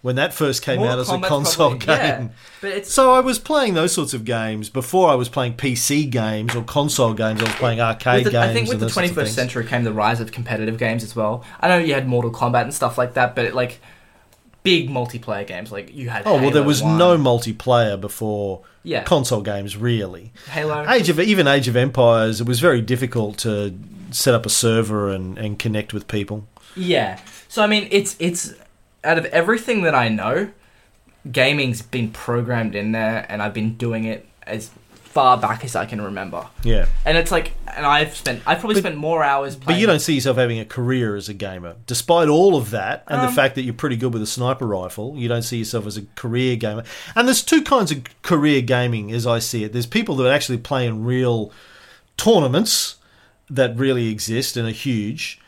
when 0.03 0.15
that 0.15 0.31
first 0.33 0.61
came 0.61 0.77
Mortal 0.77 0.93
out 0.93 0.99
as 0.99 1.07
Kombat's 1.09 1.25
a 1.25 1.27
console 1.27 1.69
probably- 1.71 1.87
yeah, 1.87 2.17
game. 2.19 2.29
it's 2.61 2.93
So 2.93 3.11
I 3.11 3.19
was 3.19 3.39
playing 3.39 3.73
those 3.73 3.91
sorts 3.91 4.13
of 4.13 4.23
games 4.23 4.69
before 4.69 5.09
I 5.09 5.15
was 5.15 5.27
playing 5.27 5.55
PC 5.55 6.09
games 6.09 6.55
or 6.55 6.63
console 6.63 7.13
games. 7.15 7.41
I 7.41 7.45
was 7.45 7.55
playing 7.55 7.81
arcade 7.81 8.25
the- 8.25 8.31
games. 8.31 8.51
I 8.51 8.53
think 8.53 8.69
with 8.69 8.79
the 8.79 8.85
those 8.85 8.93
sorts 8.93 9.09
of 9.09 9.17
21st 9.17 9.27
century 9.35 9.65
came 9.65 9.83
the 9.83 9.91
rise 9.91 10.19
of 10.21 10.31
competitive 10.31 10.77
games 10.77 11.03
as 11.03 11.15
well. 11.15 11.43
I 11.59 11.67
know 11.67 11.77
you 11.79 11.95
had 11.95 12.07
Mortal 12.07 12.31
Kombat 12.31 12.61
and 12.61 12.73
stuff 12.73 12.97
like 12.97 13.15
that, 13.15 13.35
but 13.35 13.45
it, 13.45 13.55
like 13.55 13.81
big 14.67 14.89
multiplayer 14.89 15.45
games, 15.47 15.71
like 15.71 15.95
you 15.95 16.09
had. 16.09 16.23
Oh 16.25 16.41
well, 16.41 16.51
there 16.51 16.63
was 16.63 16.83
1, 16.83 16.97
no 16.97 17.17
multiplayer 17.17 17.99
before 17.99 18.61
Yeah. 18.83 19.03
console 19.03 19.41
games, 19.41 19.75
really. 19.75 20.31
Halo. 20.51 20.85
Age 20.89 21.09
of 21.09 21.19
even 21.19 21.47
Age 21.47 21.67
of 21.67 21.75
Empires, 21.75 22.39
it 22.41 22.47
was 22.47 22.59
very 22.59 22.81
difficult 22.81 23.37
to 23.39 23.73
set 24.11 24.33
up 24.33 24.45
a 24.45 24.49
server 24.49 25.09
and, 25.09 25.37
and 25.37 25.57
connect 25.59 25.93
with 25.93 26.07
people. 26.07 26.45
Yeah. 26.75 27.19
So 27.49 27.63
I 27.63 27.67
mean, 27.67 27.87
it's 27.91 28.15
it's 28.19 28.53
out 29.03 29.17
of 29.17 29.25
everything 29.25 29.83
that 29.83 29.95
I 29.95 30.09
know, 30.09 30.49
gaming's 31.31 31.81
been 31.81 32.11
programmed 32.11 32.75
in 32.75 32.91
there, 32.91 33.25
and 33.29 33.41
I've 33.41 33.53
been 33.53 33.75
doing 33.75 34.03
it 34.05 34.25
as 34.45 34.69
far 35.07 35.37
back 35.37 35.63
as 35.65 35.75
I 35.75 35.85
can 35.85 36.01
remember. 36.01 36.45
Yeah, 36.63 36.85
And 37.05 37.17
it's 37.17 37.31
like, 37.31 37.53
and 37.75 37.85
I've 37.85 38.15
spent, 38.15 38.41
I've 38.45 38.59
probably 38.59 38.75
But- 38.75 38.81
spent 38.83 38.97
more 38.97 39.23
hours. 39.23 39.55
Playing 39.55 39.65
but 39.77 39.79
you 39.81 39.87
don't 39.87 39.99
see 39.99 40.13
yourself 40.15 40.37
having 40.37 40.59
a 40.59 40.65
career 40.65 41.15
as 41.15 41.29
a 41.29 41.33
gamer, 41.33 41.75
despite 41.87 42.27
all 42.27 42.55
of 42.55 42.69
that 42.71 43.03
and 43.07 43.21
the 43.21 43.27
Um, 43.27 43.33
fact 43.33 43.55
that 43.55 43.63
you're 43.63 43.73
pretty 43.73 43.95
good 43.95 44.13
with 44.13 44.21
a 44.21 44.27
sniper 44.27 44.67
rifle. 44.67 45.15
You 45.17 45.27
don't 45.27 45.41
see 45.43 45.57
yourself 45.57 45.87
as 45.87 45.97
a 45.97 46.03
career 46.15 46.55
gamer. 46.55 46.83
And 47.15 47.27
there's 47.27 47.41
two 47.43 47.61
kinds 47.61 47.91
of 47.91 48.03
career 48.21 48.61
gaming, 48.61 49.11
as 49.11 49.25
I 49.25 49.39
see 49.39 49.63
it. 49.63 49.73
There's 49.73 49.85
people 49.87 50.15
that 50.17 50.31
actually 50.31 50.57
play 50.59 50.85
in 50.85 51.03
real 51.03 51.51
tournaments 52.17 52.95
that 53.49 53.75
really 53.77 54.09
exist 54.09 54.57
and 54.57 54.67
are 54.67 54.71
huge. 54.71 55.39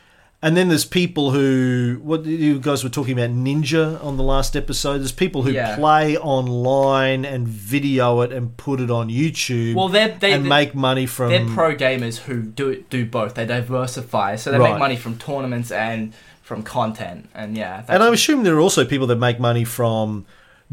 And 0.42 0.56
then 0.56 0.68
there's 0.68 0.86
people 0.86 1.32
who, 1.32 2.00
what 2.02 2.24
you 2.24 2.58
guys 2.60 2.82
were 2.82 2.88
talking 2.88 3.12
about 3.12 3.28
Ninja 3.30 4.02
on 4.02 4.16
the 4.16 4.22
last 4.22 4.56
episode. 4.56 4.98
There's 4.98 5.12
people 5.12 5.42
who 5.42 5.50
Yeah. 5.52 5.76
play 5.76 6.16
online 6.16 7.26
and 7.26 7.46
video 7.46 8.22
it 8.22 8.32
and 8.32 8.56
put 8.56 8.80
it 8.80 8.90
on 8.90 9.10
YouTube 9.10 9.74
Well, 9.74 9.88
they're 9.90 10.16
they, 10.18 10.32
and 10.32 10.48
make 10.48 10.74
money 10.74 11.04
from. 11.04 11.28
they're 11.28 11.44
pro 11.44 11.74
gamers 11.76 12.20
who 12.20 12.40
do 12.42 12.82
do 12.88 13.04
both. 13.04 13.34
They 13.34 13.44
diversify, 13.44 14.36
so 14.36 14.50
they 14.50 14.58
Right. 14.58 14.70
make 14.70 14.78
money 14.78 14.96
from 14.96 15.18
tournaments 15.18 15.70
and 15.70 16.14
from 16.42 16.62
content. 16.62 17.28
And 17.34 17.54
yeah, 17.54 17.82
and 17.86 18.02
I 18.02 18.08
assume 18.10 18.42
there 18.42 18.56
are 18.56 18.60
also 18.60 18.86
people 18.86 19.06
that 19.08 19.16
make 19.16 19.38
money 19.40 19.64
from 19.64 20.24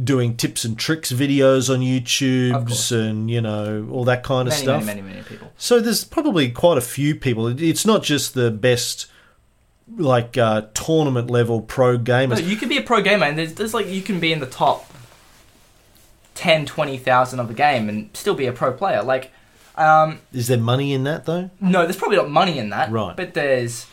doing 0.01 0.37
tips 0.37 0.63
and 0.63 0.77
tricks 0.77 1.11
videos 1.11 1.73
on 1.73 1.81
YouTube 1.81 2.91
and 2.91 3.29
you 3.29 3.41
know 3.41 3.85
all 3.91 4.05
that 4.05 4.23
kind 4.23 4.47
of 4.47 4.53
many, 4.53 4.63
stuff. 4.63 4.85
many, 4.85 5.01
many, 5.01 5.13
many 5.15 5.23
people. 5.27 5.51
So 5.57 5.81
there's 5.81 6.05
probably 6.05 6.51
quite 6.51 6.77
a 6.77 6.81
few 6.81 7.15
people. 7.15 7.47
It's 7.47 7.85
not 7.85 8.01
just 8.03 8.33
the 8.33 8.49
best 8.49 9.07
like 9.95 10.37
uh, 10.37 10.63
tournament 10.73 11.29
level 11.29 11.61
pro 11.61 11.93
No, 11.93 11.99
gamers. 12.03 12.43
you 12.45 12.55
could 12.57 12.69
be 12.69 12.77
a 12.77 12.81
pro 12.81 13.01
gamer, 13.01 13.25
and 13.25 13.37
there's, 13.37 13.53
there's 13.53 13.73
like 13.73 13.87
you 13.87 14.01
can 14.01 14.19
be 14.19 14.31
in 14.33 14.39
the 14.39 14.45
top 14.45 14.91
10, 16.35 16.65
20,000 16.65 17.39
of 17.39 17.47
the 17.47 17.53
game 17.53 17.89
and 17.89 18.09
still 18.13 18.35
be 18.35 18.45
a 18.45 18.53
pro 18.53 18.71
player. 18.71 19.01
Like, 19.01 19.31
um, 19.75 20.19
Is 20.33 20.47
there 20.47 20.57
money 20.57 20.93
in 20.93 21.03
that 21.05 21.25
though? 21.25 21.49
no, 21.59 21.83
there's 21.83 21.95
probably 21.97 22.17
not 22.17 22.29
money 22.29 22.57
in 22.59 22.69
that, 22.69 22.91
Right. 22.91 23.15
But 23.15 23.33
there's 23.33 23.85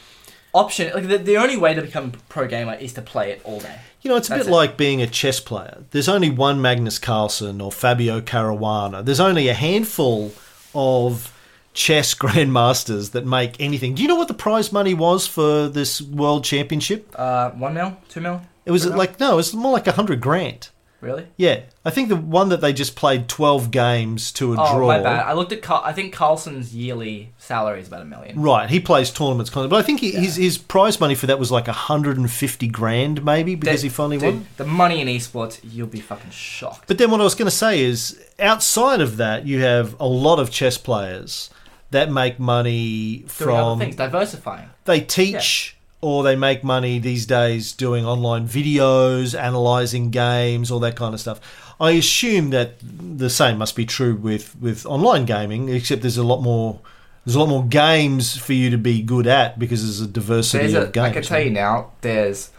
option. 0.53 0.93
Like 0.95 1.09
the, 1.09 1.19
the 1.19 1.37
only 1.37 1.57
way 1.57 1.75
to 1.75 1.83
become 1.83 2.07
a 2.15 2.17
pro 2.29 2.47
gamer 2.47 2.75
is 2.75 2.93
to 2.95 3.03
play 3.03 3.31
it 3.33 3.41
all 3.45 3.61
day. 3.61 3.79
You 4.03 4.11
know, 4.11 4.17
it's 4.17 4.29
a 4.29 4.33
That's 4.33 4.45
bit 4.45 4.51
it. 4.51 4.55
like 4.55 4.77
being 4.77 5.01
a 5.01 5.07
chess 5.07 5.41
player. 5.41 5.83
There's 5.91 6.09
only 6.11 6.29
one 6.29 6.61
Magnus 6.61 6.99
Carlsen 6.99 7.63
or 7.63 7.73
Fabio 7.73 8.21
Caruana. 8.21 9.03
There's 9.03 9.21
only 9.21 9.49
a 9.49 9.55
handful 9.55 10.33
of 10.75 11.34
chess 11.75 12.15
grandmasters 12.49 13.11
that 13.13 13.27
make 13.27 13.61
anything. 13.61 13.95
Do 13.95 14.03
you 14.03 14.09
know 14.09 14.15
what 14.17 14.29
the 14.29 14.35
prize 14.35 14.73
money 14.73 14.95
was 14.95 15.27
for 15.27 15.69
this 15.69 16.01
world 16.01 16.45
championship? 16.45 17.13
Uh, 17.15 17.51
one 17.51 17.75
mil, 17.75 17.97
two 18.09 18.21
mil, 18.21 18.41
It 18.65 18.71
was 18.71 18.87
mil? 18.87 18.97
like 18.97 19.21
no, 19.21 19.35
it 19.35 19.37
was 19.37 19.53
more 19.55 19.73
like 19.73 19.87
a 19.87 19.93
hundred 19.93 20.21
grand. 20.21 20.69
really? 21.01 21.27
Yeah, 21.37 21.61
I 21.85 21.91
think 21.91 22.09
the 22.09 22.17
one 22.17 22.49
that 22.49 22.61
they 22.63 22.73
just 22.73 22.97
played 22.97 23.29
twelve 23.29 23.71
games 23.71 24.33
to 24.33 24.55
a 24.55 24.57
Oh 24.59 24.77
draw. 24.77 24.87
my 24.87 25.01
bad. 25.01 25.27
I 25.27 25.33
looked 25.35 25.53
at. 25.53 25.61
Carl, 25.63 25.83
I 25.85 25.93
think 25.93 26.15
Carlsen's 26.15 26.75
yearly 26.75 27.33
salary 27.39 27.81
is 27.81 27.89
about 27.89 28.01
a 28.03 28.05
million. 28.07 28.41
Right, 28.41 28.71
he 28.71 28.81
plays 28.81 29.11
tournaments, 29.11 29.55
of, 29.55 29.69
but 29.69 29.77
I 29.77 29.83
think 29.83 30.01
he, 30.01 30.13
his 30.13 30.37
his 30.37 30.57
prize 30.57 30.99
money 31.01 31.15
for 31.15 31.27
that 31.27 31.39
was 31.39 31.51
like 31.53 31.67
hundred 31.67 32.17
and 32.19 32.31
fifty 32.31 32.69
grand, 32.69 33.23
maybe 33.25 33.55
because 33.57 33.83
he 33.83 33.89
finally 33.91 34.17
Dude, 34.19 34.35
won. 34.35 34.47
The 34.57 34.65
money 34.65 35.01
in 35.03 35.09
esports, 35.09 35.59
you'll 35.63 35.89
be 35.89 36.01
fucking 36.01 36.31
shocked. 36.31 36.85
But 36.87 36.99
then 36.99 37.11
what 37.11 37.21
I 37.21 37.25
was 37.25 37.35
going 37.35 37.51
to 37.51 37.57
say 37.57 37.83
is, 37.83 38.19
outside 38.39 39.01
of 39.03 39.17
that, 39.19 39.45
you 39.47 39.61
have 39.61 39.99
a 40.01 40.07
lot 40.07 40.39
of 40.39 40.51
chess 40.51 40.79
players 40.79 41.51
that 41.95 42.11
make 42.11 42.39
money 42.39 43.25
from 43.27 43.55
other 43.55 43.85
things, 43.85 43.97
diversifying. 43.97 44.69
they 44.85 45.01
teach 45.01 45.77
or 46.01 46.23
they 46.23 46.37
make 46.37 46.63
money 46.63 46.99
these 46.99 47.25
days 47.25 47.73
doing 47.73 48.05
online 48.05 48.47
videos, 48.47 49.39
analyzing 49.39 50.11
games, 50.11 50.71
all 50.71 50.81
that 50.81 50.97
kind 50.97 51.15
of 51.15 51.21
stuff. 51.21 51.41
I 51.81 51.93
assume 51.93 52.51
that 52.51 52.75
the 52.83 53.31
same 53.31 53.59
must 53.59 53.75
be 53.75 53.87
true 53.87 54.15
with, 54.15 54.55
with 54.61 54.85
online 54.85 55.25
gaming, 55.25 55.71
except 55.71 56.03
there's 56.03 56.19
a 56.19 56.23
lot 56.23 56.43
more 56.43 56.81
there's 57.25 57.37
a 57.37 57.41
lot 57.41 57.49
more 57.49 57.65
games 57.65 58.37
for 58.37 58.53
you 58.53 58.69
to 58.69 58.77
be 58.77 59.01
good 59.01 59.27
at 59.27 59.59
because 59.59 59.83
there's 59.83 60.03
a 60.03 60.07
diversity 60.07 60.67
There's 60.67 60.85
of 60.85 60.93
games. 60.93 61.07
I 61.07 61.13
can 61.13 61.23
tell 61.23 61.41
you 61.41 61.51
now, 61.51 61.93
there's 62.03 62.51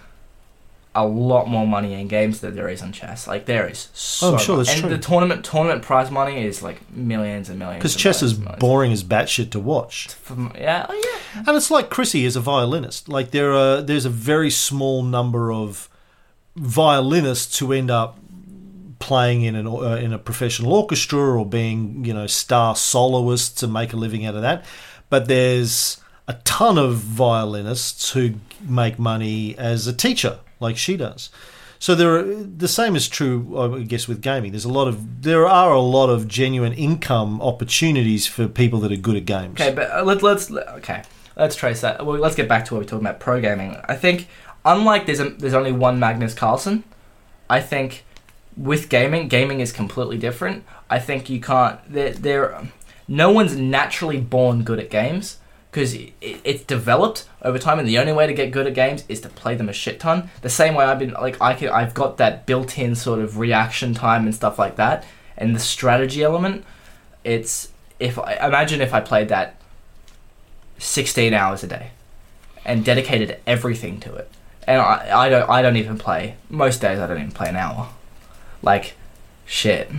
a 0.95 1.05
lot 1.05 1.47
more 1.47 1.67
money 1.67 1.93
in 1.93 2.07
games 2.07 2.39
than 2.39 2.55
there 2.55 2.69
is 2.69 2.81
on 2.81 2.91
chess. 2.93 3.27
Like 3.27 3.45
there 3.45 3.67
is 3.67 3.89
so 3.93 4.29
Oh, 4.29 4.33
I'm 4.33 4.39
sure 4.39 4.57
much. 4.57 4.67
that's 4.67 4.79
and 4.79 4.87
true. 4.87 4.97
the 4.97 5.01
tournament 5.03 5.43
tournament 5.45 5.81
prize 5.83 6.09
money 6.09 6.45
is 6.45 6.61
like 6.63 6.89
millions 6.95 7.49
and 7.49 7.59
millions. 7.59 7.79
because 7.81 7.95
chess 7.95 8.23
is 8.23 8.31
millions 8.33 8.37
and 8.37 8.45
millions. 8.45 8.59
boring 8.61 8.91
as 8.93 9.03
batshit 9.03 9.51
to 9.51 9.59
watch. 9.59 10.07
From, 10.07 10.51
yeah, 10.55 10.85
oh 10.89 10.93
yeah. 11.35 11.43
And 11.47 11.57
it's 11.57 11.69
like 11.69 11.89
Chrissy 11.89 12.23
is 12.25 12.35
a 12.35 12.41
violinist. 12.41 13.09
Like 13.09 13.31
there 13.31 13.53
are 13.53 13.81
there's 13.81 14.05
a 14.05 14.09
very 14.09 14.49
small 14.49 15.03
number 15.03 15.51
of 15.51 15.89
violinists 16.55 17.59
who 17.59 17.71
end 17.73 17.91
up 17.91 18.17
playing 18.99 19.43
in 19.43 19.55
an 19.55 19.67
uh, 19.67 19.99
in 20.01 20.13
a 20.13 20.17
professional 20.17 20.73
orchestra 20.73 21.19
or 21.37 21.45
being 21.45 22.05
you 22.05 22.13
know 22.13 22.27
star 22.27 22.75
soloists 22.75 23.61
and 23.61 23.73
make 23.73 23.93
a 23.93 23.97
living 23.97 24.25
out 24.25 24.35
of 24.35 24.41
that. 24.41 24.63
But 25.09 25.27
there's 25.27 25.97
a 26.27 26.33
ton 26.45 26.77
of 26.77 26.95
violinists 26.95 28.11
who 28.11 28.35
make 28.61 28.97
money 28.97 29.55
as 29.57 29.85
a 29.85 29.93
teacher, 29.93 30.39
like 30.65 30.77
she 30.77 30.97
does. 30.97 31.29
So 31.79 31.93
there 31.93 32.17
are 32.17 32.23
the 32.23 32.67
same 32.67 32.95
is 32.95 33.07
true, 33.07 33.77
I 33.77 33.83
guess, 33.83 34.07
with 34.07 34.21
gaming. 34.21 34.51
There's 34.51 34.65
a 34.65 34.71
lot 34.71 34.87
of 34.87 35.23
there 35.23 35.45
are 35.47 35.73
a 35.73 35.81
lot 35.81 36.09
of 36.09 36.27
genuine 36.27 36.73
income 36.73 37.41
opportunities 37.41 38.25
for 38.25 38.47
people 38.47 38.79
that 38.79 38.91
are 38.91 38.97
good 38.97 39.15
at 39.15 39.25
games. 39.25 39.59
Okay, 39.59 39.73
but 39.73 39.91
uh, 39.91 40.03
let, 40.03 40.23
let's 40.23 40.51
okay, 40.51 41.03
let's 41.35 41.55
trace 41.55 41.81
that. 41.81 42.05
Well, 42.05 42.17
let's 42.17 42.35
get 42.35 42.47
back 42.47 42.65
to 42.65 42.73
what 42.73 42.79
we're 42.79 42.89
talking 42.89 43.05
about 43.05 43.19
pro 43.19 43.41
gaming. 43.41 43.77
I 43.85 43.95
think 43.95 44.27
unlike 44.63 45.05
there's 45.05 45.19
a, 45.19 45.29
there's 45.29 45.53
only 45.53 45.71
one 45.71 45.99
Magnus 45.99 46.33
Carlsen. 46.33 46.83
I 47.49 47.61
think 47.61 48.05
with 48.57 48.89
gaming, 48.89 49.27
gaming 49.27 49.59
is 49.59 49.71
completely 49.71 50.17
different. 50.17 50.63
I 50.89 50.99
think 50.99 51.29
you 51.29 51.39
can't. 51.41 51.79
There, 51.91 52.13
there, 52.13 52.67
no 53.07 53.31
one's 53.31 53.55
naturally 53.55 54.19
born 54.19 54.63
good 54.63 54.79
at 54.79 54.89
games 54.89 55.37
because 55.75 55.93
it, 55.93 56.13
it's 56.21 56.63
developed 56.63 57.27
over 57.41 57.59
time, 57.59 57.79
and 57.79 57.87
the 57.87 57.99
only 57.99 58.13
way 58.13 58.25
to 58.25 58.33
get 58.33 58.49
good 58.49 58.65
at 58.65 58.73
games 58.73 59.03
is 59.09 59.19
to 59.19 59.27
play 59.27 59.55
them 59.55 59.67
a 59.67 59.73
shit 59.73 59.99
ton. 59.99 60.29
The 60.41 60.49
same 60.49 60.73
way 60.73 60.85
I've 60.85 60.99
been 60.99 61.11
like 61.11 61.41
I 61.41 61.53
can, 61.53 61.67
I've 61.67 61.93
got 61.93 62.15
that 62.17 62.45
built-in 62.45 62.95
sort 62.95 63.19
of 63.19 63.37
reaction 63.37 63.93
time 63.93 64.23
and 64.23 64.33
stuff 64.33 64.57
like 64.57 64.77
that, 64.77 65.05
and 65.37 65.53
the 65.53 65.59
strategy 65.59 66.23
element. 66.23 66.63
It's 67.25 67.73
if 67.99 68.17
I 68.17 68.35
imagine 68.47 68.79
if 68.79 68.93
I 68.93 69.01
played 69.01 69.27
that 69.29 69.57
sixteen 70.77 71.33
hours 71.33 71.61
a 71.63 71.67
day, 71.67 71.91
and 72.63 72.85
dedicated 72.85 73.37
everything 73.45 73.99
to 73.99 74.15
it, 74.15 74.31
and 74.65 74.79
I, 74.81 75.25
I 75.25 75.29
don't 75.29 75.49
I 75.49 75.61
don't 75.61 75.75
even 75.75 75.97
play 75.97 76.35
most 76.49 76.79
days 76.79 76.99
I 76.99 77.07
don't 77.07 77.17
even 77.17 77.31
play 77.31 77.49
an 77.49 77.57
hour, 77.57 77.89
like 78.61 78.93
shit. 79.45 79.91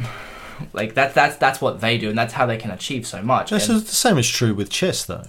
Like 0.72 0.94
that, 0.94 1.12
that's 1.12 1.36
that's 1.36 1.60
what 1.60 1.82
they 1.82 1.98
do, 1.98 2.08
and 2.08 2.16
that's 2.16 2.32
how 2.32 2.46
they 2.46 2.56
can 2.56 2.70
achieve 2.70 3.06
so 3.06 3.20
much. 3.20 3.50
Just 3.50 3.68
And- 3.68 3.76
as- 3.76 3.84
the 3.84 3.94
same 3.94 4.16
is 4.16 4.26
true 4.26 4.54
with 4.54 4.70
chess, 4.70 5.04
though. 5.04 5.26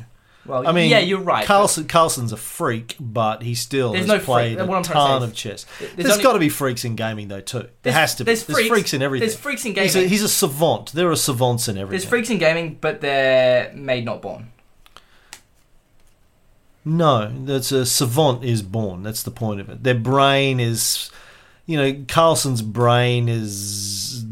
Well, 0.47 0.65
I 0.67 0.71
mean, 0.71 0.89
yeah, 0.89 0.99
you're 0.99 1.19
right. 1.19 1.45
Carlsen, 1.45 1.87
Carlsen's 1.87 2.31
a 2.31 2.37
freak, 2.37 2.95
but 2.99 3.43
he 3.43 3.53
still 3.53 3.91
There's 3.91 4.05
has 4.05 4.07
no 4.07 4.15
freak. 4.19 4.25
played 4.25 4.57
What 4.59 4.69
a 4.69 4.73
I'm 4.77 4.83
trying 4.83 4.83
to 4.83 4.87
say 4.87 4.93
ton 4.93 5.23
is 5.23 5.29
of 5.29 5.35
chess. 5.35 5.65
there's 5.79 5.95
There's 5.95 6.09
only- 6.11 6.23
got 6.23 6.33
to 6.33 6.39
be 6.39 6.49
freaks 6.49 6.85
in 6.85 6.95
gaming, 6.95 7.27
though, 7.27 7.41
too. 7.41 7.59
There 7.59 7.69
There's- 7.83 7.99
has 7.99 8.15
to 8.15 8.23
be. 8.23 8.33
there's 8.33 8.43
freaks- 8.67 8.93
in 8.93 9.01
everything. 9.01 9.27
there's 9.27 9.37
freaks 9.37 9.65
in 9.65 9.75
He's 9.75 9.93
a, 9.95 9.99
gaming. 9.99 10.09
he's 10.09 10.23
a 10.23 10.29
savant. 10.29 10.93
There 10.93 11.11
are 11.11 11.15
savants 11.17 11.67
in 11.67 11.77
everything. 11.77 11.99
There's 11.99 12.09
freaks 12.09 12.29
in 12.29 12.37
gaming, 12.37 12.77
but 12.79 13.01
they're 13.01 13.71
made 13.75 14.05
not 14.05 14.21
born. 14.21 14.51
No, 16.85 17.29
that's 17.43 17.71
a 17.73 17.85
savant 17.85 18.43
is 18.45 18.61
born. 18.61 19.03
That's 19.03 19.23
the 19.23 19.31
point 19.31 19.59
of 19.59 19.69
it. 19.69 19.83
Their 19.83 19.95
brain 19.95 20.59
is, 20.61 21.11
you 21.65 21.75
know, 21.75 22.05
Carlsen's 22.07 22.61
brain 22.61 23.27
is 23.27 24.23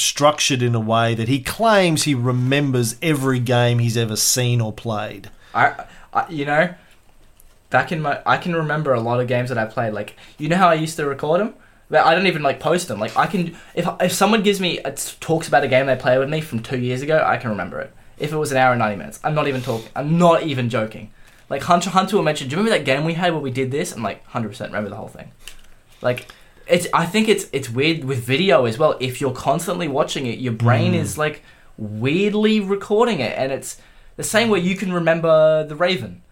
structured 0.00 0.62
in 0.62 0.74
a 0.74 0.80
way 0.80 1.14
that 1.14 1.28
he 1.28 1.40
claims 1.40 2.04
he 2.04 2.14
remembers 2.14 2.96
every 3.02 3.38
game 3.38 3.78
he's 3.78 3.96
ever 3.96 4.16
seen 4.16 4.60
or 4.60 4.72
played. 4.72 5.30
I, 5.54 5.86
I 6.12 6.28
you 6.28 6.44
know, 6.44 6.74
back 7.70 7.92
in 7.92 8.00
my, 8.00 8.20
I 8.26 8.36
can 8.36 8.54
remember 8.54 8.92
a 8.94 9.00
lot 9.00 9.20
of 9.20 9.28
games 9.28 9.48
that 9.48 9.58
I 9.58 9.66
played. 9.66 9.92
Like, 9.92 10.16
you 10.38 10.48
know 10.48 10.56
how 10.56 10.68
I 10.68 10.74
used 10.74 10.96
to 10.96 11.06
record 11.06 11.40
them, 11.40 11.54
but 11.88 12.04
I 12.04 12.14
don't 12.14 12.26
even 12.26 12.42
like 12.42 12.60
post 12.60 12.88
them. 12.88 12.98
Like, 12.98 13.16
I 13.16 13.26
can 13.26 13.56
if 13.74 13.88
if 14.00 14.12
someone 14.12 14.42
gives 14.42 14.60
me 14.60 14.80
uh, 14.80 14.92
talks 15.20 15.48
about 15.48 15.64
a 15.64 15.68
game 15.68 15.86
they 15.86 15.96
play 15.96 16.18
with 16.18 16.28
me 16.28 16.40
from 16.40 16.60
two 16.60 16.78
years 16.78 17.02
ago, 17.02 17.22
I 17.24 17.36
can 17.36 17.50
remember 17.50 17.80
it. 17.80 17.92
If 18.18 18.32
it 18.32 18.36
was 18.36 18.52
an 18.52 18.58
hour 18.58 18.72
and 18.72 18.78
ninety 18.78 18.96
minutes, 18.96 19.20
I'm 19.24 19.34
not 19.34 19.48
even 19.48 19.62
talking. 19.62 19.88
I'm 19.96 20.18
not 20.18 20.42
even 20.42 20.68
joking. 20.68 21.12
Like 21.48 21.62
Hunter 21.62 21.90
Hunter 21.90 22.16
will 22.16 22.22
mention, 22.22 22.48
do 22.48 22.52
you 22.52 22.58
remember 22.58 22.78
that 22.78 22.84
game 22.84 23.04
we 23.04 23.14
had 23.14 23.32
where 23.32 23.42
we 23.42 23.50
did 23.50 23.70
this? 23.70 23.92
I'm 23.92 24.02
like, 24.02 24.24
hundred 24.26 24.50
percent 24.50 24.70
remember 24.70 24.90
the 24.90 24.96
whole 24.96 25.08
thing. 25.08 25.32
Like, 26.00 26.28
it's. 26.70 26.86
I 26.94 27.06
think 27.06 27.28
it's 27.28 27.46
it's 27.52 27.68
weird 27.68 28.04
with 28.04 28.20
video 28.20 28.64
as 28.64 28.78
well. 28.78 28.96
If 29.00 29.20
you're 29.20 29.32
constantly 29.32 29.88
watching 29.88 30.26
it, 30.26 30.38
your 30.38 30.52
brain 30.52 30.92
mm. 30.92 30.98
is 30.98 31.18
like 31.18 31.42
weirdly 31.76 32.60
recording 32.60 33.20
it, 33.20 33.36
and 33.36 33.52
it's 33.52 33.80
the 34.16 34.22
same 34.22 34.48
way 34.48 34.60
you 34.60 34.76
can 34.76 34.92
remember 34.92 35.64
the 35.64 35.76
Raven. 35.76 36.22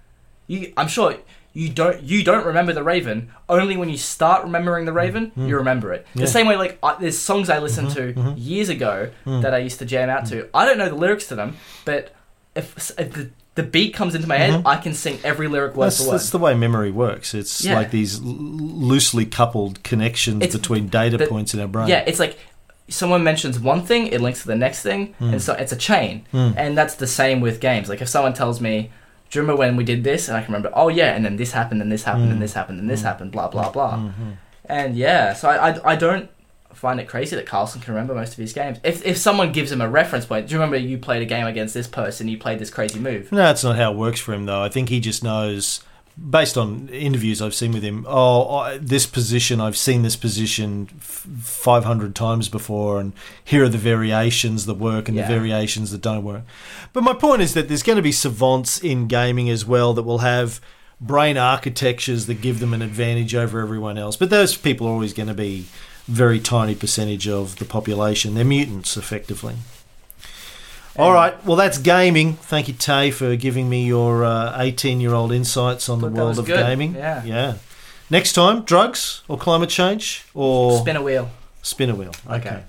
You, 0.46 0.72
I'm 0.76 0.88
sure 0.88 1.16
you 1.52 1.68
don't. 1.68 2.02
You 2.02 2.22
don't 2.22 2.46
remember 2.46 2.72
the 2.72 2.82
Raven. 2.82 3.30
Only 3.48 3.76
when 3.76 3.88
you 3.88 3.96
start 3.96 4.44
remembering 4.44 4.84
the 4.84 4.92
Raven, 4.92 5.32
mm. 5.36 5.48
you 5.48 5.56
remember 5.56 5.92
it. 5.92 6.06
Yeah. 6.14 6.22
The 6.22 6.28
same 6.28 6.46
way, 6.46 6.56
like 6.56 6.78
I, 6.82 6.96
there's 7.00 7.18
songs 7.18 7.50
I 7.50 7.58
listened 7.58 7.88
mm-hmm. 7.88 8.20
to 8.20 8.20
mm-hmm. 8.20 8.38
years 8.38 8.68
ago 8.68 9.10
mm. 9.26 9.42
that 9.42 9.54
I 9.54 9.58
used 9.58 9.78
to 9.80 9.84
jam 9.84 10.08
out 10.08 10.26
to. 10.26 10.48
I 10.54 10.64
don't 10.64 10.78
know 10.78 10.88
the 10.88 10.94
lyrics 10.94 11.26
to 11.28 11.34
them, 11.34 11.56
but 11.84 12.14
if, 12.54 12.90
if 12.98 13.12
the, 13.12 13.30
the 13.58 13.62
beat 13.76 13.92
comes 13.92 14.14
into 14.14 14.28
my 14.28 14.38
head, 14.38 14.62
I 14.64 14.76
can 14.84 14.94
sing 14.94 15.18
every 15.24 15.48
lyric 15.48 15.74
word 15.76 15.86
That's, 15.86 15.98
for 15.98 16.08
word. 16.08 16.14
that's 16.14 16.30
the 16.30 16.38
way 16.38 16.54
memory 16.54 16.92
works. 16.92 17.34
It's 17.34 17.64
Yeah. 17.64 17.74
like 17.74 17.90
these 17.90 18.20
loosely 18.22 19.26
coupled 19.26 19.82
connections 19.82 20.42
It's- 20.44 20.56
between 20.58 20.88
data 20.88 21.18
but- 21.18 21.28
points 21.28 21.54
in 21.54 21.60
our 21.60 21.66
brain. 21.66 21.88
Yeah, 21.88 22.02
it's 22.06 22.20
like 22.20 22.38
someone 22.88 23.22
mentions 23.24 23.58
one 23.58 23.82
thing, 23.82 24.06
it 24.06 24.20
links 24.20 24.42
to 24.42 24.48
the 24.48 24.56
next 24.66 24.82
thing, 24.82 25.14
Hmm. 25.18 25.30
and 25.32 25.42
so 25.42 25.52
it's 25.54 25.72
a 25.72 25.76
chain. 25.76 26.22
And 26.32 26.78
that's 26.78 26.94
the 26.94 27.06
same 27.20 27.40
with 27.40 27.60
games. 27.60 27.88
Like 27.88 28.00
if 28.00 28.08
someone 28.08 28.32
tells 28.32 28.60
me, 28.60 28.90
"Do 29.30 29.38
you 29.38 29.42
remember 29.42 29.58
when 29.58 29.76
we 29.76 29.84
did 29.84 30.04
this?" 30.04 30.28
and 30.28 30.36
I 30.36 30.40
can 30.42 30.52
remember, 30.54 30.70
"Oh 30.74 30.88
yeah," 30.88 31.10
and 31.16 31.24
then 31.24 31.36
this 31.36 31.52
happened, 31.52 31.82
and 31.82 31.90
this 31.92 32.04
happened, 32.04 32.26
Hmm. 32.26 32.32
and 32.34 32.42
this 32.42 32.54
happened, 32.54 32.78
and 32.80 32.88
this 32.88 33.02
happened, 33.02 33.30
blah 33.32 33.48
blah 33.48 33.70
blah. 33.70 33.98
And 34.64 34.96
yeah, 34.96 35.34
so 35.34 35.48
I, 35.48 35.56
I 35.68 35.92
I 35.92 35.96
don't 35.96 36.28
find 36.78 37.00
it 37.00 37.08
crazy 37.08 37.34
that 37.36 37.46
Carlsen 37.46 37.80
can 37.80 37.92
remember 37.94 38.14
most 38.14 38.32
of 38.32 38.38
his 38.38 38.52
games. 38.52 38.78
If 38.84 39.04
if 39.04 39.16
someone 39.18 39.52
gives 39.52 39.70
him 39.72 39.80
a 39.80 39.88
reference 39.88 40.26
point, 40.26 40.46
do 40.46 40.52
you 40.54 40.58
remember 40.60 40.76
you 40.76 40.96
played 40.98 41.22
a 41.22 41.26
game 41.26 41.46
against 41.46 41.74
this 41.74 41.86
person, 41.86 42.28
you 42.28 42.38
played 42.38 42.58
this 42.58 42.70
crazy 42.70 42.98
move? 42.98 43.30
No, 43.32 43.38
that's 43.38 43.64
not 43.64 43.76
how 43.76 43.92
it 43.92 43.96
works 43.98 44.20
for 44.20 44.32
him, 44.32 44.46
though. 44.46 44.62
I 44.62 44.68
think 44.68 44.88
he 44.88 45.00
just 45.00 45.22
knows, 45.24 45.82
based 46.30 46.56
on 46.56 46.88
interviews 46.88 47.42
I've 47.42 47.54
seen 47.54 47.72
with 47.72 47.82
him, 47.82 48.04
oh, 48.08 48.56
I, 48.56 48.78
this 48.78 49.06
position, 49.06 49.60
I've 49.60 49.76
seen 49.76 50.02
this 50.02 50.16
position 50.16 50.88
f- 50.98 51.26
500 51.40 52.14
times 52.14 52.48
before, 52.48 53.00
and 53.00 53.12
here 53.44 53.64
are 53.64 53.68
the 53.68 53.78
variations 53.78 54.66
that 54.66 54.74
work 54.74 55.08
and 55.08 55.16
Yeah. 55.16 55.26
the 55.28 55.34
variations 55.34 55.90
that 55.90 56.00
don't 56.00 56.24
work. 56.24 56.42
But 56.92 57.02
my 57.02 57.14
point 57.14 57.42
is 57.42 57.54
that 57.54 57.68
there's 57.68 57.82
going 57.82 57.96
to 57.96 58.02
be 58.02 58.12
savants 58.12 58.78
in 58.78 59.06
gaming 59.08 59.50
as 59.50 59.64
well 59.64 59.94
that 59.94 60.02
will 60.04 60.18
have 60.18 60.60
brain 61.00 61.36
architectures 61.36 62.26
that 62.26 62.40
give 62.40 62.58
them 62.58 62.74
an 62.74 62.82
advantage 62.82 63.32
over 63.34 63.60
everyone 63.60 63.96
else. 63.98 64.16
But 64.16 64.30
those 64.30 64.56
people 64.56 64.86
are 64.88 64.90
always 64.90 65.12
going 65.12 65.28
to 65.28 65.34
be 65.34 65.66
very 66.08 66.40
tiny 66.40 66.74
percentage 66.74 67.28
of 67.28 67.56
the 67.56 67.64
population. 67.64 68.34
They're 68.34 68.44
mutants, 68.44 68.96
effectively. 68.96 69.54
All 70.96 71.12
right. 71.12 71.32
Well, 71.44 71.56
that's 71.56 71.78
gaming. 71.78 72.34
Thank 72.34 72.66
you, 72.66 72.74
Tay, 72.74 73.12
for 73.12 73.36
giving 73.36 73.68
me 73.68 73.86
your 73.86 74.24
uh, 74.24 74.60
18 74.60 75.00
year 75.00 75.14
old 75.14 75.30
insights 75.32 75.88
on 75.88 76.00
the 76.00 76.08
world 76.08 76.38
of 76.38 76.46
good. 76.46 76.56
gaming. 76.66 76.94
Yeah. 76.94 77.24
Yeah. 77.24 77.54
Next 78.10 78.32
time, 78.32 78.62
drugs 78.62 79.22
or 79.28 79.38
climate 79.38 79.68
change 79.68 80.24
or 80.34 80.78
Spin 80.80 80.96
a 80.96 81.02
wheel. 81.02 81.30
spin 81.62 81.90
a 81.90 81.94
wheel. 81.94 82.12
Okay. 82.28 82.62